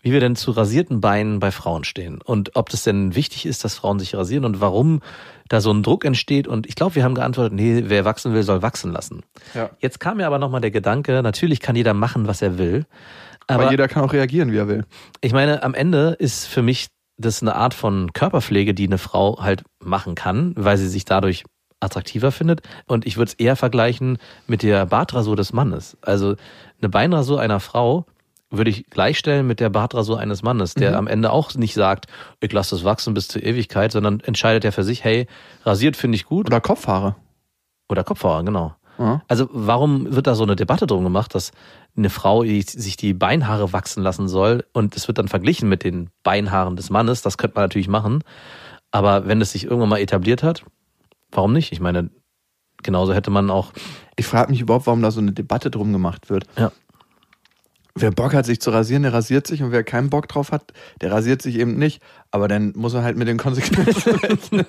wie 0.03 0.13
wir 0.13 0.21
denn 0.21 0.37
zu 0.37 0.51
rasierten 0.51 1.01
Beinen 1.01 1.41
bei 1.41 1.51
Frauen 1.51 1.85
stehen 1.85 2.21
und 2.23 2.57
ob 2.57 2.69
das 2.69 2.85
denn 2.85 3.15
wichtig 3.15 3.47
ist, 3.47 3.65
dass 3.65 3.75
Frauen 3.75 3.99
sich 3.99 4.15
rasieren 4.15 4.45
und 4.45 4.61
warum 4.61 5.01
da 5.49 5.61
so 5.61 5.73
ein 5.73 5.83
Druck 5.83 6.05
entsteht 6.05 6.47
und 6.47 6.67
ich 6.67 6.75
glaube, 6.75 6.95
wir 6.95 7.05
haben 7.05 7.15
geantwortet, 7.15 7.55
nee, 7.55 7.85
wer 7.87 8.05
wachsen 8.05 8.35
will, 8.35 8.43
soll 8.43 8.63
wachsen 8.63 8.93
lassen. 8.93 9.23
Ja. 9.55 9.71
Jetzt 9.79 9.99
kam 9.99 10.19
mir 10.19 10.27
aber 10.27 10.39
nochmal 10.39 10.61
der 10.61 10.71
Gedanke, 10.71 11.23
natürlich 11.23 11.61
kann 11.61 11.75
jeder 11.75 11.95
machen, 11.95 12.29
was 12.29 12.41
er 12.43 12.59
will, 12.59 12.87
aber 13.47 13.65
Aber 13.65 13.71
jeder 13.71 13.89
kann 13.89 14.05
auch 14.05 14.13
reagieren, 14.13 14.53
wie 14.53 14.59
er 14.59 14.69
will. 14.69 14.85
ich 15.23 15.33
meine, 15.33 15.63
am 15.63 15.75
Ende 15.75 16.17
ist 16.19 16.47
für 16.47 16.63
mich 16.63 16.89
das 17.21 17.43
eine 17.43 17.55
Art 17.55 17.75
von 17.75 18.13
Körperpflege, 18.13 18.75
die 18.75 18.87
eine 18.87 18.99
Frau 18.99 19.43
halt 19.43 19.65
machen 19.83 20.15
kann, 20.15 20.55
weil 20.57 20.77
sie 20.77 20.89
sich 20.89 21.05
dadurch 21.05 21.45
attraktiver 21.81 22.33
findet. 22.33 22.63
Und 22.87 23.07
ich 23.07 23.17
würde 23.17 23.31
es 23.31 23.35
eher 23.35 23.57
vergleichen 23.57 24.19
mit 24.47 24.63
der 24.63 24.87
Bartrasur 24.87 25.37
des 25.37 25.53
Mannes. 25.53 25.97
Also 26.03 26.37
eine 26.81 26.89
Beinrasur 26.89 27.41
einer 27.41 27.61
Frau 27.61 28.07
würde 28.51 28.71
ich 28.71 28.87
gleichstellen 28.91 29.47
mit 29.47 29.61
der 29.61 29.71
Bartrasur 29.71 30.19
eines 30.19 30.43
Mannes, 30.43 30.75
der 30.75 30.97
am 30.99 31.07
Ende 31.07 31.31
auch 31.31 31.55
nicht 31.55 31.75
sagt, 31.75 32.07
ich 32.41 32.53
lasse 32.53 32.75
das 32.75 32.85
wachsen 32.85 33.15
bis 33.15 33.29
zur 33.29 33.43
Ewigkeit, 33.43 33.93
sondern 33.93 34.21
entscheidet 34.21 34.65
ja 34.65 34.73
für 34.73 34.83
sich, 34.83 35.05
hey, 35.05 35.29
rasiert 35.65 35.97
finde 35.97 36.17
ich 36.17 36.25
gut. 36.25 36.49
Oder 36.49 36.61
Kopfhaare. 36.61 37.15
Oder 37.89 38.03
Kopfhauer, 38.03 38.45
genau. 38.45 38.75
Ja. 39.01 39.23
Also 39.29 39.49
warum 39.51 40.15
wird 40.15 40.27
da 40.27 40.35
so 40.35 40.43
eine 40.45 40.57
Debatte 40.57 40.87
drum 40.87 41.03
gemacht, 41.03 41.35
dass 41.35 41.53
eine 41.97 42.11
Frau 42.11 42.45
sich 42.45 42.97
die 42.97 43.15
Beinhaare 43.15 43.73
wachsen 43.73 44.03
lassen 44.03 44.29
soll 44.29 44.65
und 44.75 44.95
es 44.95 45.09
wird 45.09 45.17
dann 45.19 45.29
verglichen 45.29 45.69
mit 45.71 45.83
den 45.85 46.11
Beinhaaren 46.23 46.77
des 46.77 46.91
Mannes? 46.91 47.23
Das 47.23 47.39
könnte 47.39 47.55
man 47.57 47.65
natürlich 47.65 47.89
machen. 47.89 48.23
Aber 48.91 49.27
wenn 49.27 49.41
es 49.41 49.53
sich 49.53 49.65
irgendwann 49.65 49.89
mal 49.89 50.01
etabliert 50.01 50.43
hat, 50.43 50.65
warum 51.33 51.55
nicht? 51.55 51.73
Ich 51.73 51.81
meine, 51.81 52.11
genauso 52.83 53.15
hätte 53.15 53.31
man 53.31 53.51
auch, 53.51 53.73
Ich 54.17 54.27
frage 54.27 54.51
mich 54.51 54.61
überhaupt, 54.61 54.87
warum 54.87 55.01
da 55.01 55.11
so 55.11 55.21
eine 55.21 55.33
Debatte 55.33 55.71
drum 55.71 55.93
gemacht 55.93 56.29
wird. 56.29 56.45
ja, 56.59 56.71
Wer 58.01 58.11
Bock 58.11 58.35
hat, 58.35 58.47
sich 58.47 58.61
zu 58.61 58.71
rasieren, 58.71 59.03
der 59.03 59.13
rasiert 59.13 59.47
sich 59.47 59.63
und 59.63 59.73
wer 59.73 59.85
keinen 59.85 60.11
Bock 60.11 60.29
drauf 60.29 60.53
hat, 60.53 60.73
der 61.01 61.13
rasiert 61.13 61.43
sich 61.43 61.59
eben 61.59 61.77
nicht. 61.79 62.03
Aber 62.31 62.49
dann 62.49 62.73
muss 62.77 62.95
er 62.95 63.03
halt 63.03 63.17
mit 63.17 63.27
den 63.29 63.37
Konsequenzen 63.39 64.15
rechnen. 64.23 64.65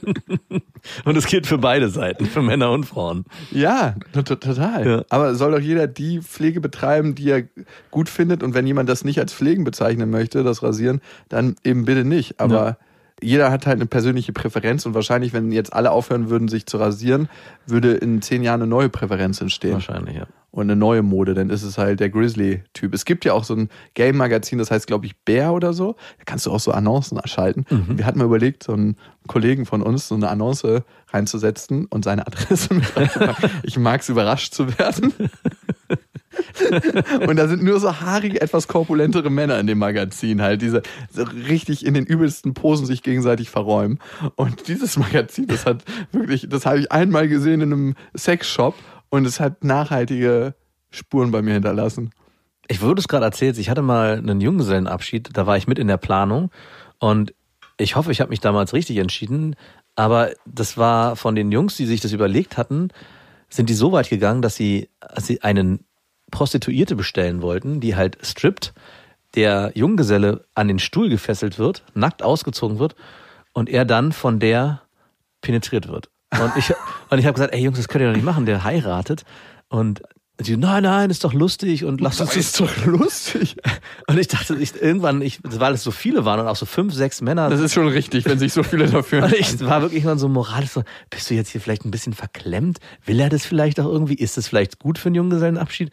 und 1.06 1.17
es 1.17 1.26
gilt 1.28 1.46
für 1.48 1.58
beide 1.58 1.89
Seiten, 1.89 2.26
für 2.26 2.41
Männer 2.41 2.72
und 2.72 2.86
Frauen. 2.86 3.26
Ja, 3.52 3.96
to- 4.13 4.24
to- 4.24 4.36
total. 4.36 4.88
Ja. 4.88 5.04
Aber 5.10 5.36
soll 5.36 5.52
doch 5.52 5.60
jeder 5.60 5.88
die 5.88 6.22
Pflege 6.22 6.60
betreiben, 6.62 7.15
die 7.15 7.30
er 7.30 7.44
gut 7.91 8.10
findet. 8.10 8.41
Und 8.44 8.54
wenn 8.54 8.65
jemand 8.67 8.89
das 8.89 9.04
nicht 9.04 9.20
als 9.20 9.34
Pflegen 9.34 9.63
bezeichnen 9.63 10.10
möchte, 10.10 10.44
das 10.44 10.63
Rasieren, 10.63 11.02
dann 11.30 11.56
eben 11.63 11.86
bitte 11.86 12.04
nicht. 12.04 12.39
Aber 12.39 12.65
Ja. 12.65 12.78
jeder 13.22 13.52
hat 13.52 13.67
halt 13.67 13.76
eine 13.78 13.86
persönliche 13.86 14.34
Präferenz 14.34 14.86
und 14.88 14.96
wahrscheinlich, 14.96 15.32
wenn 15.34 15.52
jetzt 15.52 15.72
alle 15.74 15.91
aufhören 15.91 16.30
würden, 16.32 16.48
sich 16.48 16.65
zu 16.65 16.78
rasieren, 16.78 17.30
würde 17.67 17.91
in 17.94 18.22
zehn 18.24 18.41
Jahren 18.41 18.62
eine 18.63 18.70
neue 18.70 18.89
Präferenz 18.89 19.39
entstehen. 19.39 19.74
Wahrscheinlich, 19.74 20.15
ja. 20.17 20.26
Und 20.52 20.64
eine 20.64 20.76
neue 20.76 21.02
Mode, 21.02 21.34
dann 21.34 21.50
ist 21.50 21.64
es 21.64 21.78
halt 21.78 22.02
der 22.02 22.10
Grizzly-Typ. 22.10 22.94
Es 22.94 23.06
gibt 23.06 23.24
ja 23.24 23.34
auch 23.34 23.46
so 23.46 23.56
ein 23.56 23.70
Game-Magazin, 23.94 24.58
das 24.58 24.70
heißt, 24.70 24.86
glaube 24.86 25.06
ich, 25.06 25.18
Bär 25.18 25.54
oder 25.54 25.72
so. 25.72 25.96
Da 26.18 26.24
kannst 26.26 26.46
du 26.46 26.52
auch 26.52 26.60
so 26.60 26.72
Annoncen 26.72 27.18
erschalten. 27.18 27.66
Und 27.70 27.98
wir 27.98 28.06
hatten 28.06 28.20
mal 28.20 28.26
überlegt, 28.26 28.64
so 28.64 28.74
einen 28.74 28.98
Kollegen 29.28 29.66
von 29.66 29.82
uns 29.82 30.10
so 30.10 30.16
eine 30.16 30.30
Annonce 30.30 30.84
reinzusetzen 31.08 31.86
und 31.86 32.04
seine 32.04 32.28
Adresse 32.28 32.74
mit. 32.74 32.92
Ich 33.64 33.78
mag 33.78 34.02
es, 34.02 34.10
überrascht 34.10 34.54
zu 34.54 34.78
werden. 34.78 35.14
und 37.28 37.36
da 37.38 37.47
sind 37.47 37.64
nur 37.64 37.80
so 37.80 38.02
haarige, 38.02 38.41
etwas 38.41 38.68
korpulentere 38.68 39.30
Männer 39.30 39.60
in 39.60 39.68
dem 39.68 39.78
Magazin 39.78 40.41
halt, 40.41 40.62
diese 40.62 40.82
so 41.12 41.24
richtig 41.24 41.86
in 41.86 41.93
den 41.93 42.06
übelsten 42.06 42.54
Posen 42.54 42.86
sich 42.86 43.04
gegenseitig 43.04 43.49
verräumen. 43.49 43.99
Und 44.36 44.68
dieses 44.68 44.97
Magazin, 44.97 45.47
das 45.47 45.66
hat 45.66 45.84
wirklich, 46.12 46.47
das 46.49 46.66
habe 46.66 46.80
ich 46.80 46.91
einmal 46.91 47.28
gesehen 47.28 47.62
in 47.62 47.74
einem 47.74 47.95
Sexshop 48.18 48.76
und 49.12 49.26
es 49.26 49.39
hat 49.39 49.64
nachhaltige 49.64 50.55
Spuren 50.89 51.30
bei 51.30 51.43
mir 51.43 51.53
hinterlassen. 51.53 52.09
Ich 52.68 52.82
wurde 52.82 52.99
es 52.99 53.07
gerade 53.07 53.26
erzählt, 53.26 53.57
ich 53.59 53.70
hatte 53.70 53.84
mal 53.84 54.18
einen 54.18 54.41
Junggesellenabschied, 54.41 55.30
da 55.34 55.45
war 55.45 55.57
ich 55.57 55.68
mit 55.68 55.78
in 55.78 55.88
der 55.88 55.97
Planung 55.97 56.49
und 56.99 57.36
ich 57.78 57.95
hoffe, 57.95 58.12
ich 58.12 58.22
habe 58.22 58.30
mich 58.30 58.39
damals 58.39 58.74
richtig 58.74 58.97
entschieden, 58.97 59.55
aber 59.95 60.32
das 60.45 60.78
war 60.78 61.16
von 61.16 61.36
den 61.36 61.51
Jungs, 61.51 61.76
die 61.76 61.86
sich 61.86 61.99
das 61.99 62.14
überlegt 62.14 62.57
hatten, 62.57 62.89
sind 63.49 63.70
die 63.70 63.74
so 63.74 63.91
weit 63.91 64.09
gegangen, 64.09 64.41
dass 64.41 64.55
sie, 64.55 64.89
dass 64.99 65.28
sie 65.28 65.41
einen 65.41 65.86
Prostituierte 66.32 66.95
bestellen 66.95 67.41
wollten, 67.41 67.82
die 67.82 67.95
halt 67.95 68.18
strippt 68.26 68.74
der 69.36 69.72
Junggeselle 69.76 70.45
an 70.55 70.68
den 70.68 70.80
Stuhl 70.80 71.09
gefesselt 71.09 71.57
wird, 71.57 71.84
nackt 71.93 72.24
ausgezogen 72.24 72.80
wird 72.80 72.95
und 73.53 73.70
er 73.70 73.86
dann 73.86 74.12
von 74.12 74.39
der 74.39 74.82
penetriert 75.41 75.88
wird. 75.88 76.09
Und 76.39 76.53
ich, 76.55 76.73
und 77.09 77.19
ich 77.19 77.25
habe 77.25 77.34
gesagt, 77.34 77.53
ey 77.53 77.61
Jungs, 77.61 77.77
das 77.77 77.88
könnt 77.88 78.03
ihr 78.03 78.07
doch 78.07 78.15
nicht 78.15 78.25
machen, 78.25 78.45
der 78.45 78.63
heiratet. 78.63 79.23
Und 79.67 80.01
die, 80.39 80.57
nein, 80.57 80.84
nein, 80.84 81.09
ist 81.09 81.23
doch 81.23 81.34
lustig 81.34 81.86
und 81.86 82.01
lass 82.01 82.19
uns 82.19 82.29
Das 82.36 82.38
ist 82.38 82.59
doch 82.59 82.86
lustig. 82.86 83.57
Und 84.07 84.17
ich 84.17 84.27
dachte, 84.27 84.55
ich, 84.55 84.75
irgendwann, 84.82 85.21
ich, 85.21 85.39
weil 85.43 85.73
es 85.73 85.84
so 85.84 85.91
viele 85.91 86.25
waren 86.25 86.39
und 86.39 86.47
auch 86.47 86.55
so 86.55 86.65
fünf, 86.65 86.93
sechs 86.93 87.21
Männer. 87.21 87.49
Das 87.49 87.59
ist 87.59 87.73
schon 87.73 87.88
richtig, 87.88 88.25
wenn 88.25 88.39
sich 88.39 88.51
so 88.51 88.63
viele 88.63 88.88
dafür 88.88 89.23
und 89.23 89.34
ich 89.34 89.59
war 89.61 89.82
wirklich 89.82 90.03
mal 90.03 90.17
so 90.17 90.27
moralisch 90.27 90.71
so, 90.71 90.84
bist 91.09 91.29
du 91.29 91.36
jetzt 91.36 91.49
hier 91.49 91.61
vielleicht 91.61 91.86
ein 91.86 91.91
bisschen 91.91 92.13
verklemmt? 92.13 92.79
Will 93.05 93.19
er 93.19 93.29
das 93.29 93.45
vielleicht 93.45 93.79
auch 93.79 93.86
irgendwie? 93.86 94.15
Ist 94.15 94.38
das 94.38 94.47
vielleicht 94.47 94.79
gut 94.79 94.97
für 94.97 95.09
einen 95.09 95.15
Junggesellenabschied? 95.15 95.91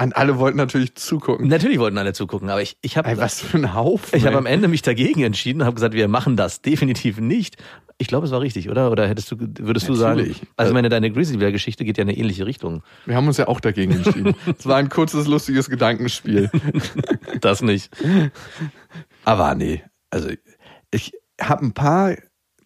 An 0.00 0.12
alle 0.12 0.38
wollten 0.38 0.56
natürlich 0.56 0.94
zugucken. 0.94 1.48
Natürlich 1.48 1.80
wollten 1.80 1.98
alle 1.98 2.12
zugucken, 2.12 2.50
aber 2.50 2.62
ich, 2.62 2.78
ich 2.82 2.96
habe 2.96 3.18
was 3.18 3.40
für 3.40 3.58
ein 3.58 3.74
Haufen. 3.74 4.16
ich 4.16 4.26
habe 4.26 4.38
am 4.38 4.46
Ende 4.46 4.68
mich 4.68 4.82
dagegen 4.82 5.24
entschieden 5.24 5.60
und 5.60 5.66
habe 5.66 5.74
gesagt, 5.74 5.92
wir 5.92 6.06
machen 6.06 6.36
das 6.36 6.62
definitiv 6.62 7.18
nicht. 7.18 7.56
Ich 7.98 8.06
glaube, 8.06 8.24
es 8.24 8.30
war 8.30 8.40
richtig, 8.40 8.70
oder? 8.70 8.92
Oder 8.92 9.08
hättest 9.08 9.32
du, 9.32 9.36
würdest 9.40 9.88
du 9.88 9.94
sagen? 9.94 10.18
Natürlich. 10.18 10.42
Also, 10.56 10.70
ich 10.70 10.74
meine, 10.74 10.88
deine 10.88 11.10
Grizzly 11.10 11.38
Bear 11.38 11.50
Geschichte 11.50 11.84
geht 11.84 11.98
ja 11.98 12.02
in 12.02 12.10
eine 12.10 12.16
ähnliche 12.16 12.46
Richtung. 12.46 12.84
Wir 13.06 13.16
haben 13.16 13.26
uns 13.26 13.38
ja 13.38 13.48
auch 13.48 13.58
dagegen 13.58 13.90
entschieden. 13.90 14.36
Es 14.56 14.66
war 14.66 14.76
ein 14.76 14.88
kurzes, 14.88 15.26
lustiges 15.26 15.68
Gedankenspiel. 15.68 16.48
Das 17.40 17.60
nicht. 17.60 17.90
Aber 19.24 19.54
nee, 19.56 19.82
also 20.10 20.28
ich 20.92 21.12
habe 21.40 21.66
ein 21.66 21.72
paar 21.72 22.14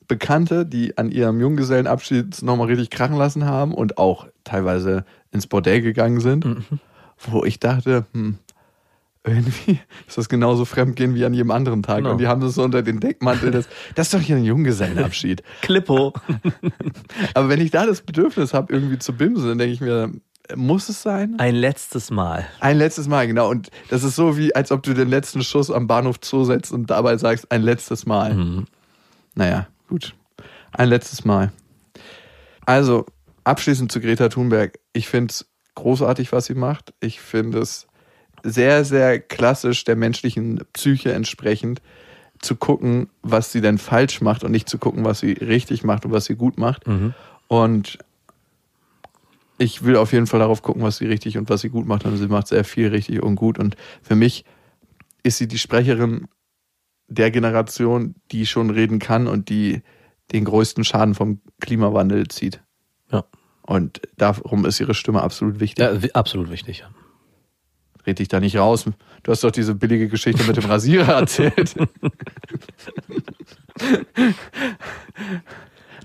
Bekannte, 0.07 0.67
die 0.67 0.99
an 0.99 1.11
ihrem 1.11 1.41
Junggesellenabschied 1.41 2.43
nochmal 2.43 2.67
richtig 2.67 2.91
krachen 2.91 3.17
lassen 3.17 3.47
haben 3.47 3.73
und 3.73 3.97
auch 3.97 4.29
teilweise 4.45 5.07
ins 5.31 5.47
Bordell 5.47 5.81
gegangen 5.81 6.21
sind, 6.21 6.45
wo 7.31 7.45
ich 7.45 7.61
dachte, 7.61 8.07
hm, 8.13 8.39
irgendwie 9.25 9.79
ist 10.07 10.19
das 10.19 10.29
genauso 10.29 10.65
Fremdgehen 10.65 11.15
wie 11.15 11.25
an 11.25 11.35
jedem 11.35 11.51
anderen 11.51 11.83
Tag. 11.83 11.99
Genau. 11.99 12.13
Und 12.13 12.19
die 12.19 12.27
haben 12.27 12.41
das 12.41 12.55
so 12.55 12.63
unter 12.63 12.83
den 12.83 13.01
Deckmantel 13.01 13.51
des, 13.51 13.69
das 13.95 14.09
ist 14.09 14.15
doch 14.15 14.21
hier 14.21 14.37
ein 14.37 14.45
Junggesellenabschied. 14.45 15.43
Klippo. 15.63 16.13
Aber 17.35 17.49
wenn 17.49 17.61
ich 17.61 17.71
da 17.71 17.87
das 17.87 18.03
Bedürfnis 18.03 18.55
habe, 18.55 18.73
irgendwie 18.73 18.99
zu 18.99 19.13
bimsen, 19.13 19.49
dann 19.49 19.59
denke 19.59 19.75
ich 19.75 19.81
mir, 19.81 20.13
muss 20.57 20.89
es 20.89 21.03
sein? 21.03 21.37
Ein 21.39 21.55
letztes 21.55 22.11
Mal. 22.11 22.47
Ein 22.61 22.77
letztes 22.77 23.09
Mal, 23.09 23.27
genau. 23.27 23.49
Und 23.49 23.71
das 23.89 24.03
ist 24.03 24.17
so 24.17 24.37
wie, 24.37 24.55
als 24.55 24.73
ob 24.73 24.83
du 24.83 24.93
den 24.93 25.09
letzten 25.09 25.43
Schuss 25.43 25.71
am 25.71 25.87
Bahnhof 25.87 26.17
Zoo 26.23 26.45
setzt 26.45 26.73
und 26.73 26.91
dabei 26.91 27.17
sagst, 27.17 27.51
ein 27.53 27.63
letztes 27.63 28.07
Mal. 28.07 28.35
Mhm. 28.35 28.67
Naja, 29.35 29.69
gut. 29.89 30.15
Ein 30.73 30.89
letztes 30.89 31.25
Mal. 31.25 31.53
Also, 32.67 33.07
abschließend 33.45 33.93
zu 33.93 34.01
Greta 34.01 34.29
Thunberg. 34.29 34.79
Ich 34.93 35.09
finde 35.09 35.33
es 35.33 35.47
großartig, 35.75 36.33
was 36.33 36.47
sie 36.47 36.55
macht. 36.55 36.95
Ich 37.01 37.21
finde 37.21 37.61
es 37.61 37.87
sehr, 38.43 38.85
sehr 38.85 39.21
klassisch 39.21 39.85
der 39.85 39.97
menschlichen 39.97 40.61
Psyche 40.73 41.13
entsprechend 41.13 41.81
zu 42.41 42.57
gucken, 42.57 43.09
was 43.23 43.53
sie 43.53 43.61
denn 43.61 43.79
falsch 43.79 44.21
macht 44.21 44.43
und 44.43 44.51
nicht 44.51 44.69
zu 44.69 44.79
gucken, 44.79 45.05
was 45.05 45.21
sie 45.21 45.33
richtig 45.33 45.85
macht 45.85 46.05
und 46.05 46.13
was 46.13 46.25
sie 46.25 46.35
gut 46.35 46.59
macht. 46.59 46.85
Und 47.47 47.99
ich 49.59 49.85
will 49.85 49.97
auf 49.97 50.13
jeden 50.13 50.27
Fall 50.27 50.41
darauf 50.41 50.63
gucken, 50.63 50.83
was 50.83 50.97
sie 50.97 51.07
richtig 51.07 51.39
und 51.39 51.49
was 51.49 51.61
sie 51.61 51.69
gut 51.69 51.87
macht. 51.87 52.05
Und 52.05 52.17
sie 52.17 52.27
macht 52.27 52.49
sehr 52.49 52.65
viel 52.65 52.89
richtig 52.89 53.23
und 53.23 53.37
gut. 53.37 53.59
Und 53.59 53.77
für 54.03 54.17
mich 54.17 54.45
ist 55.23 55.39
sie 55.39 55.47
die 55.47 55.59
Sprecherin 55.59 56.27
der 57.07 57.31
Generation, 57.31 58.17
die 58.33 58.47
schon 58.47 58.71
reden 58.71 58.99
kann 58.99 59.29
und 59.29 59.49
die 59.49 59.83
den 60.33 60.45
größten 60.45 60.83
Schaden 60.83 61.15
vom 61.15 61.41
Klimawandel 61.61 62.27
zieht. 62.29 62.63
Ja. 63.11 63.25
Und 63.73 64.03
darum 64.19 64.67
ist 64.67 64.81
ihre 64.81 64.93
Stimme 64.93 65.23
absolut 65.23 65.59
wichtig. 65.59 65.83
ja 65.83 66.11
absolut 66.13 66.51
wichtig. 66.51 66.81
ja. 66.81 66.87
Red 68.07 68.19
dich 68.19 68.29
da 68.29 68.39
nicht 68.39 68.57
raus. 68.59 68.85
Du 69.23 69.31
hast 69.33 69.43
doch 69.45 69.51
diese 69.51 69.75
billige 69.75 70.09
Geschichte 70.09 70.45
mit 70.45 70.57
dem 70.59 70.65
Rasierer 70.67 71.13
erzählt. 71.21 71.75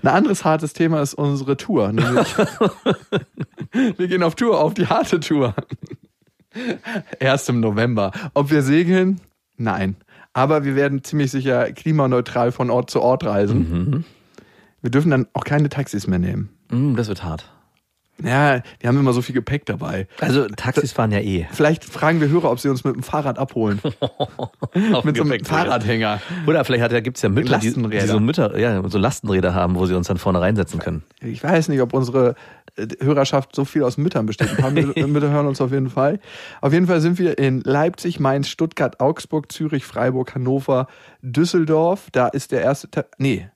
Ein 0.02 0.08
anderes 0.08 0.44
hartes 0.44 0.72
Thema 0.72 1.02
ist 1.02 1.12
unsere 1.14 1.56
Tour. 1.58 1.92
Wir 3.72 4.08
gehen 4.08 4.22
auf 4.22 4.34
Tour, 4.34 4.60
auf 4.60 4.72
die 4.74 4.86
harte 4.86 5.20
Tour. 5.20 5.54
Erst 7.18 7.48
im 7.50 7.60
November. 7.60 8.12
Ob 8.32 8.50
wir 8.50 8.62
segeln? 8.62 9.20
Nein. 9.58 9.96
Aber 10.32 10.64
wir 10.64 10.74
werden 10.76 11.04
ziemlich 11.04 11.30
sicher 11.30 11.70
klimaneutral 11.72 12.50
von 12.52 12.70
Ort 12.70 12.90
zu 12.90 13.02
Ort 13.02 13.24
reisen. 13.24 14.04
Wir 14.80 14.90
dürfen 14.90 15.10
dann 15.10 15.26
auch 15.34 15.44
keine 15.44 15.68
Taxis 15.68 16.06
mehr 16.06 16.18
nehmen. 16.18 16.48
Mm, 16.70 16.94
Das 16.96 17.08
wird 17.08 17.22
hart. 17.24 17.50
Ja, 18.22 18.62
wir 18.80 18.88
haben 18.88 18.98
immer 18.98 19.12
so 19.12 19.22
viel 19.22 19.34
Gepäck 19.34 19.64
dabei. 19.66 20.08
Also 20.20 20.46
Taxis 20.48 20.92
fahren 20.92 21.12
ja 21.12 21.20
eh. 21.20 21.46
Vielleicht 21.52 21.84
fragen 21.84 22.20
wir 22.20 22.28
Hörer, 22.28 22.50
ob 22.50 22.58
sie 22.58 22.68
uns 22.68 22.82
mit 22.84 22.94
dem 22.96 23.02
Fahrrad 23.04 23.38
abholen. 23.38 23.80
Mit 25.04 25.16
so 25.16 25.22
einem. 25.22 25.44
Fahrradhänger. 25.44 26.20
Oder 26.46 26.64
vielleicht 26.64 26.82
hat, 26.82 27.04
gibt's 27.04 27.22
ja 27.22 27.28
Mütter, 27.28 27.58
die, 27.58 27.72
die 27.72 28.00
so 28.00 28.18
Mütter, 28.20 28.58
ja, 28.58 28.82
so 28.88 28.98
Lastenräder 28.98 29.54
haben, 29.54 29.76
wo 29.76 29.86
sie 29.86 29.94
uns 29.94 30.08
dann 30.08 30.18
vorne 30.18 30.40
reinsetzen 30.40 30.80
können. 30.80 31.02
Ich 31.20 31.42
weiß 31.42 31.68
nicht, 31.68 31.80
ob 31.80 31.94
unsere 31.94 32.34
äh, 32.76 32.86
Hörerschaft 33.00 33.54
so 33.54 33.64
viel 33.64 33.84
aus 33.84 33.96
Müttern 33.98 34.26
besteht. 34.26 34.50
Ein 34.50 34.56
paar 34.56 34.70
Mü- 34.70 35.06
Mütter 35.06 35.30
hören 35.30 35.46
uns 35.46 35.60
auf 35.60 35.70
jeden 35.72 35.90
Fall. 35.90 36.18
Auf 36.60 36.72
jeden 36.72 36.86
Fall 36.86 37.00
sind 37.00 37.18
wir 37.18 37.38
in 37.38 37.60
Leipzig, 37.60 38.18
Mainz, 38.20 38.48
Stuttgart, 38.48 39.00
Augsburg, 39.00 39.50
Zürich, 39.52 39.84
Freiburg, 39.84 40.34
Hannover, 40.34 40.88
Düsseldorf. 41.22 42.08
Da 42.12 42.28
ist 42.28 42.52
der 42.52 42.62
erste, 42.62 42.88
Te 42.90 43.06
nee. 43.18 43.48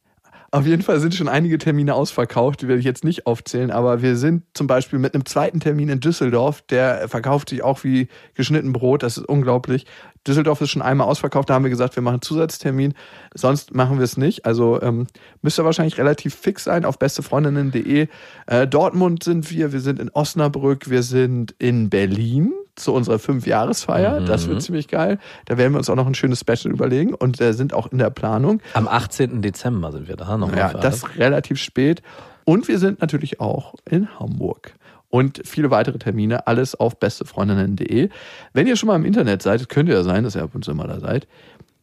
Auf 0.55 0.66
jeden 0.66 0.82
Fall 0.82 1.00
sind 1.00 1.14
schon 1.14 1.28
einige 1.28 1.57
Termine 1.57 1.94
ausverkauft, 1.94 2.61
die 2.61 2.68
werde 2.68 2.78
ich 2.78 2.84
jetzt 2.84 3.05
nicht 3.05 3.26
aufzählen, 3.26 3.70
aber 3.70 4.03
wir 4.03 4.18
sind 4.18 4.42
zum 4.53 4.66
Beispiel 4.66 4.98
mit 4.98 5.14
einem 5.14 5.24
zweiten 5.24 5.61
Termin 5.61 5.88
in 5.88 6.00
Düsseldorf, 6.00 6.61
der 6.61 7.09
verkauft 7.09 7.48
sich 7.48 7.62
auch 7.62 7.84
wie 7.84 8.09
geschnitten 8.34 8.74
Brot, 8.74 9.03
das 9.03 9.16
ist 9.16 9.26
unglaublich. 9.26 9.86
Düsseldorf 10.28 10.61
ist 10.61 10.68
schon 10.68 10.82
einmal 10.82 11.07
ausverkauft, 11.09 11.48
da 11.48 11.55
haben 11.55 11.64
wir 11.64 11.70
gesagt, 11.70 11.96
wir 11.96 12.03
machen 12.03 12.16
einen 12.16 12.22
Zusatztermin, 12.22 12.92
sonst 13.32 13.74
machen 13.74 13.96
wir 13.96 14.05
es 14.05 14.18
nicht. 14.18 14.44
Also 14.44 14.78
ähm, 14.82 15.07
müsste 15.40 15.64
wahrscheinlich 15.64 15.96
relativ 15.96 16.34
fix 16.34 16.64
sein 16.64 16.84
auf 16.84 16.98
bestefreundinnen.de. 16.98 18.09
Äh, 18.46 18.68
Dortmund 18.68 19.24
sind 19.24 19.50
wir, 19.50 19.72
wir 19.72 19.80
sind 19.80 19.98
in 19.98 20.11
Osnabrück, 20.11 20.90
wir 20.90 21.03
sind 21.03 21.55
in 21.59 21.88
Berlin 21.88 22.53
zu 22.77 22.93
unserer 22.93 23.18
Fünfjahresfeier. 23.18 24.20
Das 24.20 24.49
wird 24.49 24.62
ziemlich 24.62 24.89
geil. 24.89 25.18
Da 25.45 25.59
werden 25.59 25.73
wir 25.73 25.79
uns 25.79 25.91
auch 25.91 25.95
noch 25.95 26.07
ein 26.07 26.14
schönes 26.14 26.41
Special 26.41 26.73
überlegen 26.73 27.14
und 27.14 27.41
äh, 27.41 27.53
sind 27.53 27.75
auch 27.75 27.91
in 27.93 27.99
der 27.99 28.11
Planung. 28.11 28.61
Am 28.75 28.89
18. 28.89 29.43
Dezember 29.43 29.93
sind 29.93 30.09
wir 30.09 30.16
da 30.16 30.37
nochmal. 30.37 30.59
Ja, 30.59 30.73
das 30.73 31.05
alle. 31.05 31.18
relativ 31.18 31.59
spät. 31.59 32.03
Und 32.45 32.68
wir 32.68 32.79
sind 32.79 33.01
natürlich 33.01 33.41
auch 33.41 33.75
in 33.89 34.09
Hamburg. 34.18 34.75
Und 35.11 35.43
viele 35.45 35.70
weitere 35.70 35.99
Termine, 35.99 36.47
alles 36.47 36.75
auf 36.75 36.99
bestefreundinnen.de. 36.99 38.09
Wenn 38.55 38.66
ihr 38.66 38.77
schon 38.77 38.87
mal 38.87 38.97
im 38.97 39.05
Internet 39.05 39.43
seid, 39.43 39.68
könnte 39.68 39.93
ja 39.93 40.03
sein, 40.03 40.25
dass 40.25 40.35
ihr 40.35 40.43
ab 40.43 40.55
und 40.55 40.64
zu 40.64 40.75
mal 40.75 40.89
da 40.89 41.01
seid. 41.01 41.29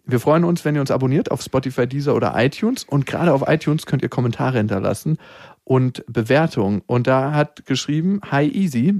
Wir 0.05 0.19
freuen 0.19 0.43
uns, 0.43 0.65
wenn 0.65 0.73
ihr 0.73 0.81
uns 0.81 0.89
abonniert 0.89 1.29
auf 1.29 1.43
Spotify, 1.43 1.85
Deezer 1.85 2.15
oder 2.15 2.33
iTunes. 2.35 2.83
Und 2.83 3.05
gerade 3.05 3.31
auf 3.31 3.43
iTunes 3.47 3.85
könnt 3.85 4.01
ihr 4.01 4.09
Kommentare 4.09 4.57
hinterlassen 4.57 5.19
und 5.63 6.03
Bewertungen. 6.07 6.81
Und 6.87 7.05
da 7.05 7.33
hat 7.33 7.67
geschrieben, 7.67 8.19
Hi 8.31 8.49
Easy, 8.49 8.95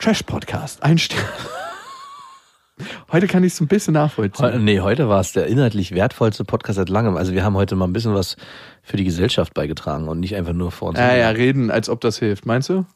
Trash 0.00 0.22
Podcast, 0.22 0.82
ein 0.82 0.98
Stern. 0.98 1.20
Heute 3.12 3.26
kann 3.26 3.44
ich 3.44 3.52
es 3.52 3.60
ein 3.60 3.66
bisschen 3.68 3.92
nachvollziehen. 3.94 4.46
Heu- 4.46 4.58
Nee, 4.58 4.80
heute 4.80 5.06
war 5.10 5.20
es 5.20 5.32
der 5.32 5.46
inhaltlich 5.48 5.92
wertvollste 5.94 6.44
Podcast 6.46 6.76
seit 6.76 6.88
langem. 6.88 7.16
Also 7.18 7.32
wir 7.34 7.44
haben 7.44 7.54
heute 7.54 7.76
mal 7.76 7.84
ein 7.86 7.92
bisschen 7.92 8.14
was 8.14 8.36
für 8.82 8.96
die 8.96 9.04
Gesellschaft 9.04 9.52
beigetragen 9.52 10.08
und 10.08 10.18
nicht 10.20 10.34
einfach 10.34 10.54
nur 10.54 10.72
vor 10.72 10.88
uns. 10.88 10.98
Ja, 10.98 11.14
ja, 11.14 11.28
reden, 11.28 11.70
als 11.70 11.90
ob 11.90 12.00
das 12.00 12.18
hilft. 12.18 12.46
Meinst 12.46 12.70
du? 12.70 12.86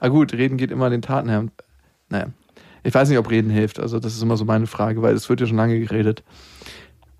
Ah 0.00 0.08
gut, 0.08 0.32
reden 0.32 0.56
geht 0.56 0.72
immer 0.72 0.90
den 0.90 1.02
Taten 1.02 1.28
her. 1.28 1.44
Naja. 2.08 2.26
Ich 2.82 2.92
weiß 2.92 3.08
nicht, 3.10 3.18
ob 3.18 3.30
reden 3.30 3.50
hilft. 3.50 3.78
Also 3.78 4.00
das 4.00 4.14
ist 4.16 4.22
immer 4.22 4.36
so 4.36 4.44
meine 4.44 4.66
Frage, 4.66 5.02
weil 5.02 5.14
es 5.14 5.28
wird 5.28 5.40
ja 5.40 5.46
schon 5.46 5.56
lange 5.58 5.78
geredet. 5.78 6.24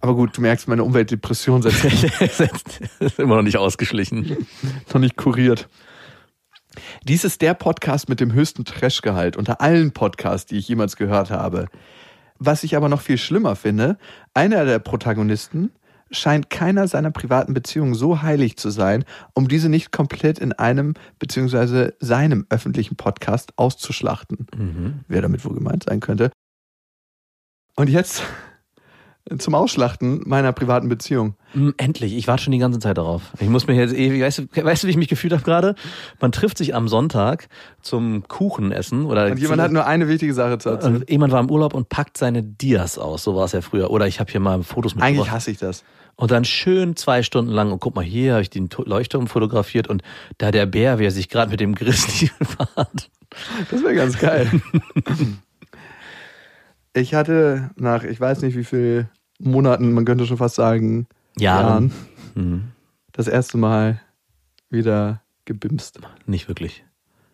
Aber 0.01 0.17
gut, 0.17 0.37
du 0.37 0.41
merkst, 0.41 0.67
meine 0.67 0.83
Umweltdepression 0.83 1.63
setzt 1.63 1.85
ist 2.99 3.21
immer 3.21 3.37
noch 3.37 3.43
nicht 3.43 3.59
ausgeschlichen. 3.59 4.49
noch 4.93 5.01
nicht 5.01 5.17
kuriert. 5.17 5.69
Dies 7.09 7.25
ist 7.25 7.43
der 7.43 7.55
Podcast 7.55 8.09
mit 8.09 8.21
dem 8.21 8.33
höchsten 8.33 8.65
Trashgehalt 8.65 9.37
unter 9.37 9.61
allen 9.61 9.91
Podcasts, 9.91 10.47
die 10.47 10.57
ich 10.57 10.69
jemals 10.69 10.95
gehört 10.97 11.31
habe. 11.31 11.67
Was 12.39 12.63
ich 12.63 12.77
aber 12.77 12.89
noch 12.89 13.01
viel 13.01 13.19
schlimmer 13.19 13.57
finde, 13.57 13.99
einer 14.35 14.65
der 14.65 14.79
Protagonisten 14.79 15.73
scheint 16.13 16.49
keiner 16.49 16.87
seiner 16.87 17.11
privaten 17.11 17.55
Beziehungen 17.55 17.95
so 17.95 18.23
heilig 18.23 18.57
zu 18.57 18.71
sein, 18.71 19.05
um 19.35 19.49
diese 19.49 19.69
nicht 19.69 19.91
komplett 19.91 20.39
in 20.39 20.53
einem 20.53 20.95
beziehungsweise 21.19 21.95
seinem 21.99 22.47
öffentlichen 22.51 22.95
Podcast 22.95 23.53
auszuschlachten. 23.57 24.47
Wer 25.09 25.23
damit 25.23 25.45
wohl 25.45 25.55
gemeint 25.55 25.85
sein 25.89 25.99
könnte. 25.99 26.31
Und 27.75 27.89
jetzt 27.89 28.23
zum 29.39 29.55
Ausschlachten 29.55 30.23
meiner 30.27 30.53
privaten 30.53 30.89
Beziehung. 30.89 31.35
Mm, 31.55 31.71
Endlich, 31.77 32.13
ich 32.15 32.27
warte 32.27 32.43
schon 32.45 32.53
die 32.53 32.59
ganze 32.59 32.81
Zeit 32.81 32.99
darauf. 32.99 33.23
Ich 33.39 33.49
muss 33.49 33.67
mir 33.67 33.75
jetzt 33.75 33.95
ewig, 33.95 34.21
weißt 34.21 34.39
du, 34.39 34.65
weißt 34.65 34.83
du, 34.83 34.87
wie 34.89 34.91
ich 34.91 34.97
mich 34.97 35.09
gefühlt 35.09 35.33
habe 35.33 35.43
gerade? 35.45 35.75
Man 36.21 36.33
trifft 36.33 36.59
sich 36.59 36.75
am 36.75 36.89
Sonntag 36.89 37.49
zum 37.83 38.27
Kuchenessen 38.27 39.07
oder 39.07 39.27
Und 39.31 39.39
jemand 39.39 39.63
hat 39.63 39.71
nur 39.73 39.87
eine 39.87 40.09
wichtige 40.09 40.35
Sache 40.35 40.59
zu 40.59 40.71
erzählen. 40.71 40.97
und 40.97 41.11
jemand 41.11 41.33
war 41.33 41.41
im 41.41 41.51
Urlaub 41.51 41.73
und 41.75 41.89
packt 41.89 42.19
seine 42.19 42.43
Dias 42.43 42.99
aus, 42.99 43.23
so 43.23 43.37
war 43.37 43.45
es 43.45 43.53
ja 43.53 43.61
früher. 43.61 43.91
Oder 43.91 44.07
ich 44.09 44.19
habe 44.21 44.31
hier 44.31 44.41
mal 44.41 44.63
Fotos 44.65 44.93
Eigentlich 44.95 45.05
mitgebracht. 45.19 45.31
hasse 45.31 45.51
ich 45.53 45.59
das. 45.59 45.85
Und 46.17 46.31
dann 46.31 46.45
schön 46.45 46.95
zwei 46.97 47.23
Stunden 47.23 47.51
lang, 47.53 47.73
und 47.73 47.81
guck 47.81 47.95
mal, 47.95 48.05
hier 48.05 48.33
habe 48.33 48.43
ich 48.43 48.51
den 48.51 48.69
Leuchtturm 48.85 49.29
fotografiert 49.29 49.89
und 49.89 50.03
da 50.39 50.51
der 50.51 50.67
Bär, 50.67 50.99
wie 50.99 51.05
er 51.07 51.11
sich 51.11 51.29
gerade 51.29 51.51
mit 51.51 51.61
dem 51.61 51.75
Grizzly 51.75 52.29
fahrt. 52.43 53.09
Das 53.71 53.83
wäre 53.83 53.95
ganz 53.95 54.19
geil. 54.19 54.51
ich 56.95 57.15
hatte 57.15 57.71
nach, 57.77 58.05
ich 58.05 58.21
weiß 58.21 58.43
nicht 58.43 58.57
wie 58.57 58.65
viel 58.65 59.09
Monaten, 59.39 59.93
man 59.93 60.05
könnte 60.05 60.27
schon 60.27 60.37
fast 60.37 60.55
sagen, 60.57 61.07
Jahren. 61.39 61.93
Mhm. 62.35 62.73
das 63.13 63.29
erste 63.29 63.59
Mal 63.59 64.01
wieder 64.71 65.23
gebimst. 65.45 66.01
Nicht 66.27 66.49
wirklich. 66.49 66.85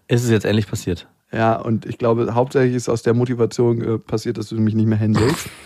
Ist 0.07 0.25
es 0.25 0.31
jetzt 0.31 0.45
endlich 0.45 0.67
passiert? 0.69 1.09
Ja, 1.33 1.57
und 1.57 1.85
ich 1.85 1.99
glaube, 1.99 2.35
hauptsächlich 2.35 2.75
ist 2.75 2.89
aus 2.89 3.03
der 3.03 3.15
Motivation 3.15 3.83
äh, 3.83 3.99
passiert, 3.99 4.39
dass 4.39 4.49
du 4.49 4.59
mich 4.59 4.75
nicht 4.75 4.87
mehr 4.87 4.99
händelst. 4.99 5.49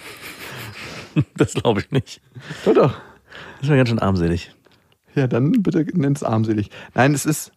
Das 1.36 1.52
glaube 1.52 1.80
ich 1.80 1.90
nicht. 1.90 2.22
doch, 2.64 2.72
doch. 2.72 2.92
Das 2.92 3.64
ist 3.64 3.68
mir 3.68 3.76
ganz 3.76 3.90
schön 3.90 3.98
armselig. 3.98 4.54
Ja, 5.14 5.26
dann 5.26 5.52
bitte 5.62 5.84
nenn's 5.92 6.22
armselig. 6.22 6.70
Nein, 6.94 7.12
es 7.12 7.26
ist, 7.26 7.52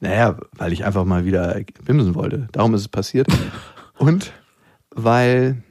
naja, 0.00 0.38
weil 0.52 0.72
ich 0.72 0.86
einfach 0.86 1.04
mal 1.04 1.26
wieder 1.26 1.60
bimsen 1.84 2.14
wollte. 2.14 2.48
Darum 2.52 2.72
ist 2.72 2.80
es 2.80 2.88
passiert. 2.88 3.28
Und 3.98 4.32
weil 4.96 5.62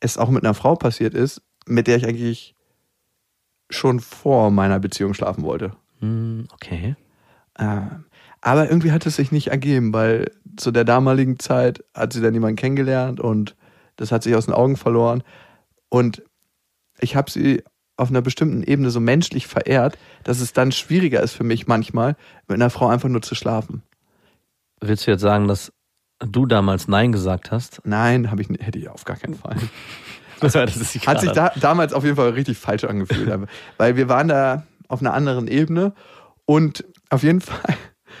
es 0.00 0.18
auch 0.18 0.28
mit 0.28 0.44
einer 0.44 0.54
Frau 0.54 0.74
passiert 0.74 1.14
ist, 1.14 1.40
mit 1.66 1.86
der 1.86 1.96
ich 1.96 2.06
eigentlich 2.06 2.54
schon 3.70 4.00
vor 4.00 4.50
meiner 4.50 4.80
Beziehung 4.80 5.14
schlafen 5.14 5.44
wollte. 5.44 5.72
Hm, 6.00 6.48
okay. 6.52 6.96
Äh, 7.54 7.80
aber 8.40 8.68
irgendwie 8.68 8.90
hat 8.90 9.06
es 9.06 9.16
sich 9.16 9.30
nicht 9.30 9.48
ergeben, 9.48 9.92
weil 9.92 10.32
zu 10.56 10.72
der 10.72 10.84
damaligen 10.84 11.38
Zeit 11.38 11.84
hat 11.94 12.12
sie 12.12 12.20
dann 12.20 12.34
jemanden 12.34 12.56
kennengelernt 12.56 13.20
und 13.20 13.54
das 13.96 14.10
hat 14.10 14.24
sich 14.24 14.34
aus 14.34 14.46
den 14.46 14.54
Augen 14.54 14.76
verloren. 14.76 15.22
Und 15.88 16.22
ich 16.98 17.14
habe 17.14 17.30
sie 17.30 17.62
auf 17.96 18.10
einer 18.10 18.22
bestimmten 18.22 18.62
Ebene 18.62 18.90
so 18.90 18.98
menschlich 18.98 19.46
verehrt, 19.46 19.96
dass 20.24 20.40
es 20.40 20.52
dann 20.52 20.72
schwieriger 20.72 21.22
ist 21.22 21.34
für 21.34 21.44
mich 21.44 21.66
manchmal, 21.66 22.16
mit 22.48 22.56
einer 22.56 22.70
Frau 22.70 22.88
einfach 22.88 23.10
nur 23.10 23.22
zu 23.22 23.34
schlafen. 23.34 23.82
Willst 24.80 25.06
du 25.06 25.12
jetzt 25.12 25.20
sagen, 25.20 25.46
dass 25.46 25.70
du 26.20 26.46
damals 26.46 26.88
Nein 26.88 27.12
gesagt 27.12 27.50
hast? 27.50 27.80
Nein, 27.84 28.30
habe 28.30 28.42
ich 28.42 28.48
hätte 28.60 28.78
ich 28.78 28.88
auf 28.88 29.04
gar 29.04 29.16
keinen 29.16 29.34
Fall. 29.34 29.56
das 30.40 30.54
ist 30.54 30.94
die 30.94 31.00
Hat 31.00 31.20
sich 31.20 31.32
da, 31.32 31.52
damals 31.60 31.92
auf 31.92 32.04
jeden 32.04 32.16
Fall 32.16 32.30
richtig 32.30 32.58
falsch 32.58 32.84
angefühlt. 32.84 33.30
weil 33.76 33.96
wir 33.96 34.08
waren 34.08 34.28
da 34.28 34.64
auf 34.88 35.00
einer 35.00 35.14
anderen 35.14 35.48
Ebene 35.48 35.92
und 36.46 36.84
auf 37.10 37.22
jeden 37.22 37.40
Fall 37.40 37.74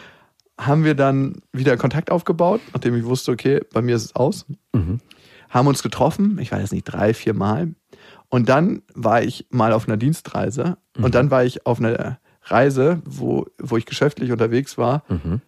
haben 0.60 0.84
wir 0.84 0.94
dann 0.94 1.40
wieder 1.52 1.76
Kontakt 1.76 2.10
aufgebaut, 2.10 2.60
nachdem 2.72 2.94
ich 2.96 3.04
wusste, 3.04 3.32
okay, 3.32 3.60
bei 3.72 3.80
mir 3.82 3.96
ist 3.96 4.04
es 4.04 4.16
aus. 4.16 4.46
Mhm. 4.74 5.00
Haben 5.48 5.66
uns 5.68 5.82
getroffen, 5.82 6.38
ich 6.40 6.52
weiß 6.52 6.72
nicht, 6.72 6.84
drei, 6.84 7.12
vier 7.14 7.34
Mal. 7.34 7.74
Und 8.28 8.48
dann 8.48 8.82
war 8.94 9.22
ich 9.22 9.46
mal 9.50 9.72
auf 9.72 9.88
einer 9.88 9.96
Dienstreise 9.96 10.76
und 10.96 11.14
dann 11.16 11.30
war 11.32 11.44
ich 11.44 11.66
auf 11.66 11.80
einer 11.80 12.18
Reise, 12.44 13.02
wo, 13.04 13.46
wo 13.58 13.76
ich 13.76 13.86
geschäftlich 13.86 14.30
unterwegs 14.30 14.78
war, 14.78 15.02
Mhm. 15.08 15.40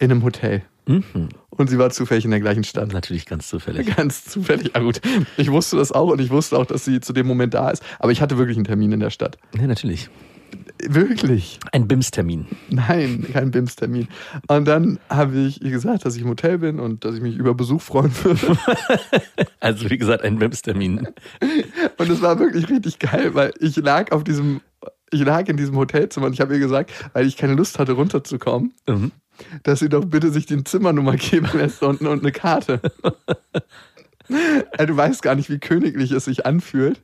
In 0.00 0.10
einem 0.10 0.24
Hotel. 0.24 0.62
Mhm. 0.86 1.28
Und 1.50 1.70
sie 1.70 1.78
war 1.78 1.90
zufällig 1.90 2.24
in 2.24 2.30
der 2.30 2.40
gleichen 2.40 2.64
Stadt. 2.64 2.92
Natürlich 2.92 3.26
ganz 3.26 3.48
zufällig. 3.48 3.94
Ganz 3.96 4.24
zufällig. 4.24 4.70
Ah, 4.74 4.80
gut. 4.80 5.00
Ich 5.36 5.50
wusste 5.50 5.76
das 5.76 5.92
auch 5.92 6.10
und 6.10 6.20
ich 6.20 6.30
wusste 6.30 6.58
auch, 6.58 6.66
dass 6.66 6.84
sie 6.84 7.00
zu 7.00 7.12
dem 7.12 7.26
Moment 7.26 7.54
da 7.54 7.70
ist. 7.70 7.82
Aber 7.98 8.10
ich 8.10 8.22
hatte 8.22 8.38
wirklich 8.38 8.56
einen 8.56 8.64
Termin 8.64 8.90
in 8.92 9.00
der 9.00 9.10
Stadt. 9.10 9.36
Nee, 9.52 9.66
natürlich. 9.66 10.08
Wirklich? 10.88 11.60
Ein 11.72 11.86
BIMS-Termin. 11.86 12.46
Nein, 12.70 13.26
kein 13.32 13.50
BIMS-Termin. 13.50 14.08
Und 14.48 14.66
dann 14.66 14.98
habe 15.10 15.38
ich 15.38 15.62
ihr 15.62 15.70
gesagt, 15.70 16.06
dass 16.06 16.16
ich 16.16 16.22
im 16.22 16.28
Hotel 16.28 16.58
bin 16.58 16.80
und 16.80 17.04
dass 17.04 17.14
ich 17.14 17.20
mich 17.20 17.36
über 17.36 17.54
Besuch 17.54 17.82
freuen 17.82 18.12
würde. 18.24 18.58
Also 19.60 19.90
wie 19.90 19.98
gesagt, 19.98 20.24
ein 20.24 20.38
BIMS-Termin. 20.38 21.08
Und 21.98 22.10
es 22.10 22.22
war 22.22 22.38
wirklich 22.38 22.70
richtig 22.70 22.98
geil, 22.98 23.34
weil 23.34 23.52
ich 23.60 23.76
lag 23.76 24.10
auf 24.10 24.24
diesem, 24.24 24.62
ich 25.10 25.20
lag 25.24 25.48
in 25.48 25.56
diesem 25.56 25.76
Hotelzimmer 25.76 26.26
und 26.26 26.32
ich 26.32 26.40
habe 26.40 26.54
ihr 26.54 26.60
gesagt, 26.60 26.92
weil 27.12 27.26
ich 27.26 27.36
keine 27.36 27.54
Lust 27.54 27.78
hatte, 27.78 27.92
runterzukommen, 27.92 28.72
Mhm. 28.88 29.10
dass 29.62 29.80
sie 29.80 29.88
doch 29.88 30.04
bitte 30.04 30.30
sich 30.30 30.46
die 30.46 30.62
Zimmernummer 30.64 31.16
geben 31.16 31.48
lässt 31.54 31.82
und, 31.82 32.00
und 32.02 32.20
eine 32.20 32.32
Karte. 32.32 32.80
Ey, 34.78 34.86
du 34.86 34.96
weißt 34.96 35.22
gar 35.22 35.34
nicht, 35.34 35.50
wie 35.50 35.58
königlich 35.58 36.12
es 36.12 36.26
sich 36.26 36.46
anfühlt, 36.46 37.00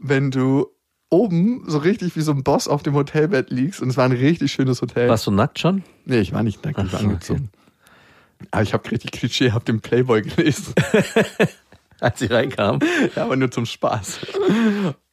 wenn 0.00 0.30
du 0.30 0.68
oben 1.10 1.64
so 1.66 1.78
richtig 1.78 2.14
wie 2.16 2.20
so 2.20 2.32
ein 2.32 2.44
Boss 2.44 2.68
auf 2.68 2.82
dem 2.82 2.94
Hotelbett 2.94 3.50
liegst 3.50 3.80
und 3.80 3.88
es 3.88 3.96
war 3.96 4.04
ein 4.04 4.12
richtig 4.12 4.52
schönes 4.52 4.80
Hotel. 4.82 5.08
Warst 5.08 5.26
du 5.26 5.30
nackt 5.32 5.58
schon? 5.58 5.82
Nee, 6.04 6.20
ich 6.20 6.32
war 6.32 6.42
nicht 6.42 6.64
nackt, 6.64 6.78
ich 6.78 6.92
war 6.92 7.00
angezogen. 7.00 7.50
Aber 8.52 8.62
ich 8.62 8.72
habe 8.74 8.88
richtig 8.90 9.10
klischeehaft 9.12 9.66
den 9.66 9.80
Playboy 9.80 10.22
gelesen. 10.22 10.74
Als 12.00 12.20
sie 12.20 12.26
reinkam. 12.26 12.78
ja, 13.16 13.24
aber 13.24 13.34
nur 13.34 13.50
zum 13.50 13.66
Spaß. 13.66 14.20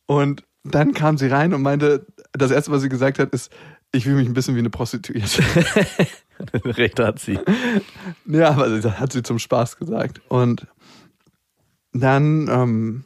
Und 0.06 0.44
dann 0.66 0.94
kam 0.94 1.18
sie 1.18 1.28
rein 1.28 1.54
und 1.54 1.62
meinte, 1.62 2.06
das 2.34 2.52
erste, 2.52 2.72
was 2.72 2.82
sie 2.82 2.90
gesagt 2.90 3.20
hat, 3.20 3.30
ist, 3.34 3.52
ich 3.92 4.04
fühle 4.04 4.18
mich 4.18 4.28
ein 4.28 4.34
bisschen 4.34 4.56
wie 4.56 4.60
eine 4.60 4.70
Prostituierte. 4.70 5.44
Recht 6.66 7.00
hat 7.00 7.20
sie. 7.20 7.40
ja, 8.26 8.50
aber 8.50 8.70
das 8.80 9.00
hat 9.00 9.14
sie 9.14 9.24
zum 9.24 9.40
Spaß 9.40 9.78
gesagt. 9.78 10.22
Und 10.28 10.68
dann 11.94 12.50
ähm, 12.50 13.06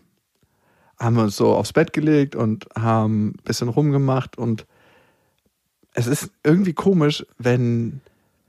haben 0.99 1.15
wir 1.15 1.23
uns 1.23 1.35
so 1.35 1.53
aufs 1.53 1.73
Bett 1.73 1.93
gelegt 1.93 2.35
und 2.35 2.67
haben 2.77 3.29
ein 3.29 3.43
bisschen 3.43 3.69
rumgemacht 3.69 4.37
und 4.37 4.65
es 5.93 6.07
ist 6.07 6.31
irgendwie 6.43 6.73
komisch, 6.73 7.25
wenn 7.37 8.01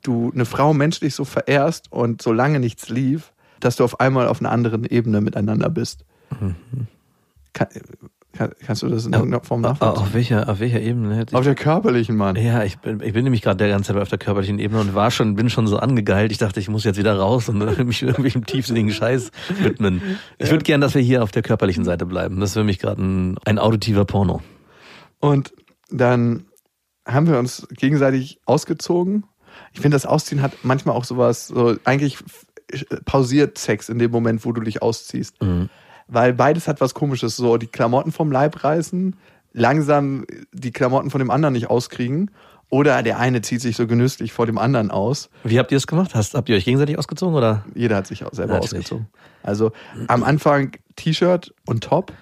du 0.03 0.31
eine 0.33 0.45
Frau 0.45 0.73
menschlich 0.73 1.15
so 1.15 1.25
verehrst 1.25 1.93
und 1.93 2.23
so 2.23 2.33
lange 2.33 2.61
nichts 2.61 2.89
lief, 2.89 3.33
dass 3.61 3.77
du 3.77 3.85
auf 3.85 4.01
einmal 4.01 4.29
auf 4.29 4.41
einer 4.41 4.51
anderen 4.51 4.85
Ebene 4.85 5.21
miteinander 5.21 5.69
bist. 5.69 6.05
Kann, 7.53 7.69
kann, 8.33 8.53
kannst 8.65 8.83
du 8.83 8.89
das 8.89 9.07
in 9.07 9.13
irgendeiner 9.13 9.43
Form 9.43 9.65
Auf, 9.65 9.81
nachvollziehen? 9.81 10.03
auf, 10.07 10.15
welcher, 10.15 10.49
auf 10.49 10.61
welcher 10.61 10.81
Ebene 10.81 11.17
hätte 11.17 11.35
Auf 11.35 11.41
ich. 11.43 11.47
der 11.47 11.55
körperlichen, 11.57 12.17
Mann. 12.17 12.37
Ja, 12.37 12.63
ich 12.63 12.79
bin, 12.79 13.01
ich 13.01 13.13
bin 13.13 13.25
nämlich 13.25 13.43
gerade 13.43 13.57
der 13.57 13.69
ganze 13.69 13.93
Zeit 13.93 14.01
auf 14.01 14.09
der 14.09 14.19
körperlichen 14.19 14.59
Ebene 14.59 14.81
und 14.81 14.95
war 14.95 15.11
schon, 15.11 15.35
bin 15.35 15.51
schon 15.51 15.67
so 15.67 15.79
angegeilt. 15.79 16.31
Ich 16.31 16.39
dachte, 16.39 16.61
ich 16.61 16.69
muss 16.69 16.85
jetzt 16.85 16.97
wieder 16.97 17.19
raus 17.19 17.49
und 17.49 17.59
mich 17.87 18.03
irgendwelchem 18.03 18.47
tiefsinnigen 18.47 18.93
Scheiß 18.93 19.31
widmen. 19.61 20.01
Ich 20.39 20.51
würde 20.51 20.65
gern, 20.65 20.81
dass 20.81 20.95
wir 20.95 21.03
hier 21.03 21.23
auf 21.23 21.33
der 21.33 21.43
körperlichen 21.43 21.85
Seite 21.85 22.07
bleiben. 22.07 22.39
Das 22.41 22.51
ist 22.51 22.55
für 22.55 22.65
mich 22.65 22.79
gerade 22.79 23.03
ein, 23.03 23.37
ein 23.45 23.59
auditiver 23.59 24.05
Porno. 24.05 24.41
Und 25.19 25.53
dann 25.91 26.45
haben 27.07 27.27
wir 27.27 27.39
uns 27.39 27.67
gegenseitig 27.73 28.41
ausgezogen. 28.47 29.25
Ich 29.73 29.81
finde, 29.81 29.97
das 29.97 30.07
Ausziehen 30.07 30.41
hat 30.43 30.53
manchmal 30.63 30.95
auch 30.95 31.05
sowas, 31.05 31.49
so 31.49 31.75
eigentlich 31.85 32.19
pausiert 33.05 33.59
Sex 33.59 33.89
in 33.89 33.99
dem 33.99 34.13
Moment, 34.13 34.45
wo 34.45 34.53
du 34.53 34.61
dich 34.61 34.83
ausziehst. 34.83 35.37
Weil 36.11 36.33
beides 36.33 36.67
hat 36.67 36.81
was 36.81 36.95
komisches, 36.95 37.37
so 37.37 37.57
die 37.57 37.69
Klamotten 37.69 38.11
vom 38.11 38.33
Leib 38.33 38.65
reißen, 38.65 39.15
langsam 39.53 40.27
die 40.53 40.73
Klamotten 40.73 41.11
von 41.11 41.21
dem 41.21 41.31
anderen 41.31 41.53
nicht 41.53 41.71
auskriegen. 41.71 42.31
Oder 42.69 43.03
der 43.03 43.19
eine 43.19 43.43
zieht 43.43 43.61
sich 43.61 43.77
so 43.77 43.87
genüsslich 43.87 44.33
vor 44.33 44.47
dem 44.47 44.57
anderen 44.57 44.93
aus. 44.93 45.29
Wie 45.43 45.59
habt 45.59 45.73
ihr 45.73 45.77
das 45.77 45.89
gemacht? 45.89 46.15
Hast, 46.15 46.35
habt 46.35 46.49
ihr 46.49 46.57
euch 46.57 46.65
gegenseitig 46.65 46.99
ausgezogen 46.99 47.35
oder? 47.35 47.65
Jeder 47.75 47.97
hat 47.97 48.07
sich 48.07 48.25
auch 48.25 48.33
selber 48.33 48.55
Natürlich. 48.55 48.85
ausgezogen. 48.85 49.09
Also 49.43 49.73
am 50.07 50.23
Anfang 50.23 50.77
T-Shirt 50.95 51.53
und 51.67 51.83
Top. 51.83 52.13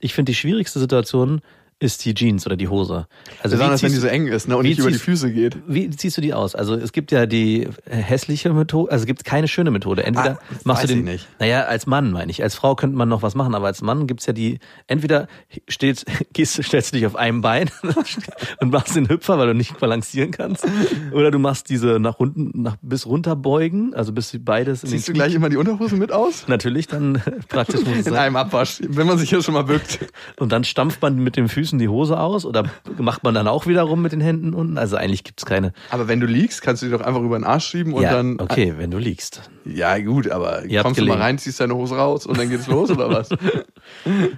Ich 0.00 0.14
finde, 0.14 0.30
die 0.30 0.36
schwierigste 0.36 0.78
Situation 0.78 1.42
ist 1.80 2.04
die 2.04 2.12
Jeans 2.14 2.44
oder 2.44 2.56
die 2.56 2.66
Hose. 2.68 3.06
Also 3.42 3.56
Besonders 3.56 3.82
wenn 3.84 3.92
die 3.92 3.98
so 3.98 4.08
eng 4.08 4.26
ist 4.26 4.48
ne, 4.48 4.56
und 4.56 4.64
nicht 4.64 4.80
über 4.80 4.90
die 4.90 4.98
Füße 4.98 5.32
geht. 5.32 5.56
Wie 5.68 5.88
ziehst 5.90 6.16
du 6.16 6.20
die 6.20 6.34
aus? 6.34 6.56
Also 6.56 6.74
es 6.74 6.90
gibt 6.92 7.12
ja 7.12 7.26
die 7.26 7.68
hässliche 7.86 8.52
Methode, 8.52 8.90
also 8.90 9.02
es 9.02 9.06
gibt 9.06 9.24
keine 9.24 9.46
schöne 9.46 9.70
Methode. 9.70 10.02
Entweder 10.04 10.38
Ah, 10.40 10.54
machst 10.64 10.82
du 10.84 10.88
den, 10.88 10.98
ich 10.98 11.04
nicht. 11.04 11.28
naja, 11.38 11.62
als 11.66 11.86
Mann 11.86 12.10
meine 12.10 12.30
ich. 12.32 12.42
Als 12.42 12.56
Frau 12.56 12.74
könnte 12.74 12.96
man 12.96 13.08
noch 13.08 13.22
was 13.22 13.36
machen, 13.36 13.54
aber 13.54 13.66
als 13.66 13.80
Mann 13.80 14.06
gibt's 14.08 14.26
ja 14.26 14.32
die, 14.32 14.58
entweder 14.88 15.28
steht, 15.68 16.04
gehst, 16.32 16.60
stellst 16.62 16.92
du 16.92 16.96
dich 16.96 17.06
auf 17.06 17.14
einem 17.14 17.42
Bein 17.42 17.70
und 18.60 18.72
machst 18.72 18.96
den 18.96 19.08
Hüpfer, 19.08 19.38
weil 19.38 19.46
du 19.46 19.54
nicht 19.54 19.78
balancieren 19.78 20.32
kannst. 20.32 20.66
Oder 21.12 21.30
du 21.30 21.38
machst 21.38 21.68
diese 21.70 22.00
nach 22.00 22.16
unten, 22.16 22.60
nach 22.62 22.76
bis 22.82 23.06
runter 23.06 23.36
beugen, 23.36 23.94
also 23.94 24.12
bis 24.12 24.36
beides 24.40 24.82
in 24.82 24.90
Ziehst 24.90 25.08
du 25.08 25.12
gleich 25.12 25.32
immer 25.34 25.48
die 25.48 25.56
Unterhosen 25.56 25.98
mit 26.00 26.10
aus? 26.10 26.48
Natürlich, 26.48 26.88
dann 26.88 27.22
praktisch 27.48 27.82
muss 27.84 27.90
es 27.92 27.96
In 27.98 28.02
sein. 28.14 28.16
einem 28.16 28.36
Abwasch, 28.36 28.80
wenn 28.88 29.06
man 29.06 29.16
sich 29.18 29.28
hier 29.30 29.42
schon 29.42 29.54
mal 29.54 29.62
bückt. 29.64 30.00
Und 30.40 30.50
dann 30.50 30.64
stampft 30.64 31.00
man 31.02 31.16
mit 31.18 31.36
den 31.36 31.48
Füßen 31.48 31.67
die 31.76 31.88
Hose 31.88 32.18
aus 32.18 32.46
oder 32.46 32.64
macht 32.96 33.24
man 33.24 33.34
dann 33.34 33.46
auch 33.46 33.66
wieder 33.66 33.82
rum 33.82 34.00
mit 34.00 34.12
den 34.12 34.22
Händen 34.22 34.54
unten? 34.54 34.78
Also 34.78 34.96
eigentlich 34.96 35.24
gibt's 35.24 35.44
keine. 35.44 35.74
Aber 35.90 36.08
wenn 36.08 36.20
du 36.20 36.26
liegst, 36.26 36.62
kannst 36.62 36.80
du 36.80 36.86
die 36.86 36.92
doch 36.92 37.02
einfach 37.02 37.20
über 37.20 37.38
den 37.38 37.44
Arsch 37.44 37.66
schieben 37.66 37.92
und 37.92 38.02
ja, 38.02 38.12
dann. 38.12 38.40
okay, 38.40 38.74
wenn 38.78 38.90
du 38.90 38.96
liegst. 38.96 39.50
Ja, 39.66 39.98
gut, 39.98 40.30
aber 40.30 40.64
Ihr 40.64 40.82
kommst 40.82 40.98
du 40.98 41.04
mal 41.04 41.18
rein, 41.18 41.36
ziehst 41.36 41.60
deine 41.60 41.74
Hose 41.74 41.96
raus 41.96 42.24
und 42.24 42.38
dann 42.38 42.48
geht's 42.48 42.66
los 42.66 42.90
oder 42.90 43.10
was? 43.10 43.28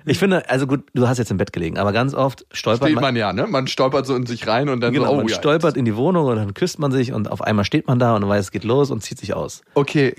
Ich 0.05 0.19
finde, 0.19 0.49
also 0.49 0.67
gut, 0.67 0.85
du 0.95 1.09
hast 1.09 1.19
jetzt 1.19 1.31
im 1.31 1.37
Bett 1.37 1.53
gelegen, 1.53 1.77
aber 1.79 1.93
ganz 1.93 2.15
oft 2.15 2.47
stolpert 2.53 2.89
Steht 2.89 2.95
man, 2.95 3.03
man 3.05 3.17
ja, 3.17 3.33
ne? 3.33 3.47
Man 3.47 3.67
stolpert 3.67 4.07
so 4.07 4.15
in 4.15 4.27
sich 4.27 4.47
rein 4.47 4.69
und 4.69 4.81
dann 4.81 4.93
genau, 4.93 5.07
so, 5.07 5.13
oh 5.13 5.17
man 5.17 5.29
ja. 5.29 5.35
stolpert 5.35 5.77
in 5.77 5.85
die 5.85 5.97
Wohnung 5.97 6.27
und 6.27 6.37
dann 6.37 6.55
küsst 6.55 6.79
man 6.79 6.93
sich 6.93 7.13
und 7.13 7.31
auf 7.31 7.43
einmal 7.43 7.65
steht 7.65 7.87
man 7.87 7.99
da 7.99 8.15
und 8.17 8.27
weiß, 8.27 8.47
es 8.47 8.51
geht 8.53 8.65
los 8.65 8.91
und 8.91 9.03
zieht 9.03 9.19
sich 9.19 9.35
aus. 9.35 9.63
Okay, 9.75 10.15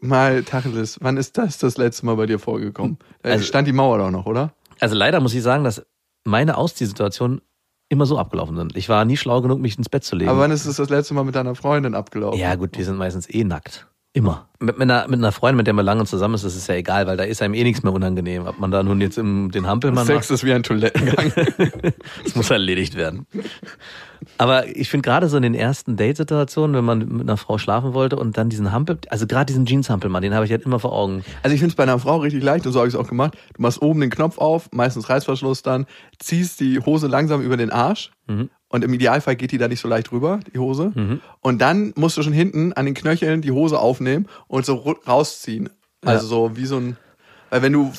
mal 0.00 0.42
Tacheles, 0.42 0.98
wann 1.00 1.16
ist 1.16 1.38
das 1.38 1.58
das 1.58 1.76
letzte 1.76 2.06
Mal 2.06 2.16
bei 2.16 2.26
dir 2.26 2.38
vorgekommen? 2.38 2.98
Da 3.22 3.30
Also- 3.30 3.44
stand 3.44 3.68
die 3.68 3.72
Mauer 3.72 3.98
doch 3.98 4.10
noch, 4.10 4.26
oder? 4.26 4.52
Also 4.80 4.96
leider 4.96 5.20
muss 5.20 5.34
ich 5.34 5.42
sagen, 5.42 5.64
dass 5.64 5.86
meine 6.24 6.56
Ausziehsituationen 6.56 7.40
immer 7.88 8.06
so 8.06 8.18
abgelaufen 8.18 8.56
sind. 8.56 8.76
Ich 8.76 8.88
war 8.88 9.04
nie 9.04 9.16
schlau 9.16 9.40
genug, 9.42 9.60
mich 9.60 9.78
ins 9.78 9.88
Bett 9.88 10.04
zu 10.04 10.16
legen. 10.16 10.30
Aber 10.30 10.40
wann 10.40 10.50
ist 10.50 10.66
es 10.66 10.76
das 10.76 10.88
letzte 10.88 11.14
Mal 11.14 11.24
mit 11.24 11.34
deiner 11.34 11.54
Freundin 11.54 11.94
abgelaufen? 11.94 12.38
ja 12.38 12.54
gut, 12.56 12.76
wir 12.76 12.84
sind 12.84 12.96
meistens 12.96 13.28
eh 13.28 13.44
nackt. 13.44 13.86
Immer. 14.16 14.46
Mit, 14.60 14.78
mit, 14.78 14.88
einer, 14.88 15.08
mit 15.08 15.18
einer 15.18 15.32
Freundin, 15.32 15.56
mit 15.56 15.66
der 15.66 15.74
man 15.74 15.84
lange 15.84 16.04
zusammen 16.04 16.36
ist, 16.36 16.44
ist 16.44 16.54
es 16.54 16.68
ja 16.68 16.76
egal, 16.76 17.08
weil 17.08 17.16
da 17.16 17.24
ist 17.24 17.42
einem 17.42 17.52
eh 17.52 17.64
nichts 17.64 17.82
mehr 17.82 17.92
unangenehm. 17.92 18.46
Ob 18.46 18.60
man 18.60 18.70
da 18.70 18.80
nun 18.84 19.00
jetzt 19.00 19.18
im, 19.18 19.50
den 19.50 19.66
Hampelmann 19.66 20.06
Sex 20.06 20.30
ist 20.30 20.44
wie 20.44 20.52
ein 20.52 20.62
Toilettengang. 20.62 21.32
Das 22.22 22.36
muss 22.36 22.48
erledigt 22.48 22.94
werden. 22.94 23.26
Aber 24.38 24.68
ich 24.68 24.88
finde 24.88 25.02
gerade 25.02 25.28
so 25.28 25.36
in 25.36 25.42
den 25.42 25.54
ersten 25.54 25.96
Date-Situationen, 25.96 26.76
wenn 26.76 26.84
man 26.84 26.98
mit 27.00 27.22
einer 27.22 27.36
Frau 27.36 27.58
schlafen 27.58 27.92
wollte 27.92 28.14
und 28.14 28.38
dann 28.38 28.48
diesen 28.48 28.70
Hampel, 28.70 28.98
also 29.08 29.26
gerade 29.26 29.46
diesen 29.46 29.66
Jeans-Hampelmann, 29.66 30.22
den 30.22 30.32
habe 30.32 30.44
ich 30.44 30.52
halt 30.52 30.62
immer 30.62 30.78
vor 30.78 30.92
Augen. 30.92 31.24
Also 31.42 31.52
ich 31.52 31.60
finde 31.60 31.72
es 31.72 31.76
bei 31.76 31.82
einer 31.82 31.98
Frau 31.98 32.18
richtig 32.18 32.44
leicht 32.44 32.66
und 32.66 32.72
so 32.72 32.78
habe 32.78 32.88
ich 32.88 32.94
es 32.94 33.00
auch 33.00 33.08
gemacht. 33.08 33.36
Du 33.54 33.62
machst 33.62 33.82
oben 33.82 34.00
den 34.00 34.10
Knopf 34.10 34.38
auf, 34.38 34.68
meistens 34.70 35.08
Reißverschluss 35.08 35.62
dann, 35.62 35.86
ziehst 36.20 36.60
die 36.60 36.78
Hose 36.78 37.08
langsam 37.08 37.42
über 37.42 37.56
den 37.56 37.72
Arsch 37.72 38.12
und 38.74 38.82
im 38.84 38.92
Idealfall 38.92 39.36
geht 39.36 39.52
die 39.52 39.58
da 39.58 39.68
nicht 39.68 39.80
so 39.80 39.88
leicht 39.88 40.10
rüber, 40.10 40.40
die 40.52 40.58
Hose. 40.58 40.92
Und 41.40 41.60
dann 41.60 41.92
musst 41.96 42.16
du 42.16 42.22
schon 42.22 42.32
hinten 42.32 42.72
an 42.72 42.84
den 42.86 42.94
Knöcheln 42.94 43.40
die 43.40 43.52
Hose 43.52 43.78
aufnehmen 43.78 44.26
und 44.48 44.66
so 44.66 44.74
rausziehen. 45.06 45.70
Also 46.04 46.26
so 46.26 46.56
wie 46.56 46.66
so 46.66 46.76
ein, 46.78 46.96
weil 47.50 47.62
wenn 47.62 47.72
du, 47.72 47.92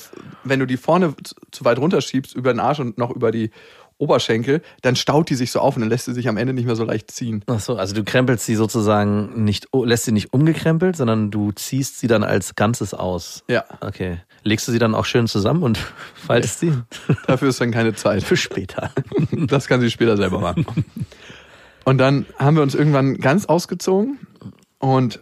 wenn 0.44 0.60
du 0.60 0.68
die 0.68 0.78
vorne 0.78 1.14
zu- 1.24 1.36
zu 1.52 1.64
weit 1.66 1.80
runterschiebst 1.80 2.36
über 2.36 2.52
den 2.54 2.60
Arsch 2.60 2.80
und 2.80 2.98
noch 2.98 3.10
über 3.12 3.32
die 3.32 3.52
Oberschenkel, 3.98 4.62
dann 4.82 4.96
staut 4.96 5.30
die 5.30 5.36
sich 5.36 5.52
so 5.52 5.60
auf 5.60 5.76
und 5.76 5.82
dann 5.82 5.90
lässt 5.90 6.06
sie 6.06 6.14
sich 6.14 6.28
am 6.28 6.36
Ende 6.36 6.54
nicht 6.54 6.66
mehr 6.66 6.76
so 6.76 6.84
leicht 6.84 7.12
ziehen. 7.12 7.44
Ach 7.48 7.60
so, 7.60 7.78
also 7.78 7.96
du 7.96 8.04
krempelst 8.04 8.46
sie 8.46 8.56
sozusagen 8.56 9.44
nicht, 9.44 9.68
lässt 9.74 10.04
sie 10.06 10.12
nicht 10.12 10.34
umgekrempelt, 10.34 10.98
sondern 10.98 11.32
du 11.32 11.52
ziehst 11.54 12.00
sie 12.00 12.08
dann 12.08 12.24
als 12.24 12.56
Ganzes 12.56 12.94
aus. 12.94 13.44
Ja. 13.48 13.64
Okay. 13.80 14.20
Legst 14.44 14.68
du 14.68 14.74
sie 14.74 14.80
dann 14.80 14.96
auch 14.96 15.06
schön 15.06 15.28
zusammen 15.28 15.64
und 15.64 15.78
faltest 16.16 16.60
sie? 16.60 16.74
Dafür 17.28 17.50
ist 17.50 17.62
dann 17.62 17.72
keine 17.72 17.94
Zeit. 17.94 18.24
Für 18.24 18.38
später. 18.38 18.92
Das 19.48 19.68
kann 19.68 19.80
sie 19.80 19.92
später 19.92 20.18
selber 20.18 20.40
machen. 20.40 20.66
Und 21.84 21.98
dann 21.98 22.26
haben 22.38 22.56
wir 22.56 22.64
uns 22.64 22.74
irgendwann 22.74 23.18
ganz 23.18 23.46
ausgezogen 23.46 24.18
und 24.80 25.22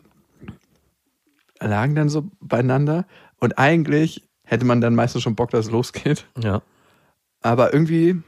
lagen 1.60 1.96
dann 1.96 2.10
so 2.10 2.30
beieinander. 2.40 3.06
Und 3.40 3.58
eigentlich 3.58 4.24
hätte 4.44 4.66
man 4.66 4.82
dann 4.82 4.96
meistens 4.96 5.24
schon 5.24 5.36
Bock, 5.36 5.50
dass 5.50 5.66
es 5.66 5.72
losgeht. 5.72 6.26
Ja. 6.42 6.62
Aber 7.42 7.74
irgendwie, 7.74 8.22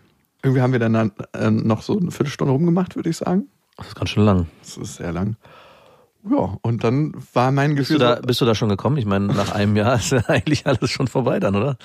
irgendwie 0.46 0.62
haben 0.62 0.74
wir 0.74 0.80
dann 0.80 1.12
äh, 1.34 1.50
noch 1.50 1.82
so 1.82 1.98
eine 1.98 2.12
Viertelstunde 2.12 2.54
rumgemacht, 2.54 2.96
würde 2.96 3.10
ich 3.10 3.18
sagen. 3.18 3.48
Das 3.78 3.88
ist 3.88 3.96
ganz 3.96 4.12
schön 4.12 4.26
lang. 4.26 4.46
Das 4.62 4.78
ist 4.78 4.96
sehr 4.98 5.12
lang. 5.12 5.38
Ja, 6.30 6.58
und 6.62 6.84
dann 6.84 7.14
war 7.34 7.52
mein 7.52 7.76
Bist 7.76 7.89
du, 7.89 7.96
Gefühl, 7.96 8.16
da, 8.16 8.22
bist 8.22 8.41
du 8.41 8.46
da 8.46 8.56
schon 8.56 8.70
gekommen? 8.70 8.98
Ich 8.98 9.06
meine, 9.06 9.28
nach 9.28 9.52
einem 9.52 9.76
Jahr 9.76 9.96
ist 9.96 10.12
ja 10.12 10.24
eigentlich 10.28 10.68
alles 10.68 10.91
schon 10.91 11.08
vorbei 11.08 11.39
dann, 11.39 11.56
oder? 11.56 11.78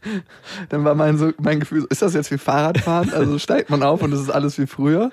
dann 0.70 0.84
war 0.84 0.94
mein, 0.94 1.18
so, 1.18 1.32
mein 1.38 1.60
Gefühl, 1.60 1.86
ist 1.90 2.00
das 2.00 2.14
jetzt 2.14 2.30
wie 2.30 2.38
Fahrradfahren? 2.38 3.12
Also 3.12 3.38
steigt 3.38 3.68
man 3.68 3.82
auf 3.82 4.02
und 4.02 4.12
es 4.12 4.20
ist 4.20 4.30
alles 4.30 4.58
wie 4.58 4.66
früher? 4.66 5.10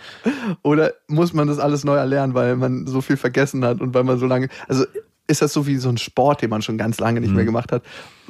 Oder 0.62 0.94
muss 1.08 1.34
man 1.34 1.48
das 1.48 1.60
alles 1.60 1.84
neu 1.84 1.96
erlernen, 1.96 2.34
weil 2.34 2.56
man 2.56 2.88
so 2.88 3.02
viel 3.02 3.18
vergessen 3.18 3.64
hat 3.66 3.82
und 3.82 3.94
weil 3.94 4.04
man 4.06 4.20
so 4.20 4.26
lange, 4.26 4.48
also 4.68 4.86
ist 5.28 5.42
das 5.42 5.54
so 5.54 5.66
wie 5.68 5.78
so 5.78 5.90
ein 5.90 5.98
Sport, 5.98 6.42
den 6.42 6.50
man 6.50 6.62
schon 6.62 6.78
ganz 6.78 7.00
lange 7.00 7.20
nicht 7.22 7.34
mehr 7.34 7.46
gemacht 7.46 7.72
hat? 7.72 7.84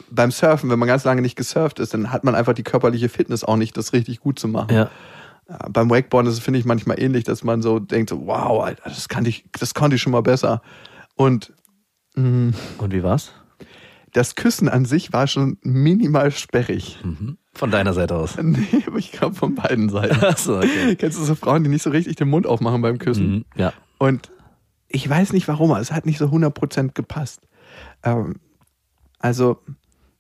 Beim 0.10 0.32
Surfen, 0.32 0.70
wenn 0.70 0.80
man 0.80 0.88
ganz 0.88 1.04
lange 1.04 1.22
nicht 1.22 1.36
gesurft 1.36 1.80
ist, 1.80 1.94
dann 1.94 2.12
hat 2.12 2.24
man 2.24 2.36
einfach 2.36 2.54
die 2.54 2.64
körperliche 2.64 3.10
Fitness 3.10 3.44
auch 3.44 3.58
nicht, 3.58 3.76
das 3.78 3.94
richtig 3.94 4.20
gut 4.20 4.40
zu 4.40 4.48
machen. 4.48 4.74
Ja. 4.76 4.90
Beim 5.70 5.90
Wakeboarden 5.90 6.32
ist 6.32 6.38
es, 6.40 6.44
finde 6.44 6.60
ich, 6.60 6.66
manchmal 6.66 7.00
ähnlich, 7.00 7.24
dass 7.24 7.44
man 7.44 7.62
so 7.62 7.80
denkt, 7.80 8.10
so, 8.10 8.26
wow, 8.26 8.64
Alter, 8.64 8.84
das 8.86 9.10
kannte 9.10 9.30
ich, 9.30 9.46
das 9.60 9.74
konnte 9.74 9.96
ich 9.98 10.02
schon 10.02 10.12
mal 10.12 10.22
besser. 10.24 10.62
Und 11.16 11.54
Und 12.16 12.54
wie 12.92 13.04
war's? 13.04 13.32
das 14.14 14.36
Küssen 14.36 14.70
an 14.70 14.86
sich 14.86 15.12
war 15.12 15.28
schon 15.28 15.58
minimal 15.62 16.32
sperrig. 16.32 16.98
Von 17.54 17.70
deiner 17.72 17.94
Seite 17.94 18.16
aus. 18.16 18.38
Nee, 18.42 18.84
aber 18.88 18.98
ich 18.98 19.12
glaube 19.12 19.36
von 19.36 19.56
beiden 19.56 19.90
Seiten. 19.90 20.24
Achso, 20.24 20.58
okay. 20.60 20.96
Kennst 20.96 21.20
du 21.20 21.24
so 21.26 21.36
Frauen, 21.36 21.64
die 21.66 21.70
nicht 21.70 21.84
so 21.84 21.90
richtig 21.90 22.16
den 22.16 22.30
Mund 22.30 22.48
aufmachen 22.48 22.82
beim 22.82 22.98
Küssen? 22.98 23.30
Mhm, 23.30 23.46
ja. 23.58 23.74
Und 23.98 24.32
ich 24.96 25.10
weiß 25.10 25.34
nicht 25.34 25.48
warum, 25.50 25.72
aber 25.72 25.82
es 25.82 25.92
hat 25.92 26.06
nicht 26.06 26.18
so 26.18 26.26
100% 26.28 26.94
gepasst. 26.94 27.42
Ähm, 28.04 28.36
also, 29.20 29.62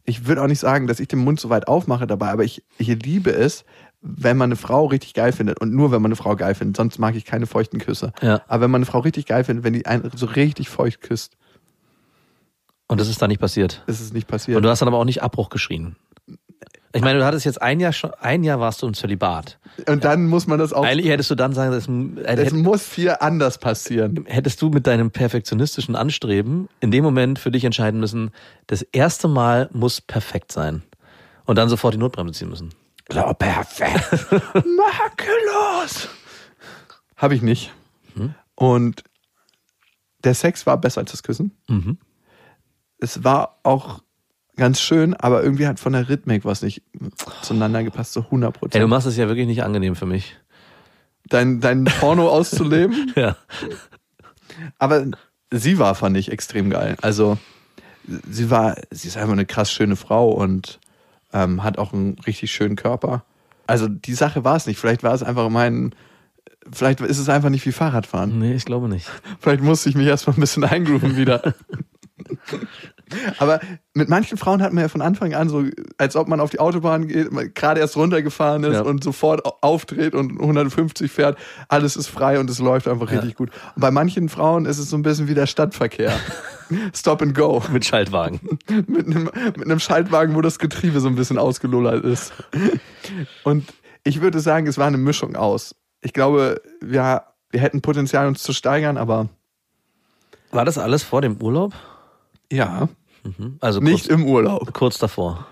ich 0.03 0.27
würde 0.27 0.41
auch 0.43 0.47
nicht 0.47 0.59
sagen, 0.59 0.85
dass 0.87 0.99
ich 0.99 1.07
den 1.07 1.19
Mund 1.19 1.39
so 1.39 1.49
weit 1.49 1.67
aufmache 1.69 2.05
dabei, 2.07 2.29
aber 2.29 2.43
ich, 2.43 2.61
ich 2.77 2.89
liebe 2.89 3.31
es, 3.31 3.63
wenn 4.01 4.35
man 4.37 4.49
eine 4.49 4.57
Frau 4.57 4.85
richtig 4.85 5.13
geil 5.13 5.31
findet 5.31 5.61
und 5.61 5.73
nur 5.73 5.91
wenn 5.91 6.01
man 6.01 6.09
eine 6.09 6.15
Frau 6.17 6.35
geil 6.35 6.53
findet, 6.55 6.75
sonst 6.77 6.99
mag 6.99 7.15
ich 7.15 7.23
keine 7.25 7.47
feuchten 7.47 7.79
Küsse. 7.79 8.11
Ja. 8.21 8.41
Aber 8.47 8.63
wenn 8.63 8.71
man 8.71 8.79
eine 8.79 8.85
Frau 8.85 8.99
richtig 8.99 9.25
geil 9.25 9.43
findet, 9.45 9.63
wenn 9.63 9.73
die 9.73 9.85
einen 9.85 10.11
so 10.13 10.25
richtig 10.25 10.69
feucht 10.69 11.01
küsst, 11.01 11.37
Und 12.87 12.99
das 12.99 13.07
ist 13.07 13.21
da 13.21 13.27
nicht 13.27 13.39
passiert. 13.39 13.81
ist 13.87 14.01
es 14.01 14.11
nicht 14.13 14.27
passiert. 14.27 14.57
Und 14.57 14.63
du 14.63 14.69
hast 14.69 14.81
dann 14.81 14.89
aber 14.89 14.97
auch 14.97 15.05
nicht 15.05 15.23
Abbruch 15.23 15.49
geschrien. 15.49 15.95
Ich 16.93 17.01
meine, 17.01 17.19
du 17.19 17.25
hattest 17.25 17.45
jetzt 17.45 17.61
ein 17.61 17.81
Jahr 17.81 17.91
schon, 17.91 18.13
ein 18.21 18.43
Jahr 18.45 18.61
warst 18.61 18.81
du 18.81 18.87
im 18.87 18.93
Zölibat. 18.93 19.59
Und 19.87 20.05
dann 20.05 20.27
muss 20.27 20.47
man 20.47 20.59
das 20.59 20.71
auch, 20.71 20.85
Eigentlich 20.85 21.09
hättest 21.09 21.29
du 21.29 21.35
dann 21.35 21.51
sagen, 21.53 21.71
das, 21.71 21.89
es 21.89 22.45
hätt, 22.45 22.53
muss 22.53 22.83
viel 22.83 23.13
anders 23.19 23.57
passieren. 23.57 24.23
hättest 24.27 24.61
du 24.61 24.69
mit 24.69 24.87
deinem 24.87 25.11
perfektionistischen 25.11 25.97
Anstreben 25.97 26.69
in 26.79 26.91
dem 26.91 27.03
Moment 27.03 27.37
für 27.37 27.51
dich 27.51 27.65
entscheiden 27.65 27.99
müssen, 27.99 28.31
das 28.67 28.81
erste 28.81 29.27
Mal 29.27 29.69
muss 29.73 29.99
perfekt 29.99 30.53
sein. 30.53 30.83
Und 31.43 31.57
dann 31.57 31.67
sofort 31.67 31.93
die 31.93 31.97
Notbremse 31.97 32.33
ziehen 32.33 32.49
müssen. 32.49 32.69
So 33.11 33.21
perfekt. 33.37 34.25
Makellos. 34.53 36.07
Habe 37.17 37.35
ich 37.35 37.41
nicht. 37.41 37.71
Und 38.55 39.03
der 40.23 40.33
Sex 40.33 40.65
war 40.65 40.77
besser 40.79 41.01
als 41.01 41.11
das 41.11 41.23
Küssen. 41.23 41.51
Mhm. 41.67 41.97
Es 42.97 43.23
war 43.23 43.59
auch 43.63 43.99
ganz 44.55 44.79
schön, 44.81 45.13
aber 45.13 45.43
irgendwie 45.43 45.67
hat 45.67 45.79
von 45.79 45.93
der 45.93 46.09
Rhythmik 46.09 46.45
was 46.45 46.61
nicht 46.61 46.81
zueinander 47.41 47.83
gepasst, 47.83 48.13
so 48.13 48.21
100 48.21 48.47
Ey, 48.49 48.53
du 48.53 48.59
Prozent. 48.59 48.89
machst 48.89 49.07
es 49.07 49.17
ja 49.17 49.27
wirklich 49.27 49.47
nicht 49.47 49.63
angenehm 49.63 49.95
für 49.95 50.05
mich. 50.05 50.35
Dein, 51.27 51.59
dein 51.59 51.85
Porno 51.85 52.29
auszuleben. 52.31 53.13
Ja. 53.15 53.35
Aber 54.77 55.05
sie 55.51 55.79
war, 55.79 55.95
fand 55.95 56.17
ich, 56.17 56.31
extrem 56.31 56.69
geil. 56.69 56.95
Also, 57.01 57.37
sie 58.29 58.49
war, 58.49 58.75
sie 58.91 59.07
ist 59.07 59.17
einfach 59.17 59.33
eine 59.33 59.45
krass 59.45 59.71
schöne 59.71 59.95
Frau 59.95 60.29
und 60.29 60.79
ähm, 61.33 61.63
hat 61.63 61.77
auch 61.77 61.93
einen 61.93 62.17
richtig 62.19 62.51
schönen 62.51 62.75
Körper. 62.75 63.25
Also, 63.67 63.87
die 63.87 64.13
Sache 64.13 64.43
war 64.43 64.55
es 64.55 64.67
nicht. 64.67 64.79
Vielleicht 64.79 65.03
war 65.03 65.13
es 65.13 65.23
einfach 65.23 65.49
mein, 65.49 65.95
vielleicht 66.71 67.01
ist 67.01 67.17
es 67.17 67.29
einfach 67.29 67.49
nicht 67.49 67.65
wie 67.65 67.71
Fahrradfahren. 67.71 68.37
Nee, 68.37 68.53
ich 68.53 68.65
glaube 68.65 68.87
nicht. 68.87 69.09
Vielleicht 69.39 69.63
musste 69.63 69.89
ich 69.89 69.95
mich 69.95 70.07
erstmal 70.07 70.37
ein 70.37 70.41
bisschen 70.41 70.63
eingrooven 70.63 71.17
wieder. 71.17 71.53
Aber 73.37 73.59
mit 73.93 74.09
manchen 74.09 74.37
Frauen 74.37 74.61
hat 74.61 74.73
man 74.73 74.81
ja 74.83 74.87
von 74.87 75.01
Anfang 75.01 75.33
an 75.33 75.47
so, 75.49 75.63
als 75.97 76.15
ob 76.15 76.27
man 76.27 76.39
auf 76.39 76.49
die 76.49 76.59
Autobahn 76.59 77.07
geht, 77.07 77.29
gerade 77.55 77.79
erst 77.79 77.95
runtergefahren 77.97 78.63
ist 78.63 78.73
Ja. 78.73 78.81
und 78.81 79.03
sofort 79.03 79.45
au- 79.45 79.57
aufdreht 79.61 80.15
und 80.15 80.39
150 80.39 81.11
fährt. 81.11 81.37
Alles 81.67 81.95
ist 81.95 82.07
frei 82.07 82.39
und 82.39 82.49
es 82.49 82.59
läuft 82.59 82.87
einfach 82.87 83.11
richtig 83.11 83.35
gut. 83.35 83.49
Und 83.75 83.81
bei 83.81 83.91
manchen 83.91 84.27
Frauen 84.29 84.65
ist 84.65 84.77
es 84.79 84.89
so 84.89 84.97
ein 84.97 85.03
bisschen 85.03 85.27
wie 85.27 85.33
der 85.35 85.45
Stadtverkehr. 85.47 86.13
Stop 86.95 87.21
and 87.21 87.35
go. 87.35 87.61
Mit 87.71 87.85
Schaltwagen. 87.85 88.39
Mit 88.87 89.05
einem, 89.05 89.25
mit 89.55 89.65
einem 89.65 89.79
Schaltwagen, 89.79 90.33
wo 90.35 90.41
das 90.41 90.57
Getriebe 90.57 90.99
so 90.99 91.07
ein 91.07 91.15
bisschen 91.15 91.37
ausgelullert 91.37 92.03
ist. 92.03 92.33
Und 93.43 93.71
ich 94.03 94.21
würde 94.21 94.39
sagen, 94.39 94.65
es 94.67 94.77
war 94.79 94.87
eine 94.87 94.97
Mischung 94.97 95.35
aus. 95.35 95.75
Ich 96.01 96.11
glaube, 96.13 96.61
wir, 96.81 97.23
wir 97.51 97.59
hätten 97.59 97.81
Potenzial, 97.81 98.27
uns 98.27 98.41
zu 98.41 98.51
steigern, 98.53 98.97
aber 98.97 99.29
War 100.51 100.65
das 100.65 100.77
alles 100.77 101.03
vor 101.03 101.21
dem 101.21 101.37
Urlaub? 101.41 101.73
Ja, 102.51 102.89
Also 103.59 103.79
nicht 103.79 104.07
kurz, 104.07 104.19
im 104.19 104.25
Urlaub. 104.27 104.73
kurz 104.73 104.97
davor. 104.99 105.47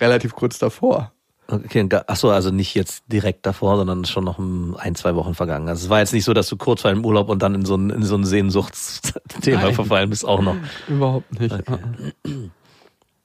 Relativ 0.00 0.34
kurz 0.34 0.58
davor. 0.58 1.12
Okay, 1.48 1.80
und 1.80 1.92
da- 1.92 2.02
ach 2.08 2.16
so, 2.16 2.30
also 2.30 2.50
nicht 2.50 2.74
jetzt 2.74 3.04
direkt 3.06 3.46
davor, 3.46 3.76
sondern 3.76 4.04
schon 4.04 4.24
noch 4.24 4.38
ein, 4.38 4.94
zwei 4.96 5.14
Wochen 5.14 5.34
vergangen. 5.34 5.68
Also 5.68 5.84
es 5.84 5.90
war 5.90 6.00
jetzt 6.00 6.12
nicht 6.12 6.24
so, 6.24 6.34
dass 6.34 6.48
du 6.48 6.56
kurz 6.56 6.82
vor 6.82 6.90
dem 6.90 7.04
Urlaub 7.04 7.28
und 7.28 7.40
dann 7.40 7.54
in 7.54 7.64
so 7.64 7.76
ein, 7.76 7.90
in 7.90 8.02
so 8.02 8.16
ein 8.16 8.24
Sehnsuchtsthema 8.24 9.72
verfallen 9.72 10.10
bist 10.10 10.24
auch 10.24 10.42
noch. 10.42 10.56
Überhaupt 10.88 11.38
nicht. 11.38 11.54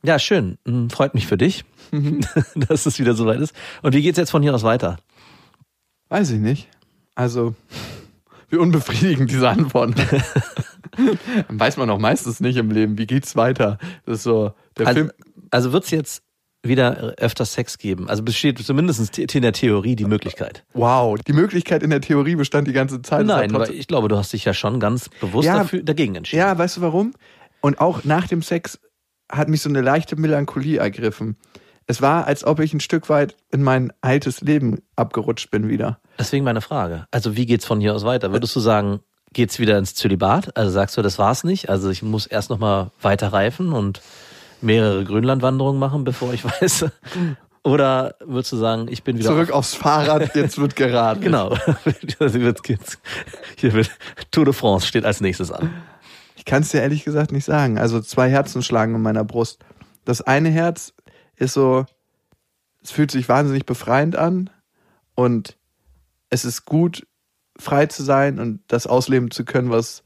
Ja, 0.03 0.19
schön. 0.19 0.57
Hm, 0.67 0.89
Freut 0.91 1.13
mich 1.15 1.25
für 1.27 1.37
dich, 1.37 1.63
dass 2.55 2.85
es 2.85 2.99
wieder 2.99 3.13
soweit 3.15 3.39
ist. 3.39 3.53
Und 3.81 3.93
wie 3.95 4.01
geht's 4.01 4.17
jetzt 4.19 4.31
von 4.31 4.41
hier 4.43 4.53
aus 4.53 4.63
weiter? 4.63 4.97
Weiß 6.09 6.29
ich 6.31 6.39
nicht. 6.39 6.67
Also, 7.15 7.55
wie 8.49 8.57
unbefriedigend 8.57 9.29
diese 9.31 9.49
Antworten. 9.49 9.95
Weiß 11.49 11.77
man 11.77 11.89
auch 11.89 11.99
meistens 11.99 12.39
nicht 12.39 12.57
im 12.57 12.71
Leben. 12.71 12.97
Wie 12.97 13.07
geht's 13.07 13.35
weiter? 13.35 13.77
Das 14.05 14.17
ist 14.17 14.23
so, 14.23 14.53
der 14.77 14.87
Also, 14.87 14.99
Film. 14.99 15.11
also 15.51 15.73
wird's 15.73 15.91
jetzt 15.91 16.23
wieder 16.63 17.15
öfter 17.17 17.45
Sex 17.45 17.77
geben? 17.77 18.07
Also 18.07 18.21
besteht 18.23 18.59
zumindest 18.59 19.17
in 19.17 19.41
der 19.41 19.53
Theorie 19.53 19.95
die 19.95 20.05
Möglichkeit. 20.05 20.63
Wow, 20.73 21.17
die 21.19 21.33
Möglichkeit 21.33 21.81
in 21.81 21.89
der 21.89 22.01
Theorie 22.01 22.35
bestand 22.35 22.67
die 22.67 22.73
ganze 22.73 23.01
Zeit. 23.01 23.25
Nein, 23.25 23.53
aber 23.55 23.69
ich 23.71 23.87
glaube, 23.87 24.07
du 24.09 24.17
hast 24.17 24.31
dich 24.33 24.45
ja 24.45 24.53
schon 24.53 24.79
ganz 24.79 25.09
bewusst 25.19 25.47
Ja. 25.47 25.55
dafür, 25.57 25.81
dagegen 25.81 26.15
entschieden. 26.15 26.39
Ja, 26.41 26.57
weißt 26.57 26.77
du 26.77 26.81
warum? 26.81 27.13
Und 27.61 27.79
auch 27.79 28.03
nach 28.03 28.27
dem 28.27 28.41
Sex 28.43 28.79
hat 29.31 29.49
mich 29.49 29.61
so 29.61 29.69
eine 29.69 29.81
leichte 29.81 30.15
Melancholie 30.17 30.77
ergriffen. 30.77 31.37
Es 31.87 32.01
war, 32.01 32.27
als 32.27 32.43
ob 32.43 32.59
ich 32.59 32.73
ein 32.73 32.79
Stück 32.79 33.09
weit 33.09 33.35
in 33.51 33.63
mein 33.63 33.91
altes 34.01 34.41
Leben 34.41 34.79
abgerutscht 34.95 35.49
bin 35.49 35.67
wieder. 35.67 35.99
Deswegen 36.19 36.45
meine 36.45 36.61
Frage. 36.61 37.05
Also 37.11 37.35
wie 37.35 37.45
geht's 37.47 37.65
von 37.65 37.81
hier 37.81 37.95
aus 37.95 38.05
weiter? 38.05 38.31
Würdest 38.31 38.55
du 38.55 38.59
sagen, 38.59 38.99
geht's 39.33 39.59
wieder 39.59 39.77
ins 39.77 39.95
Zölibat? 39.95 40.55
Also 40.57 40.71
sagst 40.71 40.97
du, 40.97 41.01
das 41.01 41.17
war's 41.17 41.43
nicht? 41.43 41.69
Also 41.69 41.89
ich 41.89 42.03
muss 42.03 42.25
erst 42.25 42.49
noch 42.49 42.59
mal 42.59 42.91
weiter 43.01 43.31
reifen 43.33 43.73
und 43.73 44.01
mehrere 44.61 45.03
Grönlandwanderungen 45.03 45.79
machen, 45.79 46.03
bevor 46.03 46.33
ich 46.33 46.43
weiß. 46.61 46.85
Oder 47.63 48.15
würdest 48.19 48.51
du 48.51 48.57
sagen, 48.57 48.87
ich 48.89 49.03
bin 49.03 49.17
wieder 49.17 49.29
Zurück 49.29 49.51
aufs 49.51 49.75
Fahrrad, 49.75 50.35
jetzt 50.35 50.57
wird 50.57 50.75
geraten. 50.75 51.21
Genau. 51.23 51.55
Also 52.19 52.39
Hier 53.57 53.73
wird 53.73 53.91
Tour 54.31 54.45
de 54.45 54.53
France 54.53 54.87
steht 54.87 55.05
als 55.05 55.21
nächstes 55.21 55.51
an. 55.51 55.71
Ich 56.35 56.45
kann 56.45 56.63
es 56.63 56.69
dir 56.69 56.81
ehrlich 56.81 57.03
gesagt 57.03 57.31
nicht 57.31 57.45
sagen. 57.45 57.77
Also 57.77 58.01
zwei 58.01 58.29
Herzen 58.29 58.63
schlagen 58.63 58.95
in 58.95 59.01
meiner 59.01 59.23
Brust. 59.23 59.63
Das 60.05 60.21
eine 60.21 60.49
Herz 60.49 60.93
ist 61.35 61.53
so, 61.53 61.85
es 62.83 62.89
fühlt 62.89 63.11
sich 63.11 63.29
wahnsinnig 63.29 63.67
befreiend 63.67 64.15
an 64.15 64.49
und 65.13 65.55
es 66.31 66.45
ist 66.45 66.65
gut, 66.65 67.05
frei 67.61 67.85
zu 67.85 68.03
sein 68.03 68.39
und 68.39 68.59
das 68.67 68.87
ausleben 68.87 69.31
zu 69.31 69.45
können, 69.45 69.69
was 69.69 70.03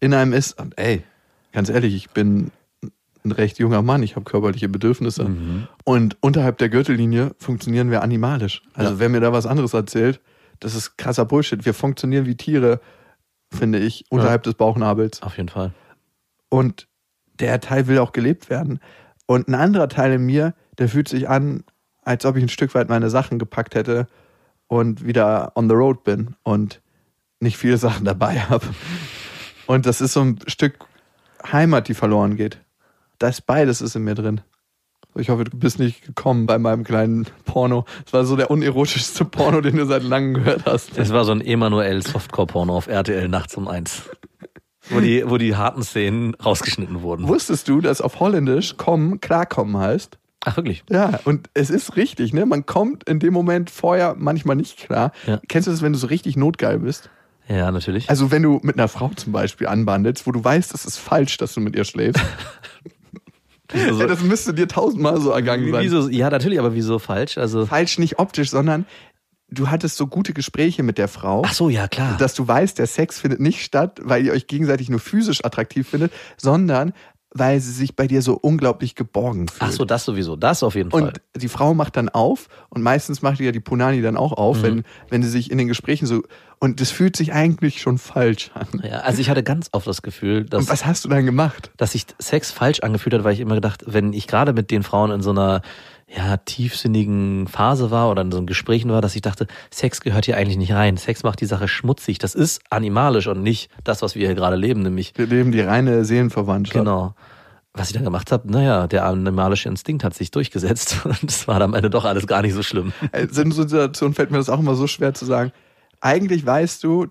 in 0.00 0.12
einem 0.12 0.32
ist. 0.32 0.60
Und 0.60 0.78
ey, 0.78 1.04
ganz 1.52 1.68
ehrlich, 1.68 1.94
ich 1.94 2.10
bin 2.10 2.50
ein 3.24 3.32
recht 3.32 3.58
junger 3.58 3.82
Mann, 3.82 4.02
ich 4.02 4.16
habe 4.16 4.24
körperliche 4.24 4.68
Bedürfnisse. 4.68 5.30
Und 5.84 6.16
unterhalb 6.20 6.58
der 6.58 6.68
Gürtellinie 6.68 7.34
funktionieren 7.38 7.90
wir 7.90 8.02
animalisch. 8.02 8.62
Also 8.74 8.92
Ja. 8.94 8.98
wer 9.00 9.08
mir 9.08 9.20
da 9.20 9.32
was 9.32 9.46
anderes 9.46 9.72
erzählt, 9.74 10.20
das 10.60 10.74
ist 10.74 10.96
krasser 10.96 11.24
Bullshit. 11.24 11.64
Wir 11.64 11.74
funktionieren 11.74 12.26
wie 12.26 12.36
Tiere, 12.36 12.80
finde 13.52 13.78
ich, 13.78 14.04
unterhalb 14.10 14.42
des 14.42 14.54
Bauchnabels. 14.54 15.22
Auf 15.22 15.36
jeden 15.36 15.48
Fall. 15.48 15.72
Und 16.48 16.88
der 17.40 17.60
Teil 17.60 17.86
will 17.86 17.98
auch 17.98 18.12
gelebt 18.12 18.48
werden. 18.50 18.80
Und 19.26 19.48
ein 19.48 19.54
anderer 19.54 19.88
Teil 19.88 20.12
in 20.12 20.24
mir, 20.24 20.54
der 20.78 20.88
fühlt 20.88 21.08
sich 21.08 21.28
an, 21.28 21.64
als 22.02 22.24
ob 22.24 22.36
ich 22.36 22.42
ein 22.42 22.48
Stück 22.48 22.74
weit 22.74 22.88
meine 22.88 23.10
Sachen 23.10 23.38
gepackt 23.38 23.74
hätte 23.74 24.06
und 24.68 25.04
wieder 25.04 25.52
on 25.56 25.68
the 25.68 25.74
road 25.74 26.04
bin 26.04 26.36
und 26.44 26.80
nicht 27.40 27.56
viele 27.56 27.78
Sachen 27.78 28.04
dabei 28.04 28.40
habe. 28.40 28.66
Und 29.66 29.86
das 29.86 30.00
ist 30.00 30.12
so 30.12 30.20
ein 30.20 30.38
Stück 30.46 30.78
Heimat, 31.50 31.88
die 31.88 31.94
verloren 31.94 32.36
geht. 32.36 32.58
Das 33.18 33.40
beides 33.40 33.80
ist 33.80 33.96
in 33.96 34.04
mir 34.04 34.14
drin. 34.14 34.40
Ich 35.18 35.30
hoffe, 35.30 35.44
du 35.44 35.56
bist 35.56 35.78
nicht 35.78 36.04
gekommen 36.04 36.46
bei 36.46 36.58
meinem 36.58 36.84
kleinen 36.84 37.26
Porno. 37.46 37.86
Es 38.04 38.12
war 38.12 38.24
so 38.26 38.36
der 38.36 38.50
unerotischste 38.50 39.24
Porno, 39.24 39.62
den 39.62 39.76
du 39.76 39.86
seit 39.86 40.02
langem 40.02 40.34
gehört 40.34 40.66
hast. 40.66 40.96
Es 40.98 41.10
war 41.10 41.24
so 41.24 41.32
ein 41.32 41.40
Emanuel 41.40 42.02
Softcore-Porno 42.02 42.76
auf 42.76 42.86
RTL 42.86 43.28
nachts 43.28 43.56
um 43.56 43.66
eins. 43.66 44.02
Wo 44.90 45.00
die, 45.00 45.28
wo 45.28 45.38
die 45.38 45.56
harten 45.56 45.82
Szenen 45.82 46.34
rausgeschnitten 46.34 47.02
wurden. 47.02 47.26
Wusstest 47.26 47.66
du, 47.68 47.80
dass 47.80 48.00
auf 48.00 48.20
Holländisch 48.20 48.76
kommen 48.76 49.20
klarkommen 49.20 49.78
heißt? 49.78 50.18
Ach, 50.44 50.56
wirklich? 50.56 50.84
Ja, 50.88 51.18
und 51.24 51.50
es 51.54 51.70
ist 51.70 51.96
richtig, 51.96 52.32
ne? 52.32 52.46
Man 52.46 52.66
kommt 52.66 53.08
in 53.08 53.18
dem 53.18 53.32
Moment 53.32 53.68
vorher 53.68 54.14
manchmal 54.16 54.54
nicht 54.54 54.76
klar. 54.76 55.10
Ja. 55.26 55.40
Kennst 55.48 55.66
du 55.66 55.72
das, 55.72 55.82
wenn 55.82 55.92
du 55.92 55.98
so 55.98 56.06
richtig 56.06 56.36
notgeil 56.36 56.78
bist? 56.78 57.10
Ja, 57.48 57.70
natürlich. 57.70 58.10
Also 58.10 58.30
wenn 58.30 58.42
du 58.42 58.60
mit 58.62 58.76
einer 58.76 58.88
Frau 58.88 59.10
zum 59.14 59.32
Beispiel 59.32 59.66
anbandelst, 59.66 60.26
wo 60.26 60.32
du 60.32 60.42
weißt, 60.42 60.74
es 60.74 60.84
ist 60.84 60.98
falsch, 60.98 61.36
dass 61.36 61.54
du 61.54 61.60
mit 61.60 61.76
ihr 61.76 61.84
schläfst. 61.84 62.22
Also, 63.72 64.00
ja, 64.00 64.06
das 64.06 64.22
müsste 64.22 64.54
dir 64.54 64.68
tausendmal 64.68 65.20
so 65.20 65.30
ergangen 65.30 65.72
sein. 65.72 65.82
wieso, 65.82 66.08
ja, 66.08 66.30
natürlich, 66.30 66.60
aber 66.60 66.74
wieso 66.74 67.00
falsch? 67.00 67.36
Also, 67.36 67.66
Falsch 67.66 67.98
nicht 67.98 68.20
optisch, 68.20 68.50
sondern 68.50 68.86
du 69.50 69.70
hattest 69.70 69.96
so 69.96 70.06
gute 70.06 70.32
Gespräche 70.32 70.82
mit 70.82 70.98
der 70.98 71.08
Frau. 71.08 71.42
ach 71.44 71.52
so, 71.52 71.68
ja, 71.68 71.88
klar. 71.88 72.16
dass 72.16 72.34
du 72.34 72.46
weißt, 72.46 72.78
der 72.78 72.86
Sex 72.86 73.18
findet 73.18 73.40
nicht 73.40 73.62
statt, 73.64 74.00
weil 74.02 74.24
ihr 74.24 74.32
euch 74.32 74.46
gegenseitig 74.46 74.88
nur 74.88 75.00
physisch 75.00 75.44
attraktiv 75.44 75.88
findet, 75.88 76.12
sondern 76.36 76.92
weil 77.38 77.60
sie 77.60 77.72
sich 77.72 77.94
bei 77.96 78.06
dir 78.06 78.22
so 78.22 78.34
unglaublich 78.34 78.94
geborgen 78.94 79.48
fühlt. 79.48 79.62
Ach 79.62 79.72
so, 79.72 79.84
das 79.84 80.04
sowieso. 80.04 80.36
Das 80.36 80.62
auf 80.62 80.74
jeden 80.74 80.90
Fall. 80.90 81.02
Und 81.02 81.20
die 81.36 81.48
Frau 81.48 81.74
macht 81.74 81.96
dann 81.96 82.08
auf 82.08 82.48
und 82.70 82.82
meistens 82.82 83.22
macht 83.22 83.40
ja 83.40 83.52
die 83.52 83.60
Punani 83.60 84.00
dann 84.02 84.16
auch 84.16 84.32
Mhm. 84.32 84.36
auf, 84.38 84.62
wenn, 84.62 84.84
wenn 85.10 85.22
sie 85.22 85.28
sich 85.30 85.50
in 85.50 85.58
den 85.58 85.68
Gesprächen 85.68 86.06
so. 86.06 86.22
Und 86.58 86.80
das 86.80 86.90
fühlt 86.90 87.16
sich 87.16 87.32
eigentlich 87.34 87.80
schon 87.82 87.98
falsch 87.98 88.50
an. 88.54 88.80
Ja, 88.82 89.00
also 89.00 89.20
ich 89.20 89.28
hatte 89.28 89.42
ganz 89.42 89.68
oft 89.72 89.86
das 89.86 90.00
Gefühl, 90.02 90.42
Und 90.42 90.52
dass, 90.54 90.68
was 90.68 90.86
hast 90.86 91.04
du 91.04 91.08
dann 91.10 91.26
gemacht? 91.26 91.70
dass 91.76 91.92
sich 91.92 92.06
Sex 92.18 92.50
falsch 92.50 92.80
angefühlt 92.80 93.14
hat, 93.14 93.24
weil 93.24 93.34
ich 93.34 93.40
immer 93.40 93.54
gedacht, 93.56 93.84
wenn 93.86 94.12
ich 94.14 94.26
gerade 94.26 94.52
mit 94.54 94.70
den 94.70 94.82
Frauen 94.82 95.10
in 95.10 95.20
so 95.22 95.30
einer 95.30 95.60
ja, 96.08 96.36
tiefsinnigen 96.36 97.48
Phase 97.48 97.90
war 97.90 98.10
oder 98.10 98.22
in 98.22 98.30
so 98.30 98.38
einem 98.38 98.46
Gesprächen 98.46 98.90
war, 98.90 99.00
dass 99.02 99.16
ich 99.16 99.22
dachte, 99.22 99.46
Sex 99.70 100.00
gehört 100.00 100.26
hier 100.26 100.36
eigentlich 100.36 100.56
nicht 100.56 100.72
rein. 100.72 100.96
Sex 100.96 101.24
macht 101.24 101.40
die 101.40 101.46
Sache 101.46 101.66
schmutzig. 101.66 102.18
Das 102.18 102.34
ist 102.34 102.60
animalisch 102.70 103.26
und 103.26 103.42
nicht 103.42 103.70
das, 103.82 104.02
was 104.02 104.14
wir 104.14 104.26
hier 104.26 104.36
gerade 104.36 104.56
leben, 104.56 104.82
nämlich 104.82 105.14
Wir 105.16 105.26
leben 105.26 105.50
die 105.50 105.60
reine 105.60 106.04
Seelenverwandtschaft. 106.04 106.78
Genau. 106.78 107.14
Was 107.72 107.88
ich 107.88 107.94
dann 107.94 108.04
gemacht 108.04 108.32
habe, 108.32 108.50
naja, 108.50 108.86
der 108.86 109.04
animalische 109.04 109.68
Instinkt 109.68 110.04
hat 110.04 110.14
sich 110.14 110.30
durchgesetzt 110.30 111.00
und 111.04 111.24
es 111.24 111.48
war 111.48 111.60
am 111.60 111.74
Ende 111.74 111.90
doch 111.90 112.04
alles 112.04 112.26
gar 112.26 112.40
nicht 112.42 112.54
so 112.54 112.62
schlimm. 112.62 112.92
Also 113.12 113.42
In 113.42 113.50
so 113.50 113.62
Situationen 113.62 114.14
fällt 114.14 114.30
mir 114.30 114.38
das 114.38 114.48
auch 114.48 114.60
immer 114.60 114.76
so 114.76 114.86
schwer 114.86 115.12
zu 115.12 115.24
sagen. 115.24 115.52
Eigentlich 116.00 116.46
weißt 116.46 116.84
du, 116.84 117.08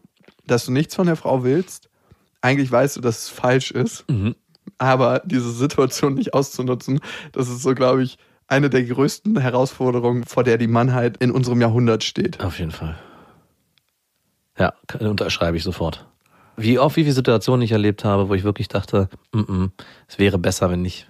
dass 0.47 0.65
du 0.65 0.71
nichts 0.71 0.95
von 0.95 1.07
der 1.07 1.17
Frau 1.17 1.43
willst. 1.43 1.89
Eigentlich 2.41 2.71
weißt 2.71 2.95
du, 2.95 3.01
dass 3.01 3.23
es 3.23 3.29
falsch 3.29 3.71
ist. 3.71 4.09
Mhm. 4.09 4.35
Aber 4.77 5.21
diese 5.25 5.51
Situation 5.51 6.15
nicht 6.15 6.33
auszunutzen, 6.33 6.99
das 7.33 7.49
ist 7.49 7.61
so, 7.61 7.75
glaube 7.75 8.03
ich, 8.03 8.17
eine 8.47 8.69
der 8.69 8.83
größten 8.83 9.39
Herausforderungen, 9.39 10.23
vor 10.23 10.43
der 10.43 10.57
die 10.57 10.67
Mannheit 10.67 11.17
in 11.17 11.31
unserem 11.31 11.61
Jahrhundert 11.61 12.03
steht. 12.03 12.43
Auf 12.43 12.59
jeden 12.59 12.71
Fall. 12.71 12.95
Ja, 14.57 14.73
unterschreibe 14.99 15.57
ich 15.57 15.63
sofort. 15.63 16.07
Wie 16.57 16.79
oft, 16.79 16.95
wie 16.95 17.03
viele 17.03 17.13
Situationen 17.13 17.63
ich 17.63 17.71
erlebt 17.71 18.05
habe, 18.05 18.29
wo 18.29 18.33
ich 18.33 18.43
wirklich 18.43 18.69
dachte, 18.69 19.09
mm 19.33 19.39
-mm, 19.39 19.71
es 20.07 20.19
wäre 20.19 20.37
besser, 20.37 20.69
wenn 20.69 20.81
nicht. 20.81 21.09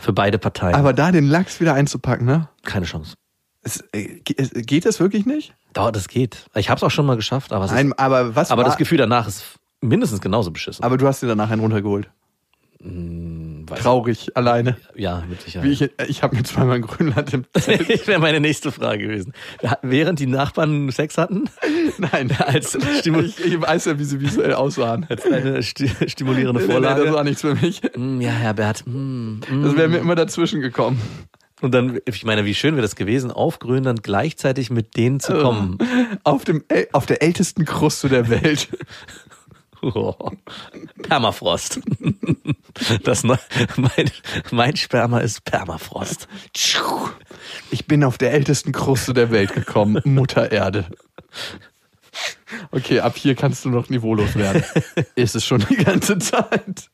Für 0.00 0.12
beide 0.12 0.38
Parteien. 0.38 0.74
Aber 0.74 0.92
da 0.92 1.10
den 1.10 1.26
Lachs 1.26 1.60
wieder 1.60 1.74
einzupacken, 1.74 2.26
ne? 2.26 2.48
keine 2.64 2.84
Chance. 2.86 3.14
Es, 3.62 3.82
äh, 3.92 4.20
geht 4.20 4.84
das 4.84 5.00
wirklich 5.00 5.26
nicht? 5.26 5.54
Dauert, 5.72 5.96
das 5.96 6.08
geht. 6.08 6.46
Ich 6.54 6.70
habe 6.70 6.78
es 6.78 6.84
auch 6.84 6.90
schon 6.90 7.06
mal 7.06 7.16
geschafft, 7.16 7.52
aber, 7.52 7.64
es 7.64 7.70
ist, 7.70 7.76
Nein, 7.76 7.92
aber 7.94 8.36
was 8.36 8.50
aber 8.50 8.64
das 8.64 8.76
Gefühl 8.76 8.98
danach 8.98 9.26
ist 9.26 9.58
mindestens 9.80 10.20
genauso 10.20 10.50
beschissen. 10.50 10.84
Aber 10.84 10.96
du 10.96 11.06
hast 11.06 11.22
dir 11.22 11.26
danach 11.26 11.50
einen 11.50 11.60
runtergeholt. 11.60 12.10
Weiß- 13.70 13.76
Traurig, 13.78 14.36
alleine. 14.36 14.76
ja, 14.94 15.22
mit 15.28 15.42
Sicherheit. 15.42 15.68
Wie 15.68 15.72
ich 15.72 15.90
ich 16.08 16.22
habe 16.22 16.36
mir 16.36 16.42
zweimal 16.44 16.76
in 16.76 16.82
Grönland 16.82 17.32
im 17.34 17.44
Zelt. 17.58 17.88
Das 17.88 18.06
wäre 18.06 18.20
meine 18.20 18.40
nächste 18.40 18.72
Frage 18.72 19.06
gewesen. 19.08 19.32
Während 19.82 20.18
die 20.20 20.26
Nachbarn 20.26 20.90
Sex 20.90 21.18
hatten, 21.18 21.44
Nein, 21.98 22.30
als, 22.46 22.74
ich, 22.74 23.06
ich 23.44 23.60
weiß 23.60 23.86
ja, 23.86 23.98
wie 23.98 24.04
sie 24.04 24.20
visuell 24.20 24.54
aussahen. 24.54 25.06
als 25.08 25.24
eine 25.26 25.62
sti 25.62 25.90
stimulierende 26.06 26.60
Nee, 26.62 26.66
nee, 26.68 26.80
das 26.80 26.92
Vorlage. 26.92 27.12
war 27.12 27.24
nichts 27.24 27.40
für 27.42 27.54
mich. 27.54 27.82
Mm, 27.96 28.20
ja, 28.20 28.30
Herbert. 28.30 28.84
mm, 28.86 29.40
mm. 29.50 29.62
Das 29.64 29.76
wäre 29.76 29.88
mir 29.88 29.98
immer 29.98 30.14
dazwischen 30.14 30.60
gekommen. 30.60 31.00
Und 31.60 31.74
dann, 31.74 31.98
ich 32.04 32.24
meine, 32.24 32.44
wie 32.44 32.54
schön 32.54 32.74
wäre 32.76 32.82
das 32.82 32.94
gewesen, 32.94 33.32
auf 33.32 33.58
Grönland 33.58 34.04
gleichzeitig 34.04 34.70
mit 34.70 34.96
denen 34.96 35.18
zu 35.18 35.32
kommen. 35.34 35.76
Auf, 36.22 36.44
dem, 36.44 36.62
äl- 36.68 36.86
auf 36.92 37.04
der 37.06 37.20
ältesten 37.20 37.64
Kruste 37.64 38.08
der 38.08 38.28
Welt. 38.30 38.68
Oh. 39.82 40.14
Permafrost. 41.02 41.80
Das, 43.04 43.24
neu- 43.24 43.36
mein, 43.76 44.10
mein 44.50 44.76
Sperma 44.76 45.20
ist 45.20 45.44
Permafrost. 45.44 46.28
Ich 47.70 47.86
bin 47.86 48.04
auf 48.04 48.18
der 48.18 48.32
ältesten 48.32 48.72
Kruste 48.72 49.14
der 49.14 49.30
Welt 49.30 49.54
gekommen. 49.54 50.00
Mutter 50.04 50.50
Erde. 50.52 50.86
Okay, 52.72 53.00
ab 53.00 53.16
hier 53.16 53.34
kannst 53.34 53.64
du 53.64 53.70
noch 53.70 53.88
niveaulos 53.88 54.34
werden. 54.34 54.64
Ist 55.14 55.36
es 55.36 55.44
schon 55.44 55.64
die 55.70 55.76
ganze 55.76 56.18
Zeit. 56.18 56.90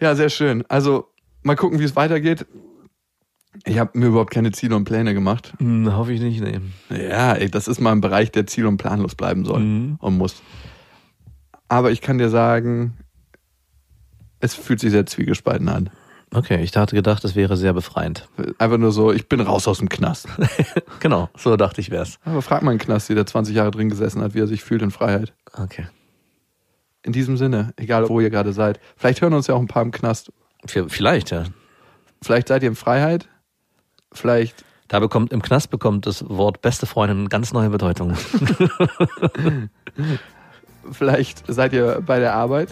Ja, 0.00 0.14
sehr 0.14 0.30
schön. 0.30 0.64
Also, 0.68 1.08
mal 1.42 1.56
gucken, 1.56 1.78
wie 1.78 1.84
es 1.84 1.96
weitergeht. 1.96 2.46
Ich 3.64 3.78
habe 3.78 3.98
mir 3.98 4.06
überhaupt 4.06 4.30
keine 4.32 4.52
Ziele 4.52 4.76
und 4.76 4.84
Pläne 4.84 5.12
gemacht. 5.12 5.52
Hm, 5.58 5.92
hoffe 5.94 6.12
ich 6.12 6.20
nicht, 6.20 6.40
nee. 6.40 6.60
Ja, 6.88 7.34
ey, 7.34 7.50
das 7.50 7.66
ist 7.68 7.80
mal 7.80 7.92
ein 7.92 8.00
Bereich, 8.00 8.30
der 8.30 8.46
ziel- 8.46 8.66
und 8.66 8.76
planlos 8.76 9.14
bleiben 9.16 9.44
soll 9.44 9.60
Mhm. 9.60 9.96
und 10.00 10.16
muss. 10.18 10.42
Aber 11.70 11.92
ich 11.92 12.00
kann 12.00 12.18
dir 12.18 12.30
sagen, 12.30 12.98
es 14.40 14.54
fühlt 14.54 14.80
sich 14.80 14.90
sehr 14.90 15.06
zwiegespalten 15.06 15.68
an. 15.68 15.90
Okay, 16.34 16.60
ich 16.62 16.76
hatte 16.76 16.96
gedacht, 16.96 17.22
das 17.22 17.36
wäre 17.36 17.56
sehr 17.56 17.72
befreiend. 17.72 18.28
Einfach 18.58 18.76
nur 18.76 18.90
so, 18.90 19.12
ich 19.12 19.28
bin 19.28 19.40
raus 19.40 19.68
aus 19.68 19.78
dem 19.78 19.88
Knast. 19.88 20.28
Genau, 21.00 21.30
so 21.36 21.56
dachte 21.56 21.80
ich 21.80 21.90
wär's. 21.90 22.18
Aber 22.24 22.42
frag 22.42 22.62
mal 22.62 22.72
einen 22.72 22.80
Knasti, 22.80 23.14
der 23.14 23.24
20 23.24 23.54
Jahre 23.54 23.70
drin 23.70 23.88
gesessen 23.88 24.20
hat, 24.20 24.34
wie 24.34 24.40
er 24.40 24.46
sich 24.46 24.62
fühlt 24.62 24.82
in 24.82 24.90
Freiheit. 24.90 25.32
Okay. 25.54 25.86
In 27.02 27.12
diesem 27.12 27.36
Sinne, 27.38 27.72
egal 27.76 28.08
wo 28.08 28.20
ihr 28.20 28.28
gerade 28.30 28.52
seid. 28.52 28.80
Vielleicht 28.96 29.22
hören 29.22 29.32
uns 29.32 29.46
ja 29.46 29.54
auch 29.54 29.60
ein 29.60 29.68
paar 29.68 29.82
im 29.82 29.92
Knast. 29.92 30.30
Vielleicht, 30.66 31.30
ja. 31.30 31.44
Vielleicht 32.20 32.48
seid 32.48 32.62
ihr 32.62 32.68
in 32.68 32.74
Freiheit. 32.74 33.28
Vielleicht, 34.12 34.64
Da 34.88 34.98
bekommt, 34.98 35.32
im 35.32 35.40
Knast 35.40 35.70
bekommt 35.70 36.04
das 36.04 36.28
Wort 36.28 36.60
beste 36.60 36.84
Freundin 36.84 37.28
ganz 37.28 37.52
neue 37.52 37.70
Bedeutung. 37.70 38.14
vielleicht 40.90 41.44
seid 41.46 41.72
ihr 41.72 42.02
bei 42.04 42.18
der 42.18 42.34
Arbeit. 42.34 42.68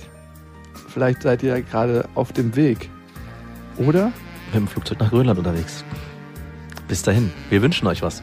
Vielleicht 0.88 1.22
seid 1.22 1.42
ihr 1.42 1.62
gerade 1.62 2.08
auf 2.14 2.32
dem 2.32 2.56
Weg. 2.56 2.90
Oder? 3.76 4.12
Mit 4.46 4.54
dem 4.54 4.68
Flugzeug 4.68 5.00
nach 5.00 5.10
Grönland 5.10 5.38
unterwegs. 5.38 5.84
Bis 6.88 7.02
dahin, 7.02 7.30
wir 7.50 7.62
wünschen 7.62 7.86
euch 7.86 8.02
was. 8.02 8.22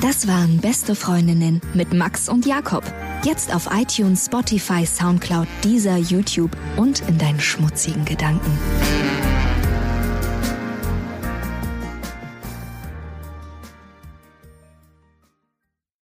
Das 0.00 0.28
waren 0.28 0.58
Beste 0.58 0.94
Freundinnen 0.94 1.60
mit 1.72 1.94
Max 1.94 2.28
und 2.28 2.46
Jakob. 2.46 2.84
Jetzt 3.24 3.54
auf 3.54 3.70
iTunes, 3.72 4.26
Spotify, 4.26 4.84
Soundcloud, 4.84 5.48
dieser 5.64 5.96
YouTube 5.96 6.50
und 6.76 7.00
in 7.08 7.16
deinen 7.16 7.40
schmutzigen 7.40 8.04
Gedanken. 8.04 8.52